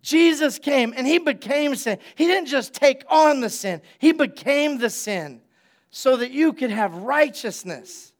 Jesus 0.00 0.58
came 0.58 0.94
and 0.96 1.06
he 1.06 1.18
became 1.18 1.76
sin. 1.76 1.98
He 2.14 2.24
didn't 2.24 2.48
just 2.48 2.72
take 2.72 3.04
on 3.10 3.40
the 3.40 3.50
sin, 3.50 3.82
he 3.98 4.12
became 4.12 4.78
the 4.78 4.88
sin 4.88 5.42
so 5.90 6.16
that 6.16 6.30
you 6.30 6.54
could 6.54 6.70
have 6.70 6.94
righteousness. 6.94 8.14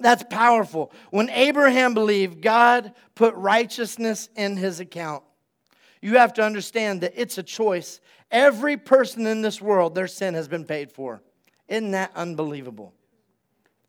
That's 0.00 0.24
powerful. 0.28 0.92
When 1.10 1.30
Abraham 1.30 1.94
believed, 1.94 2.42
God 2.42 2.92
put 3.14 3.34
righteousness 3.34 4.28
in 4.36 4.56
his 4.56 4.80
account. 4.80 5.22
You 6.02 6.18
have 6.18 6.34
to 6.34 6.42
understand 6.42 7.00
that 7.00 7.14
it's 7.16 7.38
a 7.38 7.42
choice. 7.42 8.00
Every 8.30 8.76
person 8.76 9.26
in 9.26 9.40
this 9.40 9.62
world, 9.62 9.94
their 9.94 10.08
sin 10.08 10.34
has 10.34 10.48
been 10.48 10.64
paid 10.64 10.92
for. 10.92 11.22
Isn't 11.68 11.92
that 11.92 12.10
unbelievable? 12.14 12.92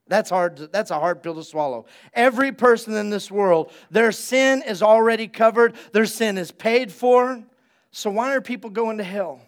That's 0.07 0.29
hard. 0.29 0.57
To, 0.57 0.67
that's 0.67 0.91
a 0.91 0.99
hard 0.99 1.23
pill 1.23 1.35
to 1.35 1.43
swallow. 1.43 1.87
Every 2.13 2.51
person 2.51 2.93
in 2.95 3.09
this 3.09 3.31
world, 3.31 3.71
their 3.89 4.11
sin 4.11 4.63
is 4.65 4.83
already 4.83 5.27
covered. 5.27 5.75
Their 5.91 6.05
sin 6.05 6.37
is 6.37 6.51
paid 6.51 6.91
for. 6.91 7.43
So 7.91 8.11
why 8.11 8.35
are 8.35 8.41
people 8.41 8.69
going 8.69 8.99
to 8.99 9.03
hell? 9.03 9.41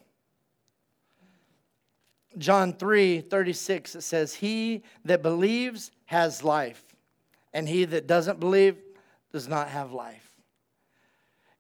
John 2.38 2.74
3 2.74 3.22
36, 3.22 3.96
it 3.96 4.02
says, 4.02 4.36
He 4.36 4.84
that 5.06 5.22
believes 5.22 5.92
has 6.06 6.44
life, 6.44 6.84
and 7.54 7.68
he 7.68 7.86
that 7.86 8.08
doesn't 8.08 8.40
believe 8.40 8.78
does 9.32 9.48
not 9.48 9.70
have 9.70 9.92
life. 9.92 10.32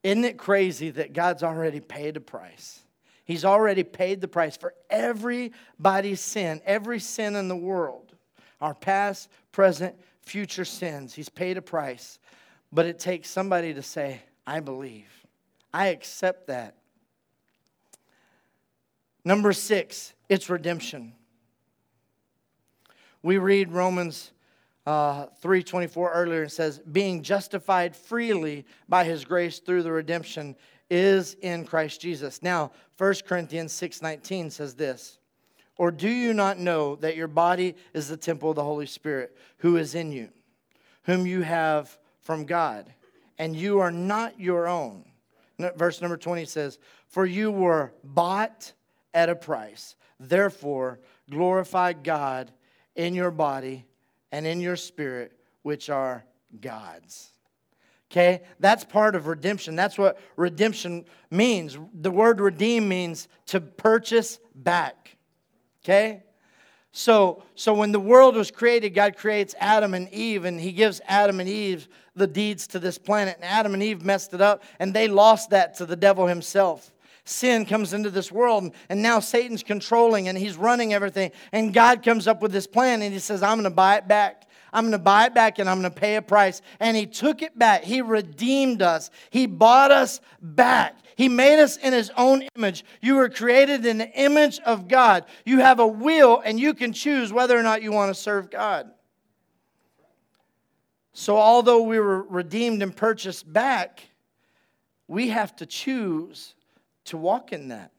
Isn't 0.03 0.25
it 0.25 0.37
crazy 0.37 0.89
that 0.91 1.13
God's 1.13 1.43
already 1.43 1.79
paid 1.79 2.17
a 2.17 2.21
price? 2.21 2.81
He's 3.25 3.43
already 3.43 3.83
paid 3.83 4.21
the 4.21 4.27
price 4.27 4.55
for 4.55 4.73
everybody's 4.89 6.21
sin, 6.21 6.61
every 6.65 6.99
sin 6.99 7.35
in 7.35 7.49
the 7.49 7.57
world, 7.57 8.13
our 8.61 8.73
past, 8.73 9.29
present, 9.51 9.95
future 10.21 10.63
sins. 10.63 11.13
He's 11.13 11.27
paid 11.27 11.57
a 11.57 11.61
price. 11.61 12.19
But 12.71 12.85
it 12.85 12.99
takes 12.99 13.29
somebody 13.29 13.73
to 13.73 13.81
say, 13.81 14.21
I 14.45 14.59
believe. 14.59 15.09
I 15.73 15.87
accept 15.87 16.47
that. 16.47 16.75
Number 19.27 19.51
six, 19.51 20.13
it's 20.29 20.49
redemption. 20.49 21.11
We 23.21 23.39
read 23.39 23.73
Romans 23.73 24.31
uh, 24.85 25.25
3.24 25.43 26.11
earlier, 26.13 26.43
it 26.43 26.51
says, 26.51 26.79
being 26.93 27.21
justified 27.23 27.93
freely 27.93 28.65
by 28.87 29.03
his 29.03 29.25
grace 29.25 29.59
through 29.59 29.83
the 29.83 29.91
redemption 29.91 30.55
is 30.89 31.35
in 31.41 31.65
Christ 31.65 31.99
Jesus. 31.99 32.41
Now, 32.41 32.71
1 32.99 33.15
Corinthians 33.27 33.73
6.19 33.73 34.49
says 34.49 34.75
this, 34.75 35.19
Or 35.75 35.91
do 35.91 36.07
you 36.07 36.33
not 36.33 36.57
know 36.57 36.95
that 36.95 37.17
your 37.17 37.27
body 37.27 37.75
is 37.93 38.07
the 38.07 38.15
temple 38.15 38.51
of 38.51 38.55
the 38.55 38.63
Holy 38.63 38.85
Spirit 38.85 39.35
who 39.57 39.75
is 39.75 39.93
in 39.93 40.13
you, 40.13 40.29
whom 41.03 41.27
you 41.27 41.41
have 41.41 41.99
from 42.21 42.45
God, 42.45 42.93
and 43.37 43.57
you 43.57 43.79
are 43.79 43.91
not 43.91 44.39
your 44.39 44.69
own? 44.69 45.03
Verse 45.75 45.99
number 45.99 46.15
20 46.15 46.45
says, 46.45 46.79
For 47.09 47.25
you 47.25 47.51
were 47.51 47.91
bought 48.05 48.71
at 49.17 49.29
a 49.29 49.35
price. 49.35 49.95
Therefore, 50.19 50.99
glorify 51.27 51.93
God 51.93 52.51
in 52.95 53.15
your 53.15 53.31
body 53.31 53.83
and 54.31 54.45
in 54.45 54.61
your 54.61 54.75
spirit, 54.75 55.31
which 55.63 55.89
are 55.89 56.23
God's. 56.61 57.31
Okay? 58.11 58.43
That's 58.59 58.83
part 58.85 59.15
of 59.15 59.25
redemption. 59.25 59.75
That's 59.75 59.97
what 59.97 60.19
redemption 60.35 61.05
means. 61.31 61.79
The 61.95 62.11
word 62.11 62.39
redeem 62.39 62.87
means 62.87 63.27
to 63.47 63.59
purchase 63.59 64.39
back. 64.53 65.17
Okay? 65.83 66.21
So, 66.91 67.43
so 67.55 67.73
when 67.73 67.91
the 67.91 67.99
world 67.99 68.35
was 68.35 68.51
created, 68.51 68.91
God 68.91 69.17
creates 69.17 69.55
Adam 69.59 69.95
and 69.95 70.13
Eve, 70.13 70.45
and 70.45 70.59
He 70.59 70.71
gives 70.71 71.01
Adam 71.07 71.39
and 71.39 71.49
Eve 71.49 71.87
the 72.15 72.27
deeds 72.27 72.67
to 72.67 72.79
this 72.79 72.99
planet. 72.99 73.37
And 73.37 73.45
Adam 73.45 73.73
and 73.73 73.81
Eve 73.81 74.05
messed 74.05 74.35
it 74.35 74.41
up, 74.41 74.63
and 74.77 74.93
they 74.93 75.07
lost 75.07 75.49
that 75.49 75.75
to 75.77 75.87
the 75.87 75.95
devil 75.95 76.27
himself. 76.27 76.91
Sin 77.27 77.65
comes 77.65 77.91
into 77.91 78.09
this 78.09 78.31
world, 78.31 78.73
and 78.87 79.01
now 79.01 79.19
Satan's 79.19 79.61
controlling 79.61 80.29
and 80.29 80.37
he's 80.37 80.55
running 80.55 80.93
everything. 80.93 81.31
And 81.51 81.73
God 81.73 82.01
comes 82.01 82.25
up 82.25 82.41
with 82.41 82.53
this 82.53 82.67
plan, 82.67 83.01
and 83.01 83.11
He 83.11 83.19
says, 83.19 83.43
I'm 83.43 83.57
going 83.57 83.65
to 83.65 83.69
buy 83.69 83.97
it 83.97 84.07
back. 84.07 84.47
I'm 84.71 84.83
going 84.83 84.93
to 84.93 84.99
buy 84.99 85.25
it 85.25 85.33
back 85.33 85.59
and 85.59 85.69
I'm 85.69 85.81
going 85.81 85.91
to 85.91 85.99
pay 85.99 86.17
a 86.17 86.21
price. 86.21 86.61
And 86.79 86.97
he 86.97 87.05
took 87.05 87.41
it 87.41 87.57
back. 87.57 87.85
He 87.85 88.01
redeemed 88.01 88.81
us. 88.81 89.09
He 89.29 89.45
bought 89.45 89.91
us 89.91 90.19
back. 90.41 90.97
He 91.15 91.29
made 91.29 91.63
us 91.63 91.77
in 91.77 91.93
his 91.93 92.11
own 92.17 92.43
image. 92.55 92.83
You 93.01 93.15
were 93.15 93.29
created 93.29 93.85
in 93.85 93.97
the 93.97 94.11
image 94.11 94.59
of 94.59 94.89
God. 94.89 95.25
You 95.45 95.59
have 95.59 95.79
a 95.79 95.87
will 95.87 96.41
and 96.43 96.59
you 96.59 96.73
can 96.73 96.91
choose 96.91 97.31
whether 97.31 97.57
or 97.57 97.63
not 97.63 97.81
you 97.81 97.93
want 97.93 98.13
to 98.13 98.21
serve 98.21 98.51
God. 98.51 98.91
So, 101.13 101.37
although 101.37 101.81
we 101.81 101.97
were 101.97 102.23
redeemed 102.23 102.83
and 102.83 102.95
purchased 102.95 103.51
back, 103.51 104.03
we 105.07 105.29
have 105.29 105.55
to 105.55 105.65
choose 105.65 106.53
to 107.07 107.17
walk 107.17 107.51
in 107.51 107.69
that. 107.69 107.91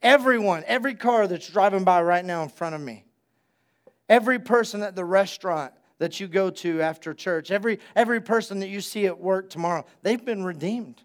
Everyone, 0.00 0.64
every 0.66 0.94
car 0.94 1.26
that's 1.26 1.48
driving 1.48 1.84
by 1.84 2.02
right 2.02 2.24
now 2.24 2.42
in 2.42 2.48
front 2.48 2.74
of 2.74 2.80
me, 2.80 3.04
Every 4.12 4.38
person 4.38 4.82
at 4.82 4.94
the 4.94 5.06
restaurant 5.06 5.72
that 5.98 6.20
you 6.20 6.26
go 6.26 6.50
to 6.50 6.82
after 6.82 7.14
church, 7.14 7.50
every, 7.50 7.78
every 7.96 8.20
person 8.20 8.60
that 8.60 8.68
you 8.68 8.82
see 8.82 9.06
at 9.06 9.18
work 9.18 9.48
tomorrow, 9.48 9.86
they've 10.02 10.22
been 10.22 10.44
redeemed. 10.44 11.00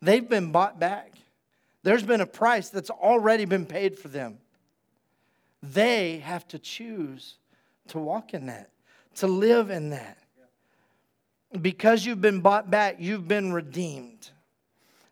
They've 0.00 0.28
been 0.28 0.52
bought 0.52 0.78
back. 0.78 1.14
There's 1.82 2.04
been 2.04 2.20
a 2.20 2.26
price 2.26 2.68
that's 2.68 2.90
already 2.90 3.46
been 3.46 3.66
paid 3.66 3.98
for 3.98 4.06
them. 4.06 4.38
They 5.60 6.18
have 6.18 6.46
to 6.48 6.60
choose 6.60 7.38
to 7.88 7.98
walk 7.98 8.32
in 8.32 8.46
that, 8.46 8.70
to 9.16 9.26
live 9.26 9.70
in 9.70 9.90
that. 9.90 10.18
Because 11.60 12.06
you've 12.06 12.20
been 12.20 12.42
bought 12.42 12.70
back, 12.70 12.96
you've 13.00 13.26
been 13.26 13.52
redeemed. 13.52 14.30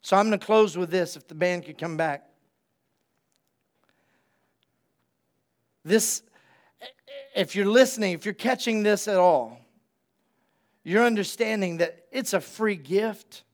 So 0.05 0.19
I'm 0.19 0.29
going 0.29 0.39
to 0.39 0.47
close 0.47 0.77
with 0.77 0.91
this 0.91 1.17
if 1.17 1.27
the 1.29 1.35
band 1.35 1.65
could 1.65 1.79
come 1.79 1.97
back. 1.97 2.29
This 5.83 6.23
if 7.35 7.57
you're 7.57 7.65
listening, 7.65 8.13
if 8.13 8.27
you're 8.27 8.35
catching 8.35 8.83
this 8.83 9.09
at 9.09 9.17
all, 9.17 9.59
you're 10.83 11.07
understanding 11.07 11.79
that 11.79 12.05
it's 12.13 12.35
a 12.35 12.41
free 12.41 12.77
gift, 12.77 13.45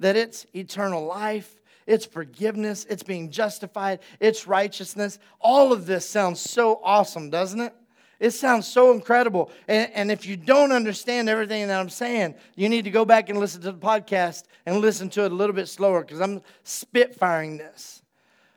that 0.00 0.16
it's 0.16 0.46
eternal 0.54 1.04
life, 1.04 1.60
it's 1.86 2.06
forgiveness, 2.06 2.86
it's 2.88 3.02
being 3.02 3.30
justified, 3.30 3.98
it's 4.18 4.46
righteousness. 4.46 5.18
All 5.42 5.74
of 5.74 5.84
this 5.84 6.08
sounds 6.08 6.40
so 6.40 6.80
awesome, 6.82 7.28
doesn't 7.28 7.60
it? 7.60 7.74
It 8.22 8.30
sounds 8.30 8.68
so 8.68 8.92
incredible. 8.92 9.50
And, 9.66 9.90
and, 9.94 10.10
if 10.12 10.26
you 10.26 10.36
don't 10.36 10.70
understand 10.70 11.28
everything 11.28 11.66
that 11.66 11.80
I'm 11.80 11.88
saying, 11.88 12.36
you 12.54 12.68
need 12.68 12.84
to 12.84 12.90
go 12.92 13.04
back 13.04 13.28
and 13.28 13.36
listen 13.36 13.60
to 13.62 13.72
the 13.72 13.78
podcast 13.78 14.44
and 14.64 14.78
listen 14.78 15.10
to 15.10 15.24
it 15.24 15.32
a 15.32 15.34
little 15.34 15.56
bit 15.56 15.66
slower 15.66 16.02
because 16.02 16.20
I'm 16.20 16.40
spitfiring 16.64 17.58
this. 17.58 18.00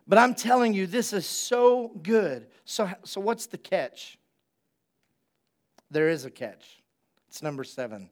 But 0.07 0.19
I'm 0.19 0.35
telling 0.35 0.75
you, 0.75 0.85
this 0.85 1.13
is 1.13 1.25
so 1.25 1.87
good. 2.03 2.45
So, 2.65 2.87
so 3.05 3.19
what's 3.19 3.47
the 3.47 3.57
catch? 3.57 4.19
There 5.89 6.09
is 6.09 6.25
a 6.25 6.29
catch. 6.29 6.83
It's 7.27 7.41
number 7.41 7.63
seven. 7.63 8.11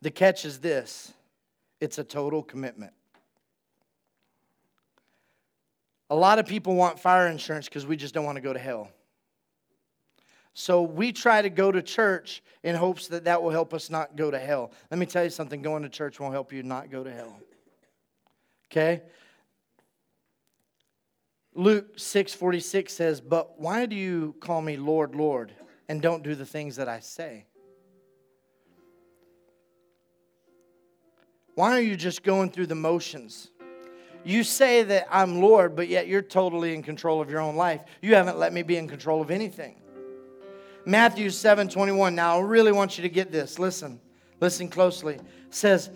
The 0.00 0.10
catch 0.10 0.46
is 0.46 0.58
this 0.58 1.12
it's 1.82 1.98
a 1.98 2.04
total 2.04 2.42
commitment. 2.42 2.94
A 6.08 6.16
lot 6.16 6.38
of 6.38 6.46
people 6.46 6.76
want 6.76 6.98
fire 6.98 7.26
insurance 7.26 7.66
because 7.66 7.84
we 7.84 7.98
just 7.98 8.14
don't 8.14 8.24
want 8.24 8.36
to 8.36 8.42
go 8.42 8.54
to 8.54 8.58
hell. 8.58 8.88
So 10.54 10.82
we 10.82 11.12
try 11.12 11.40
to 11.42 11.50
go 11.50 11.72
to 11.72 11.82
church 11.82 12.42
in 12.62 12.74
hopes 12.74 13.08
that 13.08 13.24
that 13.24 13.42
will 13.42 13.50
help 13.50 13.72
us 13.72 13.88
not 13.90 14.16
go 14.16 14.30
to 14.30 14.38
hell. 14.38 14.72
Let 14.90 14.98
me 14.98 15.06
tell 15.06 15.24
you 15.24 15.30
something 15.30 15.62
going 15.62 15.82
to 15.82 15.88
church 15.88 16.20
won't 16.20 16.34
help 16.34 16.52
you 16.52 16.62
not 16.62 16.90
go 16.90 17.02
to 17.02 17.10
hell. 17.10 17.38
Okay? 18.70 19.02
Luke 21.54 21.98
6:46 21.98 22.92
says, 22.92 23.20
"But 23.20 23.58
why 23.58 23.86
do 23.86 23.94
you 23.96 24.34
call 24.40 24.62
me 24.62 24.76
Lord, 24.76 25.14
Lord, 25.14 25.52
and 25.88 26.00
don't 26.00 26.22
do 26.22 26.34
the 26.34 26.46
things 26.46 26.76
that 26.76 26.88
I 26.88 27.00
say? 27.00 27.46
Why 31.54 31.72
are 31.72 31.82
you 31.82 31.96
just 31.96 32.22
going 32.22 32.50
through 32.50 32.68
the 32.68 32.74
motions? 32.74 33.50
You 34.24 34.44
say 34.44 34.82
that 34.84 35.06
I'm 35.10 35.40
Lord, 35.40 35.76
but 35.76 35.88
yet 35.88 36.06
you're 36.06 36.22
totally 36.22 36.74
in 36.74 36.82
control 36.82 37.20
of 37.20 37.28
your 37.28 37.40
own 37.40 37.56
life. 37.56 37.82
You 38.00 38.14
haven't 38.14 38.38
let 38.38 38.52
me 38.52 38.62
be 38.62 38.76
in 38.76 38.88
control 38.88 39.20
of 39.20 39.30
anything. 39.30 39.81
Matthew 40.84 41.30
7 41.30 41.68
21. 41.68 42.14
Now, 42.14 42.38
I 42.38 42.42
really 42.42 42.72
want 42.72 42.98
you 42.98 43.02
to 43.02 43.08
get 43.08 43.30
this. 43.30 43.58
Listen, 43.58 44.00
listen 44.40 44.68
closely. 44.68 45.14
It 45.14 45.22
says, 45.50 45.90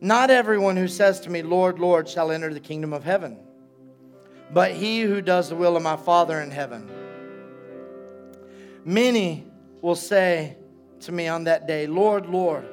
Not 0.00 0.30
everyone 0.30 0.76
who 0.76 0.88
says 0.88 1.20
to 1.20 1.30
me, 1.30 1.42
Lord, 1.42 1.78
Lord, 1.78 2.08
shall 2.08 2.30
enter 2.30 2.52
the 2.52 2.60
kingdom 2.60 2.92
of 2.92 3.04
heaven, 3.04 3.38
but 4.50 4.72
he 4.72 5.00
who 5.00 5.20
does 5.20 5.48
the 5.48 5.56
will 5.56 5.76
of 5.76 5.82
my 5.82 5.96
Father 5.96 6.40
in 6.40 6.50
heaven. 6.50 6.90
Many 8.84 9.46
will 9.82 9.96
say 9.96 10.56
to 11.00 11.12
me 11.12 11.28
on 11.28 11.44
that 11.44 11.66
day, 11.66 11.86
Lord, 11.86 12.26
Lord, 12.26 12.68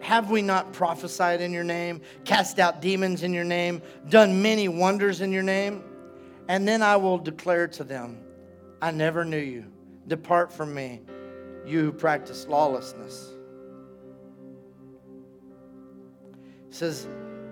have 0.00 0.30
we 0.30 0.42
not 0.42 0.72
prophesied 0.72 1.40
in 1.40 1.52
your 1.52 1.64
name, 1.64 2.00
cast 2.24 2.58
out 2.58 2.80
demons 2.80 3.22
in 3.22 3.32
your 3.32 3.44
name, 3.44 3.82
done 4.08 4.40
many 4.40 4.68
wonders 4.68 5.20
in 5.20 5.32
your 5.32 5.42
name? 5.42 5.82
And 6.48 6.66
then 6.66 6.82
I 6.82 6.96
will 6.96 7.18
declare 7.18 7.68
to 7.68 7.84
them, 7.84 8.18
I 8.80 8.90
never 8.90 9.24
knew 9.24 9.38
you. 9.38 9.72
Depart 10.08 10.52
from 10.52 10.74
me, 10.74 11.02
you 11.64 11.80
who 11.80 11.92
practice 11.92 12.46
lawlessness. 12.48 13.30
He 16.68 16.74
says, 16.74 17.06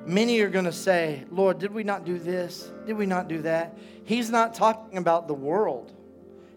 Many 0.06 0.40
are 0.40 0.48
going 0.48 0.66
to 0.66 0.72
say, 0.72 1.24
Lord, 1.32 1.58
did 1.58 1.74
we 1.74 1.82
not 1.82 2.04
do 2.04 2.18
this? 2.18 2.70
Did 2.86 2.96
we 2.96 3.06
not 3.06 3.26
do 3.28 3.42
that? 3.42 3.76
He's 4.04 4.30
not 4.30 4.54
talking 4.54 4.98
about 4.98 5.26
the 5.26 5.34
world. 5.34 5.92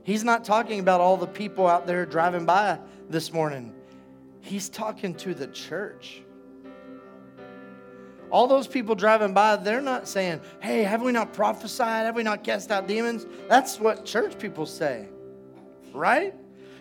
He's 0.04 0.24
not 0.24 0.46
talking 0.46 0.80
about 0.80 1.02
all 1.02 1.18
the 1.18 1.28
people 1.28 1.66
out 1.66 1.88
there 1.88 2.06
driving 2.06 2.46
by 2.46 2.80
this 3.10 3.34
morning. 3.34 3.74
He's 4.42 4.70
talking 4.70 5.16
to 5.16 5.34
the 5.34 5.48
church. 5.48 6.22
All 8.32 8.48
those 8.48 8.68
people 8.68 8.94
driving 8.94 9.34
by, 9.34 9.56
they're 9.56 9.82
not 9.82 10.08
saying, 10.08 10.42
Hey, 10.60 10.84
have 10.84 11.02
we 11.02 11.12
not 11.12 11.34
prophesied? 11.34 12.06
Have 12.06 12.16
we 12.16 12.24
not 12.24 12.44
cast 12.44 12.70
out 12.70 12.88
demons? 12.88 13.26
That's 13.48 13.80
what 13.80 14.06
church 14.06 14.38
people 14.38 14.68
say, 14.68 15.08
right? 15.94 16.34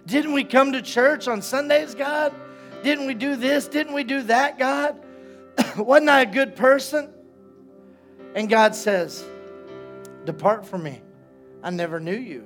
Didn't 0.07 0.33
we 0.33 0.45
come 0.45 0.73
to 0.73 0.83
church 0.83 1.29
on 1.29 1.43
Sundays, 1.43 1.95
God? 1.95 2.35
Didn't 2.83 3.07
we 3.07 3.15
do 3.15 3.37
this? 3.37 3.69
Didn't 3.69 3.95
we 3.95 4.05
do 4.05 4.23
that, 4.23 4.59
God? 4.59 4.97
Wasn't 5.77 6.09
I 6.09 6.23
a 6.23 6.27
good 6.27 6.57
person? 6.57 7.13
And 8.35 8.49
God 8.49 8.75
says, 8.75 9.25
Depart 10.25 10.67
from 10.67 10.83
me. 10.83 11.01
I 11.63 11.71
never 11.71 11.99
knew 11.99 12.17
you. 12.17 12.45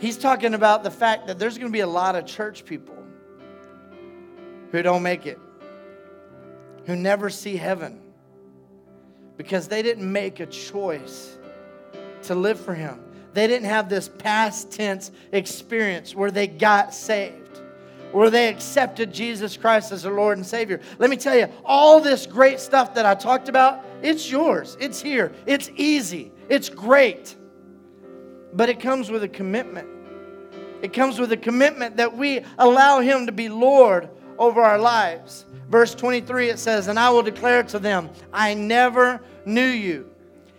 He's 0.00 0.16
talking 0.16 0.54
about 0.54 0.84
the 0.84 0.90
fact 0.90 1.26
that 1.26 1.38
there's 1.38 1.58
going 1.58 1.70
to 1.70 1.72
be 1.72 1.80
a 1.80 1.86
lot 1.86 2.14
of 2.14 2.26
church 2.26 2.64
people 2.64 2.96
who 4.70 4.82
don't 4.82 5.02
make 5.02 5.26
it, 5.26 5.38
who 6.86 6.94
never 6.94 7.30
see 7.30 7.56
heaven 7.56 8.00
because 9.38 9.68
they 9.68 9.82
didn't 9.82 10.10
make 10.10 10.40
a 10.40 10.46
choice 10.46 11.38
to 12.24 12.34
live 12.34 12.60
for 12.60 12.74
Him. 12.74 13.00
They 13.38 13.46
didn't 13.46 13.68
have 13.68 13.88
this 13.88 14.08
past 14.08 14.72
tense 14.72 15.12
experience 15.30 16.12
where 16.12 16.32
they 16.32 16.48
got 16.48 16.92
saved, 16.92 17.60
where 18.10 18.30
they 18.30 18.48
accepted 18.48 19.12
Jesus 19.14 19.56
Christ 19.56 19.92
as 19.92 20.02
their 20.02 20.12
Lord 20.12 20.38
and 20.38 20.44
Savior. 20.44 20.80
Let 20.98 21.08
me 21.08 21.16
tell 21.16 21.36
you, 21.38 21.46
all 21.64 22.00
this 22.00 22.26
great 22.26 22.58
stuff 22.58 22.94
that 22.94 23.06
I 23.06 23.14
talked 23.14 23.48
about, 23.48 23.84
it's 24.02 24.28
yours. 24.28 24.76
It's 24.80 25.00
here. 25.00 25.30
It's 25.46 25.70
easy. 25.76 26.32
It's 26.48 26.68
great. 26.68 27.36
But 28.54 28.70
it 28.70 28.80
comes 28.80 29.08
with 29.08 29.22
a 29.22 29.28
commitment. 29.28 29.86
It 30.82 30.92
comes 30.92 31.20
with 31.20 31.30
a 31.30 31.36
commitment 31.36 31.96
that 31.98 32.16
we 32.16 32.40
allow 32.58 32.98
Him 32.98 33.26
to 33.26 33.32
be 33.32 33.48
Lord 33.48 34.08
over 34.36 34.60
our 34.60 34.78
lives. 34.78 35.46
Verse 35.68 35.94
23 35.94 36.48
it 36.48 36.58
says, 36.58 36.88
And 36.88 36.98
I 36.98 37.10
will 37.10 37.22
declare 37.22 37.62
to 37.62 37.78
them, 37.78 38.10
I 38.32 38.54
never 38.54 39.20
knew 39.44 39.62
you. 39.62 40.10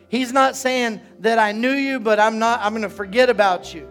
He's 0.09 0.33
not 0.33 0.55
saying 0.55 1.01
that 1.19 1.37
I 1.37 1.51
knew 1.51 1.71
you, 1.71 1.99
but 1.99 2.19
I'm 2.19 2.39
not, 2.39 2.59
I'm 2.61 2.73
going 2.73 2.81
to 2.81 2.89
forget 2.89 3.29
about 3.29 3.73
you. 3.73 3.87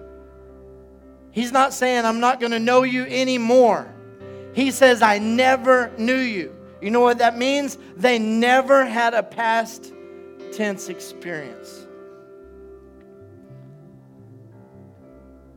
He's 1.30 1.52
not 1.52 1.72
saying 1.72 2.04
I'm 2.04 2.18
not 2.18 2.40
going 2.40 2.50
to 2.50 2.58
know 2.58 2.82
you 2.82 3.04
anymore. 3.04 3.94
He 4.52 4.72
says, 4.72 5.00
I 5.00 5.18
never 5.18 5.92
knew 5.96 6.16
you. 6.16 6.54
You 6.82 6.90
know 6.90 7.00
what 7.00 7.18
that 7.18 7.38
means? 7.38 7.78
They 7.96 8.18
never 8.18 8.84
had 8.84 9.14
a 9.14 9.22
past 9.22 9.92
tense 10.52 10.88
experience. 10.88 11.86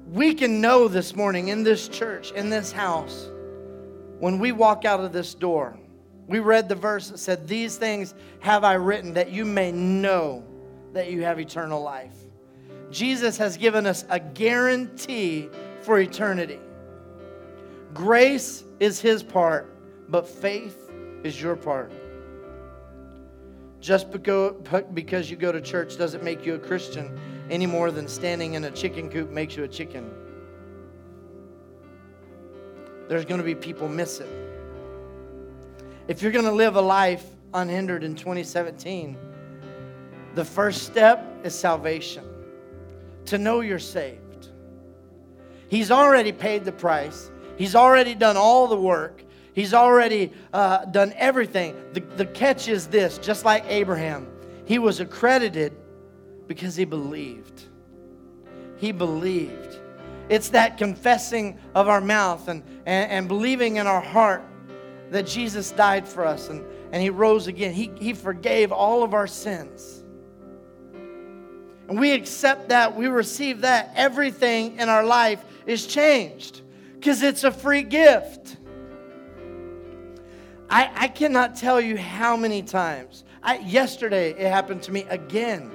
We 0.07 0.35
can 0.35 0.61
know 0.61 0.87
this 0.87 1.15
morning 1.15 1.47
in 1.47 1.63
this 1.63 1.87
church, 1.87 2.31
in 2.33 2.51
this 2.51 2.71
house, 2.71 3.29
when 4.19 4.37
we 4.37 4.51
walk 4.51 4.85
out 4.85 4.99
of 4.99 5.13
this 5.13 5.33
door, 5.33 5.75
we 6.27 6.39
read 6.39 6.69
the 6.69 6.75
verse 6.75 7.09
that 7.09 7.17
said, 7.17 7.47
These 7.47 7.77
things 7.77 8.13
have 8.41 8.63
I 8.63 8.73
written 8.73 9.13
that 9.13 9.31
you 9.31 9.45
may 9.45 9.71
know 9.71 10.43
that 10.93 11.11
you 11.11 11.23
have 11.23 11.39
eternal 11.39 11.81
life. 11.81 12.15
Jesus 12.89 13.37
has 13.37 13.57
given 13.57 13.85
us 13.85 14.05
a 14.09 14.19
guarantee 14.19 15.49
for 15.81 15.99
eternity. 15.99 16.59
Grace 17.93 18.63
is 18.79 18.99
his 18.99 19.23
part, 19.23 19.73
but 20.09 20.27
faith 20.27 20.91
is 21.23 21.41
your 21.41 21.55
part. 21.55 21.91
Just 23.79 24.11
because 24.11 25.31
you 25.31 25.37
go 25.37 25.51
to 25.51 25.61
church 25.61 25.97
doesn't 25.97 26.23
make 26.23 26.45
you 26.45 26.55
a 26.55 26.59
Christian 26.59 27.17
any 27.49 27.65
more 27.65 27.91
than 27.91 28.07
standing 28.07 28.53
in 28.53 28.65
a 28.65 28.71
chicken 28.71 29.09
coop 29.09 29.31
makes 29.31 29.55
you 29.55 29.63
a 29.63 29.67
chicken. 29.67 30.11
There's 33.07 33.25
going 33.25 33.39
to 33.39 33.45
be 33.45 33.55
people 33.55 33.89
miss 33.89 34.19
it. 34.19 34.29
If 36.07 36.21
you're 36.21 36.31
going 36.31 36.45
to 36.45 36.51
live 36.51 36.75
a 36.75 36.81
life 36.81 37.25
unhindered 37.53 38.03
in 38.03 38.15
2017, 38.15 39.17
the 40.35 40.45
first 40.45 40.83
step 40.83 41.25
is 41.43 41.53
salvation. 41.53 42.25
To 43.25 43.37
know 43.37 43.61
you're 43.61 43.79
saved. 43.79 44.49
He's 45.67 45.91
already 45.91 46.31
paid 46.31 46.65
the 46.65 46.71
price. 46.71 47.31
He's 47.57 47.75
already 47.75 48.15
done 48.15 48.37
all 48.37 48.67
the 48.67 48.79
work. 48.79 49.23
He's 49.53 49.73
already 49.73 50.31
uh, 50.53 50.85
done 50.85 51.13
everything. 51.17 51.75
The, 51.93 52.01
the 52.17 52.25
catch 52.25 52.67
is 52.67 52.87
this 52.87 53.17
just 53.17 53.45
like 53.45 53.63
Abraham, 53.67 54.27
he 54.65 54.79
was 54.79 54.99
accredited 54.99 55.73
because 56.47 56.75
he 56.75 56.85
believed. 56.85 57.63
He 58.77 58.91
believed. 58.91 59.79
It's 60.29 60.49
that 60.49 60.77
confessing 60.77 61.59
of 61.75 61.87
our 61.87 62.01
mouth 62.01 62.47
and, 62.47 62.63
and, 62.85 63.11
and 63.11 63.27
believing 63.27 63.75
in 63.75 63.87
our 63.87 64.01
heart 64.01 64.43
that 65.09 65.27
Jesus 65.27 65.71
died 65.71 66.07
for 66.07 66.25
us 66.25 66.49
and, 66.49 66.65
and 66.91 67.01
he 67.01 67.09
rose 67.09 67.47
again. 67.47 67.73
He, 67.73 67.91
he 67.99 68.13
forgave 68.13 68.71
all 68.71 69.03
of 69.03 69.13
our 69.13 69.27
sins 69.27 70.00
and 71.91 71.99
we 71.99 72.13
accept 72.13 72.69
that, 72.69 72.95
we 72.95 73.07
receive 73.07 73.59
that, 73.61 73.91
everything 73.97 74.79
in 74.79 74.87
our 74.87 75.03
life 75.03 75.43
is 75.65 75.85
changed 75.85 76.61
because 76.93 77.21
it's 77.21 77.43
a 77.43 77.51
free 77.51 77.83
gift. 77.83 78.55
I, 80.69 80.89
I 80.95 81.07
cannot 81.09 81.57
tell 81.57 81.81
you 81.81 81.97
how 81.97 82.37
many 82.37 82.61
times. 82.63 83.25
I, 83.43 83.57
yesterday, 83.57 84.29
it 84.29 84.49
happened 84.49 84.81
to 84.83 84.93
me 84.93 85.03
again. 85.09 85.69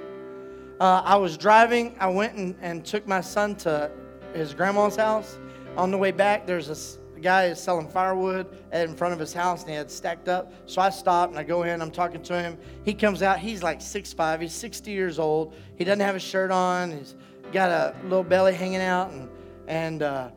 Uh, 0.80 1.02
I 1.04 1.16
was 1.16 1.36
driving, 1.36 1.94
I 2.00 2.06
went 2.06 2.32
and, 2.32 2.56
and 2.62 2.82
took 2.82 3.06
my 3.06 3.20
son 3.20 3.54
to 3.56 3.90
his 4.32 4.54
grandma's 4.54 4.96
house. 4.96 5.38
On 5.76 5.90
the 5.90 5.98
way 5.98 6.12
back, 6.12 6.46
there's 6.46 6.70
the 7.16 7.22
guy 7.22 7.46
is 7.46 7.58
selling 7.58 7.88
firewood 7.88 8.46
in 8.74 8.94
front 8.94 9.14
of 9.14 9.18
his 9.18 9.32
house 9.32 9.62
and 9.62 9.70
he 9.70 9.76
had 9.76 9.90
stacked 9.90 10.28
up. 10.28 10.52
So 10.66 10.82
I 10.82 10.90
stopped 10.90 11.30
and 11.30 11.40
I 11.40 11.44
go 11.44 11.62
in, 11.62 11.80
I'm 11.80 11.90
talking 11.90 12.22
to 12.24 12.38
him. 12.38 12.58
He 12.84 12.92
comes 12.92 13.22
out, 13.22 13.38
he's 13.38 13.62
like 13.62 13.80
6'5, 13.80 14.42
he's 14.42 14.52
60 14.52 14.90
years 14.90 15.18
old. 15.18 15.54
He 15.76 15.84
doesn't 15.84 16.04
have 16.04 16.14
a 16.14 16.20
shirt 16.20 16.50
on, 16.50 16.92
he's 16.92 17.14
got 17.52 17.70
a 17.70 17.94
little 18.02 18.22
belly 18.22 18.52
hanging 18.52 18.82
out, 18.82 19.12
and, 19.12 19.30
and 19.66 20.02
uh, 20.02 20.28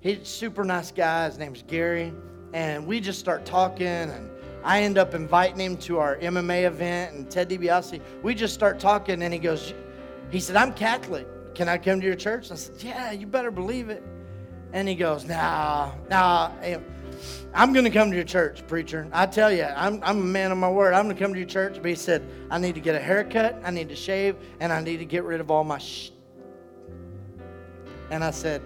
he's 0.00 0.28
super 0.28 0.62
nice 0.62 0.92
guy. 0.92 1.24
His 1.24 1.38
name's 1.38 1.62
Gary. 1.62 2.12
And 2.52 2.86
we 2.86 3.00
just 3.00 3.18
start 3.18 3.46
talking, 3.46 3.86
and 3.86 4.28
I 4.62 4.82
end 4.82 4.98
up 4.98 5.14
inviting 5.14 5.58
him 5.58 5.78
to 5.78 5.98
our 6.00 6.16
MMA 6.16 6.64
event 6.64 7.14
and 7.14 7.30
Ted 7.30 7.48
DiBiase. 7.48 7.98
We 8.22 8.34
just 8.34 8.52
start 8.52 8.78
talking, 8.78 9.22
and 9.22 9.32
he 9.32 9.40
goes, 9.40 9.72
he 10.30 10.40
said, 10.40 10.56
I'm 10.56 10.74
Catholic. 10.74 11.26
Can 11.54 11.70
I 11.70 11.78
come 11.78 11.98
to 12.02 12.06
your 12.06 12.14
church? 12.14 12.52
I 12.52 12.56
said, 12.56 12.82
Yeah, 12.82 13.12
you 13.12 13.26
better 13.26 13.50
believe 13.50 13.88
it. 13.88 14.02
And 14.76 14.86
he 14.86 14.94
goes, 14.94 15.24
Nah, 15.24 15.90
nah, 16.10 16.52
eh, 16.60 16.78
I'm 17.54 17.72
going 17.72 17.86
to 17.86 17.90
come 17.90 18.10
to 18.10 18.14
your 18.14 18.26
church, 18.26 18.66
preacher. 18.66 19.08
I 19.10 19.24
tell 19.24 19.50
you, 19.50 19.64
I'm, 19.64 20.02
I'm 20.04 20.18
a 20.18 20.22
man 20.22 20.52
of 20.52 20.58
my 20.58 20.70
word. 20.70 20.92
I'm 20.92 21.06
going 21.06 21.16
to 21.16 21.22
come 21.22 21.32
to 21.32 21.38
your 21.38 21.48
church. 21.48 21.76
But 21.76 21.86
he 21.86 21.94
said, 21.94 22.28
I 22.50 22.58
need 22.58 22.74
to 22.74 22.82
get 22.82 22.94
a 22.94 22.98
haircut, 22.98 23.58
I 23.64 23.70
need 23.70 23.88
to 23.88 23.96
shave, 23.96 24.36
and 24.60 24.70
I 24.70 24.82
need 24.82 24.98
to 24.98 25.06
get 25.06 25.24
rid 25.24 25.40
of 25.40 25.50
all 25.50 25.64
my 25.64 25.78
sh. 25.78 26.10
And 28.10 28.22
I 28.22 28.30
said, 28.30 28.60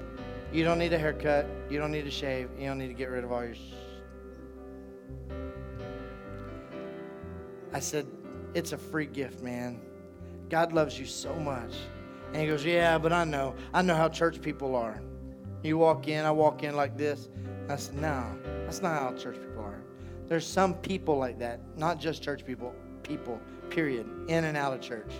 You 0.52 0.64
don't 0.64 0.80
need 0.80 0.92
a 0.92 0.98
haircut, 0.98 1.46
you 1.70 1.78
don't 1.78 1.92
need 1.92 2.06
to 2.06 2.11
shave, 2.11 2.50
you 2.58 2.66
don't 2.66 2.78
need 2.78 2.88
to 2.88 2.94
get 2.94 3.08
rid 3.08 3.22
of 3.22 3.30
all 3.30 3.44
your 3.44 3.54
sh. 3.54 3.61
I 7.72 7.78
said, 7.78 8.08
It's 8.54 8.72
a 8.72 8.78
free 8.78 9.06
gift, 9.06 9.44
man. 9.44 9.80
God 10.48 10.72
loves 10.72 10.98
you 10.98 11.06
so 11.06 11.32
much. 11.36 11.72
And 12.32 12.42
he 12.42 12.48
goes, 12.48 12.64
Yeah, 12.64 12.98
but 12.98 13.12
I 13.12 13.22
know. 13.22 13.54
I 13.72 13.82
know 13.82 13.94
how 13.94 14.08
church 14.08 14.42
people 14.42 14.74
are. 14.74 15.00
You 15.62 15.78
walk 15.78 16.08
in, 16.08 16.24
I 16.24 16.30
walk 16.30 16.62
in 16.62 16.76
like 16.76 16.96
this. 16.96 17.28
I 17.68 17.76
said, 17.76 17.96
no, 17.96 18.24
that's 18.64 18.82
not 18.82 19.00
how 19.00 19.12
church 19.16 19.36
people 19.36 19.62
are. 19.62 19.80
There's 20.26 20.46
some 20.46 20.74
people 20.74 21.18
like 21.18 21.38
that, 21.38 21.61
not 21.76 22.00
just 22.00 22.22
church 22.22 22.44
people, 22.44 22.74
people, 23.02 23.40
period, 23.68 24.06
in 24.28 24.44
and 24.44 24.56
out 24.56 24.72
of 24.72 24.80
church. 24.80 25.12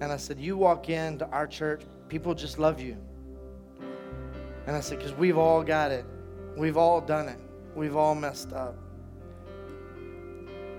And 0.00 0.12
I 0.12 0.16
said, 0.16 0.38
you 0.38 0.56
walk 0.56 0.88
into 0.88 1.26
our 1.30 1.46
church, 1.46 1.82
people 2.08 2.34
just 2.34 2.58
love 2.58 2.80
you. 2.80 2.96
And 4.66 4.76
I 4.76 4.80
said, 4.80 4.98
because 4.98 5.14
we've 5.14 5.38
all 5.38 5.62
got 5.62 5.90
it. 5.90 6.04
We've 6.56 6.76
all 6.76 7.00
done 7.00 7.28
it. 7.28 7.38
We've 7.74 7.96
all 7.96 8.14
messed 8.14 8.52
up. 8.52 8.76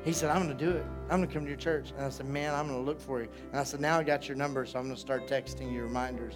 He 0.05 0.13
said, 0.13 0.29
I'm 0.29 0.43
going 0.45 0.57
to 0.57 0.65
do 0.65 0.71
it. 0.71 0.85
I'm 1.09 1.17
going 1.17 1.27
to 1.27 1.33
come 1.33 1.43
to 1.43 1.49
your 1.49 1.57
church. 1.57 1.91
And 1.97 2.05
I 2.05 2.09
said, 2.09 2.27
man, 2.27 2.53
I'm 2.53 2.67
going 2.67 2.79
to 2.79 2.85
look 2.85 3.01
for 3.01 3.21
you. 3.21 3.29
And 3.51 3.59
I 3.59 3.63
said, 3.63 3.81
now 3.81 3.97
I 3.97 4.03
got 4.03 4.27
your 4.27 4.37
number, 4.37 4.65
so 4.65 4.79
I'm 4.79 4.85
going 4.85 4.95
to 4.95 5.01
start 5.01 5.27
texting 5.27 5.71
you 5.73 5.81
reminders. 5.81 6.35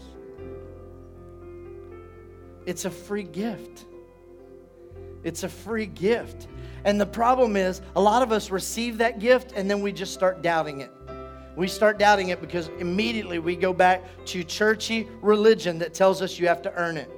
It's 2.66 2.86
a 2.86 2.90
free 2.90 3.24
gift. 3.24 3.86
It's 5.24 5.44
a 5.44 5.50
free 5.50 5.86
gift. 5.86 6.48
And 6.86 7.00
the 7.00 7.06
problem 7.06 7.56
is, 7.56 7.82
a 7.96 8.02
lot 8.02 8.22
of 8.22 8.32
us 8.32 8.50
receive 8.50 8.98
that 8.98 9.20
gift 9.20 9.54
and 9.56 9.70
then 9.70 9.82
we 9.82 9.92
just 9.92 10.14
start 10.14 10.42
doubting 10.42 10.82
it. 10.82 10.92
We 11.56 11.68
start 11.68 12.00
doubting 12.00 12.30
it 12.30 12.42
because 12.42 12.70
immediately 12.80 13.40
we 13.40 13.56
go 13.56 13.74
back 13.74 14.04
to 14.26 14.44
churchy 14.44 15.08
religion 15.22 15.78
that 15.80 15.94
tells 15.94 16.22
us 16.22 16.40
you 16.40 16.48
have 16.48 16.62
to 16.64 16.74
earn 16.74 16.98
it. 16.98 17.10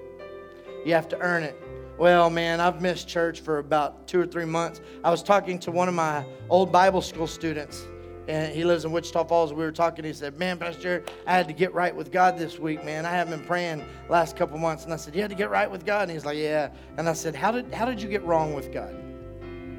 You 0.85 0.93
have 0.93 1.07
to 1.09 1.19
earn 1.19 1.43
it. 1.43 1.59
Well, 1.97 2.29
man, 2.29 2.59
I've 2.59 2.81
missed 2.81 3.07
church 3.07 3.39
for 3.39 3.59
about 3.59 4.07
two 4.07 4.19
or 4.19 4.25
three 4.25 4.45
months. 4.45 4.81
I 5.03 5.09
was 5.09 5.23
talking 5.23 5.57
to 5.59 5.71
one 5.71 5.87
of 5.87 5.93
my 5.93 6.25
old 6.49 6.71
Bible 6.71 7.01
school 7.01 7.27
students 7.27 7.87
and 8.27 8.53
he 8.53 8.63
lives 8.63 8.85
in 8.85 8.91
Wichita 8.91 9.25
Falls. 9.25 9.53
We 9.53 9.63
were 9.63 9.71
talking. 9.71 10.05
He 10.05 10.13
said, 10.13 10.37
"Man, 10.37 10.57
Pastor, 10.57 11.03
I 11.27 11.33
had 11.33 11.47
to 11.47 11.53
get 11.53 11.73
right 11.73 11.95
with 11.95 12.11
God 12.11 12.37
this 12.37 12.59
week, 12.59 12.83
man. 12.83 13.05
I 13.05 13.11
haven't 13.11 13.37
been 13.37 13.47
praying 13.47 13.85
last 14.09 14.35
couple 14.35 14.57
months." 14.57 14.83
And 14.83 14.93
I 14.93 14.97
said, 14.97 15.15
"You 15.15 15.21
had 15.21 15.29
to 15.29 15.35
get 15.35 15.49
right 15.49 15.69
with 15.69 15.85
God?" 15.85 16.03
And 16.03 16.11
he's 16.11 16.25
like, 16.25 16.37
"Yeah." 16.37 16.69
And 16.97 17.07
I 17.07 17.13
said, 17.13 17.35
"How 17.35 17.51
did 17.51 17.73
how 17.73 17.85
did 17.85 18.01
you 18.01 18.09
get 18.09 18.23
wrong 18.23 18.53
with 18.53 18.71
God? 18.71 18.95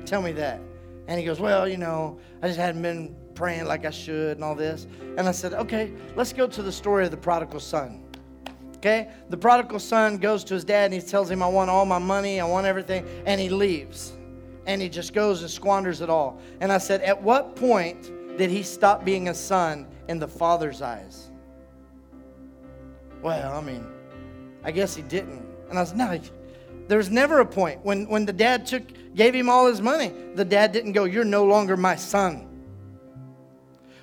Tell 0.05 0.22
me 0.22 0.32
that." 0.32 0.61
And 1.09 1.18
he 1.18 1.26
goes, 1.26 1.40
"Well, 1.40 1.68
you 1.68 1.76
know, 1.76 2.18
I 2.42 2.47
just 2.49 2.59
hadn't 2.59 2.82
been 2.82 3.14
praying 3.34 3.66
like 3.66 3.84
I 3.84 3.90
should 3.90 4.36
and 4.36 4.44
all 4.44 4.55
this." 4.55 4.86
And 5.16 5.28
I 5.28 5.32
said, 5.32 5.53
"Okay, 5.53 5.92
let's 6.14 6.32
go 6.32 6.47
to 6.47 6.62
the 6.62 6.72
story 6.72 7.05
of 7.05 7.11
the 7.11 7.16
prodigal 7.16 7.61
son." 7.61 8.03
Okay, 8.76 9.09
the 9.30 9.36
prodigal 9.36 9.80
son 9.80 10.18
goes 10.18 10.44
to 10.44 10.55
his 10.55 10.64
dad 10.64 10.92
and 10.92 10.94
he 10.94 11.01
tells 11.01 11.30
him, 11.30 11.42
"I 11.42 11.49
want 11.49 11.70
all 11.70 11.86
my 11.86 11.99
money. 11.99 12.40
I 12.40 12.44
want 12.44 12.66
everything," 12.66 13.05
and 13.24 13.40
he 13.40 13.49
leaves. 13.49 14.12
And 14.66 14.82
he 14.82 14.88
just 14.88 15.14
goes 15.14 15.42
and 15.42 15.51
squanders 15.51 16.01
it 16.01 16.11
all. 16.11 16.40
And 16.61 16.72
I 16.72 16.78
said, 16.78 17.01
At 17.03 17.22
what 17.22 17.55
point 17.55 18.11
did 18.37 18.51
he 18.51 18.62
stop 18.62 19.05
being 19.05 19.28
a 19.28 19.34
son 19.34 19.87
in 20.09 20.18
the 20.18 20.28
father's 20.28 20.82
eyes? 20.82 21.30
Well, 23.22 23.57
I 23.57 23.61
mean, 23.61 23.87
I 24.62 24.70
guess 24.70 24.95
he 24.95 25.03
didn't. 25.03 25.45
And 25.68 25.78
I 25.78 25.82
was, 25.82 25.95
no, 25.95 26.20
there's 26.89 27.11
never 27.11 27.41
a 27.41 27.47
point. 27.47 27.84
When, 27.84 28.09
when 28.09 28.26
the 28.26 28.32
dad 28.32 28.66
took, 28.66 28.82
gave 29.14 29.34
him 29.34 29.49
all 29.49 29.66
his 29.66 29.80
money, 29.80 30.12
the 30.34 30.45
dad 30.45 30.72
didn't 30.72 30.93
go, 30.93 31.05
You're 31.05 31.24
no 31.24 31.45
longer 31.45 31.76
my 31.76 31.97
son. 31.97 32.49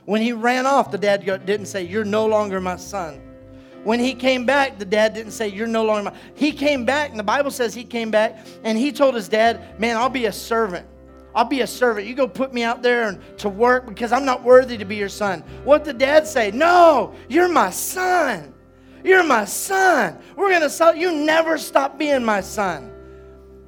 When 0.06 0.22
he 0.22 0.34
ran 0.34 0.66
off, 0.66 0.92
the 0.92 0.98
dad 0.98 1.26
didn't 1.46 1.68
say, 1.68 1.84
You're 1.84 2.04
no 2.04 2.26
longer 2.26 2.60
my 2.60 2.76
son. 2.76 3.22
When 3.84 4.00
he 4.00 4.14
came 4.14 4.46
back, 4.46 4.80
the 4.80 4.86
dad 4.86 5.14
didn't 5.14 5.32
say, 5.32 5.48
You're 5.48 5.68
no 5.68 5.84
longer 5.84 6.12
my. 6.12 6.18
He 6.36 6.52
came 6.52 6.86
back, 6.86 7.10
and 7.12 7.20
the 7.20 7.24
Bible 7.24 7.52
says 7.52 7.74
he 7.74 7.84
came 7.84 8.12
back, 8.12 8.46
and 8.64 8.78
he 8.78 8.92
told 8.92 9.16
his 9.16 9.30
dad, 9.30 9.80
Man, 9.80 9.98
I'll 9.98 10.10
be 10.10 10.26
a 10.26 10.32
servant. 10.32 10.88
I'll 11.36 11.46
be 11.46 11.62
a 11.62 11.68
servant. 11.68 12.08
You 12.08 12.14
go 12.14 12.28
put 12.28 12.54
me 12.54 12.64
out 12.64 12.84
there 12.84 13.10
and, 13.10 13.38
to 13.40 13.50
work 13.50 13.88
because 13.88 14.12
I'm 14.12 14.26
not 14.26 14.44
worthy 14.44 14.78
to 14.78 14.86
be 14.86 14.96
your 14.96 15.10
son. 15.10 15.42
What 15.64 15.84
did 15.84 15.98
dad 15.98 16.28
say? 16.28 16.52
No, 16.52 17.16
you're 17.28 17.50
my 17.50 17.70
son. 17.70 18.54
You're 19.04 19.24
my 19.24 19.46
son. 19.46 20.18
We're 20.36 20.50
going 20.50 20.62
to 20.62 20.70
sell. 20.70 20.96
You 20.96 21.12
never 21.12 21.58
stop 21.58 21.98
being 21.98 22.24
my 22.24 22.42
son. 22.42 22.92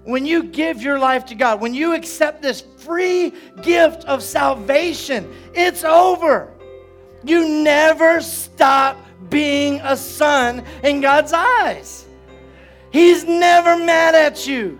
When 0.03 0.25
you 0.25 0.43
give 0.43 0.81
your 0.81 0.99
life 0.99 1.25
to 1.25 1.35
God, 1.35 1.59
when 1.59 1.73
you 1.73 1.93
accept 1.93 2.41
this 2.41 2.61
free 2.77 3.33
gift 3.63 4.05
of 4.05 4.21
salvation, 4.21 5.33
it's 5.53 5.83
over. 5.83 6.53
You 7.23 7.63
never 7.63 8.21
stop 8.21 8.97
being 9.29 9.81
a 9.81 9.97
son 9.97 10.63
in 10.83 11.01
God's 11.01 11.33
eyes. 11.33 12.05
He's 12.91 13.23
never 13.25 13.75
mad 13.77 14.13
at 14.13 14.45
you. 14.45 14.79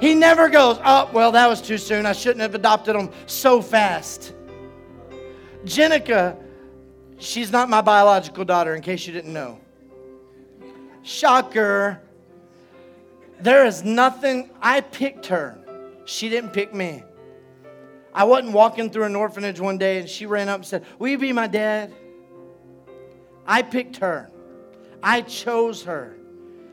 He 0.00 0.14
never 0.14 0.48
goes, 0.48 0.78
oh, 0.84 1.10
well, 1.12 1.32
that 1.32 1.48
was 1.48 1.60
too 1.60 1.78
soon. 1.78 2.06
I 2.06 2.12
shouldn't 2.12 2.40
have 2.40 2.54
adopted 2.54 2.94
him 2.94 3.10
so 3.26 3.60
fast. 3.60 4.32
Jenica, 5.64 6.36
she's 7.18 7.50
not 7.50 7.68
my 7.68 7.80
biological 7.80 8.44
daughter, 8.44 8.74
in 8.74 8.82
case 8.82 9.06
you 9.06 9.12
didn't 9.12 9.32
know. 9.32 9.58
Shocker. 11.02 12.00
There 13.40 13.66
is 13.66 13.84
nothing, 13.84 14.50
I 14.60 14.80
picked 14.80 15.26
her. 15.26 15.58
She 16.04 16.28
didn't 16.28 16.50
pick 16.50 16.72
me. 16.72 17.02
I 18.14 18.24
wasn't 18.24 18.52
walking 18.52 18.90
through 18.90 19.04
an 19.04 19.16
orphanage 19.16 19.60
one 19.60 19.78
day 19.78 19.98
and 19.98 20.08
she 20.08 20.26
ran 20.26 20.48
up 20.48 20.56
and 20.56 20.66
said, 20.66 20.84
Will 20.98 21.08
you 21.08 21.18
be 21.18 21.32
my 21.32 21.46
dad? 21.46 21.94
I 23.46 23.62
picked 23.62 23.98
her. 23.98 24.30
I 25.02 25.22
chose 25.22 25.84
her. 25.84 26.16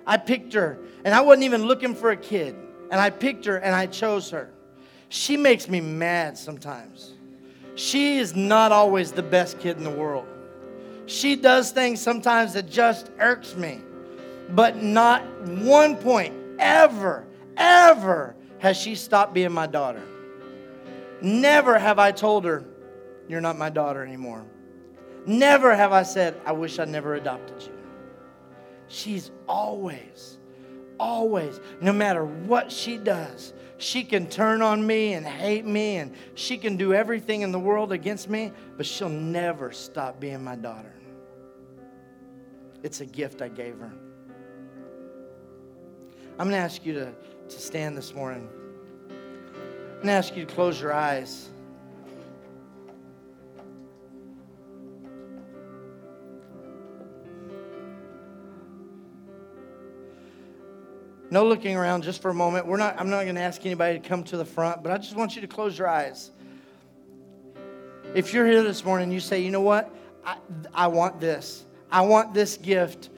I 0.07 0.17
picked 0.17 0.53
her. 0.53 0.79
And 1.03 1.13
I 1.13 1.21
wasn't 1.21 1.43
even 1.43 1.65
looking 1.65 1.93
for 1.93 2.11
a 2.11 2.17
kid. 2.17 2.55
And 2.91 2.99
I 2.99 3.09
picked 3.09 3.45
her 3.45 3.57
and 3.57 3.73
I 3.75 3.87
chose 3.87 4.29
her. 4.31 4.51
She 5.09 5.37
makes 5.37 5.67
me 5.67 5.81
mad 5.81 6.37
sometimes. 6.37 7.13
She 7.75 8.17
is 8.17 8.35
not 8.35 8.71
always 8.71 9.11
the 9.11 9.23
best 9.23 9.59
kid 9.59 9.77
in 9.77 9.83
the 9.83 9.89
world. 9.89 10.27
She 11.07 11.35
does 11.35 11.71
things 11.71 12.01
sometimes 12.01 12.53
that 12.53 12.69
just 12.69 13.11
irks 13.19 13.55
me. 13.55 13.81
But 14.49 14.77
not 14.77 15.23
one 15.47 15.95
point 15.97 16.33
ever, 16.59 17.25
ever 17.57 18.35
has 18.59 18.77
she 18.77 18.95
stopped 18.95 19.33
being 19.33 19.51
my 19.51 19.67
daughter. 19.67 20.03
Never 21.21 21.77
have 21.77 21.99
I 21.99 22.11
told 22.11 22.45
her, 22.45 22.63
You're 23.27 23.41
not 23.41 23.57
my 23.57 23.69
daughter 23.69 24.03
anymore. 24.03 24.43
Never 25.25 25.75
have 25.75 25.91
I 25.91 26.03
said, 26.03 26.39
I 26.45 26.51
wish 26.51 26.77
I 26.77 26.85
never 26.85 27.15
adopted 27.15 27.63
you. 27.63 27.73
She's 28.87 29.31
always, 29.47 30.34
always, 30.99 31.59
no 31.81 31.93
matter 31.93 32.25
what 32.25 32.71
she 32.71 32.97
does, 32.97 33.53
she 33.77 34.03
can 34.03 34.27
turn 34.27 34.61
on 34.61 34.85
me 34.85 35.13
and 35.13 35.25
hate 35.25 35.65
me 35.65 35.97
and 35.97 36.13
she 36.35 36.57
can 36.57 36.77
do 36.77 36.93
everything 36.93 37.41
in 37.41 37.51
the 37.51 37.59
world 37.59 37.91
against 37.91 38.29
me, 38.29 38.51
but 38.77 38.85
she'll 38.85 39.09
never 39.09 39.71
stop 39.71 40.19
being 40.19 40.43
my 40.43 40.55
daughter. 40.55 40.93
It's 42.83 43.01
a 43.01 43.05
gift 43.05 43.41
I 43.41 43.49
gave 43.49 43.77
her. 43.79 43.91
I'm 46.37 46.49
going 46.49 46.51
to 46.51 46.57
ask 46.57 46.85
you 46.85 46.93
to, 46.93 47.13
to 47.49 47.59
stand 47.59 47.97
this 47.97 48.13
morning. 48.13 48.47
I'm 49.09 49.95
going 49.95 50.07
to 50.07 50.11
ask 50.11 50.35
you 50.35 50.45
to 50.45 50.53
close 50.53 50.79
your 50.81 50.93
eyes. 50.93 51.49
No 61.35 61.45
looking 61.45 61.75
around 61.75 62.05
just 62.05 62.21
for 62.21 62.31
a 62.31 62.33
moment. 62.33 62.65
We're 62.65 62.77
not, 62.77 62.97
I'm 62.97 63.09
not 63.09 63.23
going 63.23 63.35
to 63.35 63.41
ask 63.41 63.65
anybody 63.65 63.99
to 63.99 64.07
come 64.07 64.23
to 64.23 64.37
the 64.37 64.45
front, 64.45 64.81
but 64.81 64.93
I 64.93 64.97
just 64.97 65.17
want 65.17 65.35
you 65.35 65.41
to 65.41 65.49
close 65.49 65.77
your 65.77 65.89
eyes. 65.89 66.31
If 68.13 68.33
you're 68.33 68.47
here 68.47 68.63
this 68.63 68.85
morning, 68.85 69.11
you 69.11 69.19
say, 69.19 69.41
you 69.41 69.51
know 69.51 69.59
what? 69.59 69.93
I, 70.25 70.37
I 70.73 70.87
want 70.87 71.19
this. 71.19 71.65
I 71.91 72.03
want 72.03 72.33
this 72.33 72.55
gift 72.55 73.09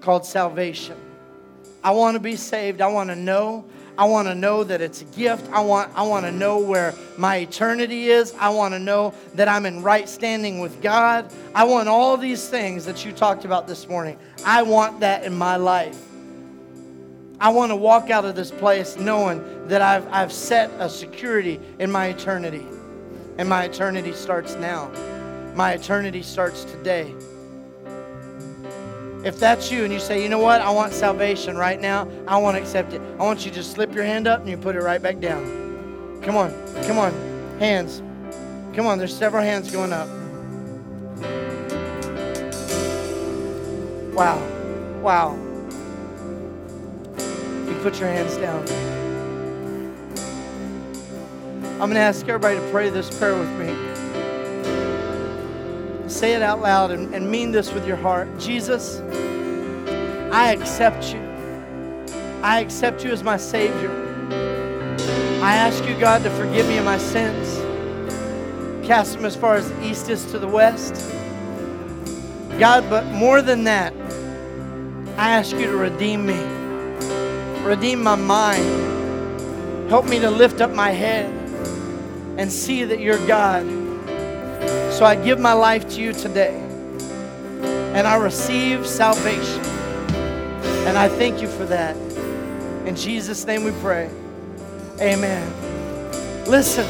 called 0.00 0.24
salvation. 0.24 0.96
I 1.84 1.90
want 1.90 2.14
to 2.14 2.18
be 2.18 2.34
saved. 2.34 2.80
I 2.80 2.86
want 2.86 3.10
to 3.10 3.16
know. 3.16 3.66
I 3.98 4.06
want 4.06 4.28
to 4.28 4.34
know 4.34 4.64
that 4.64 4.80
it's 4.80 5.02
a 5.02 5.04
gift. 5.04 5.52
I 5.52 5.60
want, 5.60 5.92
I 5.94 6.00
want 6.00 6.24
to 6.24 6.32
know 6.32 6.60
where 6.60 6.94
my 7.18 7.36
eternity 7.36 8.08
is. 8.08 8.32
I 8.40 8.48
want 8.48 8.72
to 8.72 8.78
know 8.78 9.12
that 9.34 9.48
I'm 9.48 9.66
in 9.66 9.82
right 9.82 10.08
standing 10.08 10.60
with 10.60 10.80
God. 10.80 11.30
I 11.54 11.64
want 11.64 11.90
all 11.90 12.16
these 12.16 12.48
things 12.48 12.86
that 12.86 13.04
you 13.04 13.12
talked 13.12 13.44
about 13.44 13.66
this 13.66 13.86
morning. 13.86 14.18
I 14.46 14.62
want 14.62 15.00
that 15.00 15.24
in 15.24 15.36
my 15.36 15.56
life. 15.56 16.06
I 17.40 17.48
want 17.48 17.70
to 17.70 17.76
walk 17.76 18.10
out 18.10 18.26
of 18.26 18.36
this 18.36 18.50
place 18.50 18.98
knowing 18.98 19.66
that 19.68 19.80
I've, 19.80 20.06
I've 20.12 20.32
set 20.32 20.70
a 20.78 20.90
security 20.90 21.58
in 21.78 21.90
my 21.90 22.08
eternity. 22.08 22.66
And 23.38 23.48
my 23.48 23.64
eternity 23.64 24.12
starts 24.12 24.56
now. 24.56 24.90
My 25.54 25.72
eternity 25.72 26.22
starts 26.22 26.64
today. 26.64 27.14
If 29.24 29.40
that's 29.40 29.72
you 29.72 29.84
and 29.84 29.92
you 29.92 29.98
say, 29.98 30.22
you 30.22 30.28
know 30.28 30.38
what, 30.38 30.60
I 30.60 30.70
want 30.70 30.92
salvation 30.92 31.56
right 31.56 31.80
now, 31.80 32.06
I 32.28 32.36
want 32.36 32.58
to 32.58 32.62
accept 32.62 32.92
it. 32.92 33.00
I 33.18 33.22
want 33.22 33.44
you 33.46 33.50
to 33.50 33.56
just 33.56 33.72
slip 33.72 33.94
your 33.94 34.04
hand 34.04 34.26
up 34.26 34.40
and 34.40 34.48
you 34.48 34.58
put 34.58 34.76
it 34.76 34.82
right 34.82 35.00
back 35.00 35.18
down. 35.18 36.20
Come 36.22 36.36
on, 36.36 36.50
come 36.84 36.98
on, 36.98 37.12
hands. 37.58 38.02
Come 38.74 38.86
on, 38.86 38.98
there's 38.98 39.16
several 39.16 39.42
hands 39.42 39.70
going 39.70 39.92
up. 39.92 40.08
Wow, 44.14 45.00
wow 45.00 45.49
put 47.80 47.98
your 47.98 48.08
hands 48.08 48.36
down. 48.36 48.60
I'm 51.80 51.88
going 51.88 51.94
to 51.94 52.00
ask 52.00 52.28
everybody 52.28 52.56
to 52.56 52.70
pray 52.70 52.90
this 52.90 53.08
prayer 53.18 53.34
with 53.38 53.48
me. 53.58 53.74
Say 56.10 56.34
it 56.34 56.42
out 56.42 56.60
loud 56.60 56.90
and, 56.90 57.14
and 57.14 57.30
mean 57.30 57.52
this 57.52 57.72
with 57.72 57.86
your 57.86 57.96
heart. 57.96 58.28
Jesus, 58.38 59.00
I 60.30 60.52
accept 60.52 61.14
you. 61.14 61.20
I 62.42 62.60
accept 62.60 63.02
you 63.02 63.12
as 63.12 63.22
my 63.22 63.38
Savior. 63.38 63.90
I 65.42 65.54
ask 65.54 65.82
you, 65.86 65.98
God, 65.98 66.22
to 66.24 66.30
forgive 66.30 66.68
me 66.68 66.76
of 66.76 66.84
my 66.84 66.98
sins. 66.98 67.56
Cast 68.86 69.14
them 69.14 69.24
as 69.24 69.34
far 69.34 69.54
as 69.54 69.70
the 69.70 69.86
east 69.86 70.10
is 70.10 70.26
to 70.32 70.38
the 70.38 70.48
west. 70.48 71.10
God, 72.58 72.90
but 72.90 73.06
more 73.06 73.40
than 73.40 73.64
that, 73.64 73.94
I 75.16 75.30
ask 75.30 75.52
you 75.52 75.64
to 75.64 75.76
redeem 75.76 76.26
me. 76.26 76.59
Redeem 77.64 78.02
my 78.02 78.14
mind. 78.14 79.88
Help 79.90 80.06
me 80.06 80.18
to 80.20 80.30
lift 80.30 80.60
up 80.60 80.70
my 80.70 80.90
head 80.90 81.26
and 82.38 82.50
see 82.50 82.84
that 82.84 83.00
you're 83.00 83.24
God. 83.26 83.66
So 84.92 85.04
I 85.04 85.14
give 85.14 85.38
my 85.38 85.52
life 85.52 85.88
to 85.90 86.00
you 86.00 86.12
today. 86.12 86.56
And 87.94 88.06
I 88.06 88.16
receive 88.16 88.86
salvation. 88.86 89.64
And 90.86 90.96
I 90.96 91.08
thank 91.08 91.42
you 91.42 91.48
for 91.48 91.66
that. 91.66 91.96
In 92.86 92.96
Jesus' 92.96 93.46
name 93.46 93.64
we 93.64 93.72
pray. 93.82 94.10
Amen. 95.00 95.46
Listen, 96.46 96.86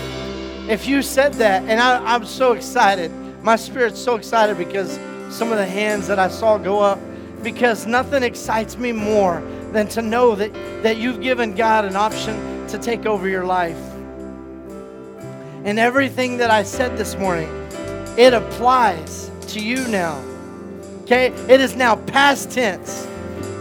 if 0.68 0.86
you 0.86 1.02
said 1.02 1.34
that, 1.34 1.62
and 1.64 1.80
I, 1.80 2.14
am 2.14 2.24
so 2.24 2.52
excited, 2.52 3.10
my 3.42 3.56
spirit's 3.56 4.00
so 4.00 4.14
excited 4.14 4.56
because 4.56 4.98
some 5.30 5.50
of 5.50 5.58
the 5.58 5.66
hands 5.66 6.06
that 6.06 6.18
I 6.18 6.28
saw 6.28 6.58
go 6.58 6.78
up, 6.78 6.98
because 7.42 7.86
nothing 7.86 8.22
excites 8.22 8.76
me 8.76 8.92
more 8.92 9.42
than 9.72 9.88
to 9.88 10.02
know 10.02 10.34
that, 10.34 10.52
that 10.82 10.96
you've 10.96 11.20
given 11.20 11.54
God 11.54 11.84
an 11.84 11.96
option 11.96 12.66
to 12.68 12.78
take 12.78 13.06
over 13.06 13.28
your 13.28 13.44
life. 13.44 13.78
And 15.64 15.78
everything 15.78 16.38
that 16.38 16.50
I 16.50 16.62
said 16.62 16.96
this 16.96 17.16
morning, 17.16 17.48
it 18.16 18.32
applies 18.32 19.30
to 19.48 19.60
you 19.60 19.86
now. 19.88 20.22
Okay? 21.02 21.26
It 21.48 21.60
is 21.60 21.76
now 21.76 21.96
past 21.96 22.50
tense. 22.50 23.06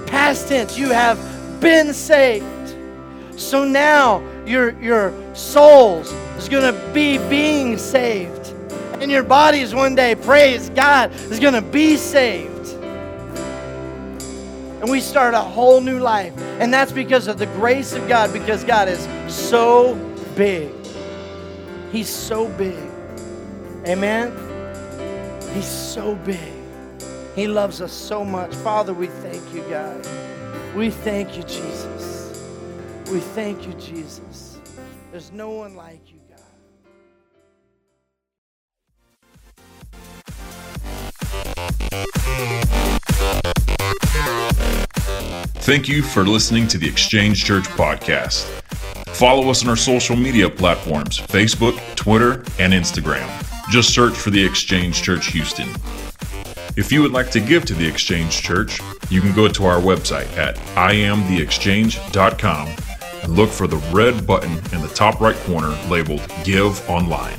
Past 0.08 0.48
tense. 0.48 0.78
You 0.78 0.90
have 0.90 1.20
been 1.60 1.94
saved. 1.94 2.46
So 3.36 3.64
now 3.64 4.24
your, 4.46 4.80
your 4.82 5.14
souls 5.36 6.12
is 6.38 6.50
going 6.50 6.74
to 6.74 6.94
be 6.94 7.18
being 7.30 7.78
saved. 7.78 8.54
And 9.02 9.10
your 9.10 9.24
bodies 9.24 9.74
one 9.74 9.96
day, 9.96 10.16
praise 10.16 10.70
God, 10.72 11.12
is 11.14 11.40
going 11.40 11.54
to 11.54 11.62
be 11.62 11.96
saved 11.96 12.59
and 14.82 14.90
we 14.90 15.02
start 15.02 15.34
a 15.34 15.40
whole 15.40 15.82
new 15.82 16.00
life. 16.00 16.34
And 16.60 16.74
that's 16.74 16.92
because 16.92 17.28
of 17.28 17.38
the 17.38 17.48
grace 17.48 17.94
of 17.94 18.08
God, 18.08 18.32
because 18.32 18.64
God 18.64 18.88
is 18.88 19.08
so 19.34 19.96
big. 20.36 20.72
He's 21.92 22.10
so 22.10 22.48
big. 22.50 22.78
Amen? 23.86 24.32
He's 25.54 25.68
so 25.68 26.16
big. 26.16 26.54
He 27.36 27.48
loves 27.48 27.82
us 27.82 27.92
so 27.92 28.24
much. 28.24 28.54
Father, 28.56 28.94
we 28.94 29.08
thank 29.08 29.54
you, 29.54 29.62
God. 29.70 30.08
We 30.76 30.90
thank 30.90 31.36
you, 31.36 31.44
Jesus. 31.44 32.46
We 33.12 33.20
thank 33.20 33.66
you, 33.66 33.74
Jesus. 33.74 34.60
There's 35.12 35.32
no 35.32 35.50
one 35.50 35.76
like 35.76 36.02
you, 36.12 36.20
God. 42.70 42.70
Thank 45.70 45.88
you 45.88 46.02
for 46.02 46.24
listening 46.24 46.68
to 46.70 46.78
the 46.78 46.88
Exchange 46.88 47.46
Church 47.46 47.66
podcast. 47.66 48.46
Follow 49.10 49.50
us 49.50 49.64
on 49.64 49.70
our 49.70 49.76
social 49.76 50.16
media 50.16 50.50
platforms 50.50 51.20
Facebook, 51.20 51.78
Twitter, 51.96 52.44
and 52.58 52.74
Instagram. 52.74 53.30
Just 53.70 53.94
search 53.94 54.16
for 54.16 54.30
the 54.32 54.44
Exchange 54.44 55.04
Church 55.04 55.28
Houston. 55.28 55.70
If 56.76 56.92
you 56.92 57.02
would 57.02 57.12
like 57.12 57.30
to 57.32 57.40
give 57.40 57.66
to 57.66 57.74
the 57.74 57.86
Exchange 57.86 58.42
Church, 58.42 58.80
you 59.10 59.22
can 59.22 59.36
go 59.36 59.48
to 59.48 59.66
our 59.66 59.80
website 59.80 60.36
at 60.38 60.56
iamtheexchange.com 60.76 62.70
and 63.24 63.36
look 63.36 63.50
for 63.50 63.68
the 63.68 63.78
red 63.94 64.26
button 64.26 64.54
in 64.74 64.82
the 64.82 64.92
top 64.96 65.20
right 65.20 65.36
corner 65.38 65.78
labeled 65.90 66.22
Give 66.44 66.90
Online. 66.90 67.38